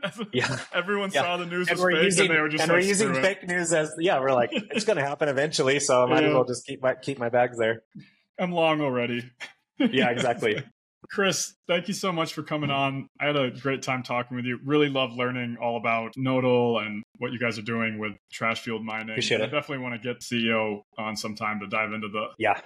yeah, 0.32 0.58
everyone 0.72 1.10
yeah. 1.12 1.22
saw 1.22 1.36
the 1.36 1.46
news 1.46 1.68
and 1.68 1.78
we're 1.78 2.02
using, 2.02 2.26
and 2.26 2.34
they 2.34 2.40
were 2.40 2.48
just 2.48 2.62
and 2.62 2.72
like, 2.72 2.82
we're 2.82 2.86
using 2.86 3.14
fake 3.14 3.46
news 3.46 3.72
as 3.72 3.94
yeah. 3.98 4.20
We're 4.20 4.32
like 4.32 4.50
it's 4.52 4.84
going 4.84 4.96
to 4.96 5.04
happen 5.04 5.28
eventually, 5.28 5.80
so 5.80 6.04
I 6.04 6.06
might 6.06 6.22
yeah. 6.22 6.28
as 6.28 6.34
well 6.34 6.44
just 6.44 6.66
keep 6.66 6.82
my 6.82 6.94
keep 6.94 7.18
my 7.18 7.28
bags 7.28 7.58
there. 7.58 7.82
I'm 8.38 8.52
long 8.52 8.80
already. 8.80 9.30
yeah, 9.78 10.10
exactly. 10.10 10.62
Chris, 11.10 11.54
thank 11.68 11.88
you 11.88 11.94
so 11.94 12.10
much 12.12 12.32
for 12.32 12.42
coming 12.42 12.70
on. 12.70 13.08
I 13.20 13.26
had 13.26 13.36
a 13.36 13.50
great 13.50 13.82
time 13.82 14.02
talking 14.02 14.36
with 14.36 14.46
you. 14.46 14.58
Really 14.64 14.88
love 14.88 15.12
learning 15.12 15.58
all 15.60 15.76
about 15.76 16.12
Nodal 16.16 16.78
and 16.78 17.02
what 17.18 17.32
you 17.32 17.38
guys 17.38 17.58
are 17.58 17.62
doing 17.62 17.98
with 17.98 18.12
trash 18.32 18.60
fueled 18.60 18.84
mining. 18.84 19.10
Appreciate 19.10 19.40
it. 19.40 19.44
I 19.44 19.46
definitely 19.46 19.78
want 19.78 20.00
to 20.00 20.08
get 20.08 20.20
CEO 20.20 20.82
on 20.96 21.16
sometime 21.16 21.60
to 21.60 21.66
dive 21.66 21.92
into 21.92 22.08
the 22.08 22.28
yeah 22.38 22.60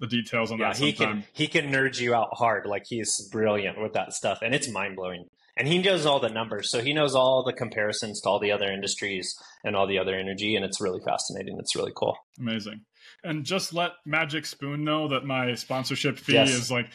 the 0.00 0.06
details 0.06 0.52
on 0.52 0.58
yeah, 0.58 0.68
that. 0.68 0.76
Sometime. 0.76 1.24
He 1.32 1.46
can 1.46 1.62
he 1.62 1.70
can 1.70 1.72
nerd 1.72 1.98
you 1.98 2.14
out 2.14 2.28
hard. 2.32 2.66
Like 2.66 2.84
he's 2.86 3.28
brilliant 3.32 3.80
with 3.80 3.94
that 3.94 4.12
stuff, 4.12 4.40
and 4.42 4.54
it's 4.54 4.68
mind 4.68 4.96
blowing. 4.96 5.26
And 5.58 5.66
he 5.66 5.78
knows 5.78 6.06
all 6.06 6.20
the 6.20 6.28
numbers, 6.28 6.70
so 6.70 6.80
he 6.80 6.92
knows 6.92 7.16
all 7.16 7.42
the 7.42 7.52
comparisons 7.52 8.20
to 8.20 8.28
all 8.28 8.38
the 8.38 8.52
other 8.52 8.70
industries 8.70 9.34
and 9.64 9.74
all 9.74 9.88
the 9.88 9.98
other 9.98 10.14
energy, 10.14 10.54
and 10.54 10.64
it's 10.64 10.80
really 10.80 11.00
fascinating. 11.04 11.56
It's 11.58 11.74
really 11.74 11.92
cool. 11.96 12.16
Amazing. 12.38 12.82
And 13.24 13.44
just 13.44 13.74
let 13.74 13.92
Magic 14.06 14.46
Spoon 14.46 14.84
know 14.84 15.08
that 15.08 15.24
my 15.24 15.54
sponsorship 15.54 16.18
fee 16.18 16.34
yes. 16.34 16.50
is 16.50 16.70
like 16.70 16.86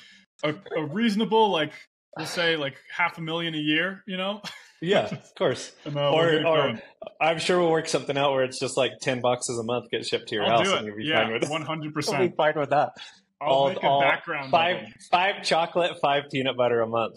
a, 0.44 0.56
a 0.78 0.86
reasonable, 0.86 1.52
like 1.52 1.74
we'll 2.16 2.26
say, 2.26 2.56
like 2.56 2.78
half 2.90 3.18
a 3.18 3.22
million 3.22 3.54
a 3.54 3.60
year. 3.60 4.04
You 4.08 4.18
know. 4.18 4.42
Yeah, 4.82 5.06
of 5.06 5.36
course. 5.36 5.72
and, 5.86 5.96
uh, 5.96 6.12
or, 6.12 6.46
or 6.46 6.78
I'm 7.22 7.40
sure 7.40 7.58
we'll 7.58 7.72
work 7.72 7.88
something 7.88 8.18
out 8.18 8.34
where 8.34 8.44
it's 8.44 8.60
just 8.60 8.76
like 8.76 8.92
ten 9.00 9.22
boxes 9.22 9.58
a 9.58 9.64
month 9.64 9.90
get 9.90 10.06
shipped 10.06 10.28
to 10.28 10.36
your 10.36 10.44
I'll 10.44 10.58
house, 10.58 10.74
and 10.74 10.86
you'll 10.86 10.98
be 10.98 11.06
yeah, 11.06 11.24
fine 11.24 11.32
with 11.32 11.50
one 11.50 11.62
hundred 11.62 11.94
percent. 11.94 12.20
You'll 12.20 12.30
be 12.32 12.36
fine 12.36 12.60
with 12.60 12.72
that. 12.72 12.90
I'll 13.40 13.48
all, 13.48 13.68
make 13.70 13.78
a 13.78 13.88
all 13.88 14.02
background 14.02 14.52
five 14.52 14.88
five 15.10 15.42
chocolate, 15.44 15.94
five 16.02 16.24
peanut 16.30 16.58
butter 16.58 16.82
a 16.82 16.88
month 16.88 17.16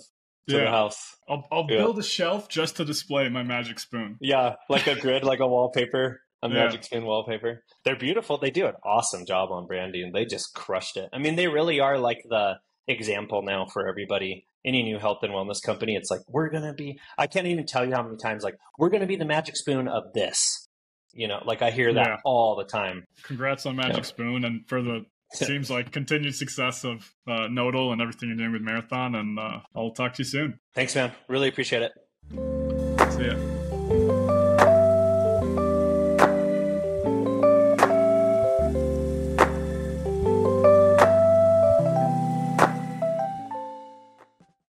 to 0.48 0.56
yeah. 0.56 0.64
the 0.64 0.70
house. 0.70 1.16
I'll, 1.28 1.46
I'll 1.50 1.66
yeah. 1.68 1.78
build 1.78 1.98
a 1.98 2.02
shelf 2.02 2.48
just 2.48 2.76
to 2.76 2.84
display 2.84 3.28
my 3.28 3.42
magic 3.42 3.78
spoon. 3.78 4.16
Yeah, 4.20 4.54
like 4.68 4.86
a 4.86 4.98
grid, 4.98 5.24
like 5.24 5.40
a 5.40 5.46
wallpaper, 5.46 6.20
a 6.42 6.48
magic 6.50 6.84
spoon 6.84 7.04
wallpaper. 7.04 7.64
They're 7.84 7.96
beautiful. 7.96 8.38
They 8.38 8.50
do 8.50 8.66
an 8.66 8.74
awesome 8.84 9.26
job 9.26 9.50
on 9.50 9.66
branding. 9.66 10.12
They 10.12 10.24
just 10.24 10.54
crushed 10.54 10.96
it. 10.96 11.08
I 11.12 11.18
mean, 11.18 11.36
they 11.36 11.48
really 11.48 11.80
are 11.80 11.98
like 11.98 12.22
the 12.28 12.54
example 12.88 13.42
now 13.42 13.66
for 13.66 13.88
everybody 13.88 14.46
any 14.66 14.82
new 14.82 14.98
health 14.98 15.18
and 15.22 15.32
wellness 15.32 15.62
company, 15.62 15.94
it's 15.94 16.10
like, 16.10 16.20
we're 16.28 16.50
going 16.50 16.64
to 16.64 16.72
be, 16.72 16.98
I 17.16 17.28
can't 17.28 17.46
even 17.46 17.64
tell 17.66 17.86
you 17.86 17.94
how 17.94 18.02
many 18.02 18.16
times, 18.16 18.42
like, 18.42 18.56
we're 18.78 18.88
going 18.88 19.00
to 19.00 19.06
be 19.06 19.16
the 19.16 19.24
magic 19.24 19.56
spoon 19.56 19.86
of 19.86 20.12
this. 20.12 20.66
You 21.12 21.28
know, 21.28 21.40
like 21.46 21.62
I 21.62 21.70
hear 21.70 21.94
that 21.94 22.06
yeah. 22.06 22.16
all 22.26 22.56
the 22.56 22.64
time. 22.64 23.06
Congrats 23.22 23.64
on 23.64 23.76
Magic 23.76 23.96
yeah. 23.96 24.02
Spoon 24.02 24.44
and 24.44 24.68
for 24.68 24.82
the 24.82 25.06
seems 25.32 25.70
like 25.70 25.92
continued 25.92 26.34
success 26.34 26.84
of 26.84 27.12
uh, 27.26 27.48
Nodal 27.48 27.92
and 27.92 28.00
everything 28.00 28.28
you're 28.28 28.38
doing 28.38 28.52
with 28.52 28.62
Marathon. 28.62 29.14
And 29.14 29.38
uh, 29.38 29.60
I'll 29.74 29.90
talk 29.90 30.14
to 30.14 30.18
you 30.20 30.24
soon. 30.24 30.60
Thanks, 30.74 30.94
man. 30.94 31.12
Really 31.28 31.48
appreciate 31.48 31.82
it. 31.82 31.92
See 33.12 33.26
ya. 33.26 33.55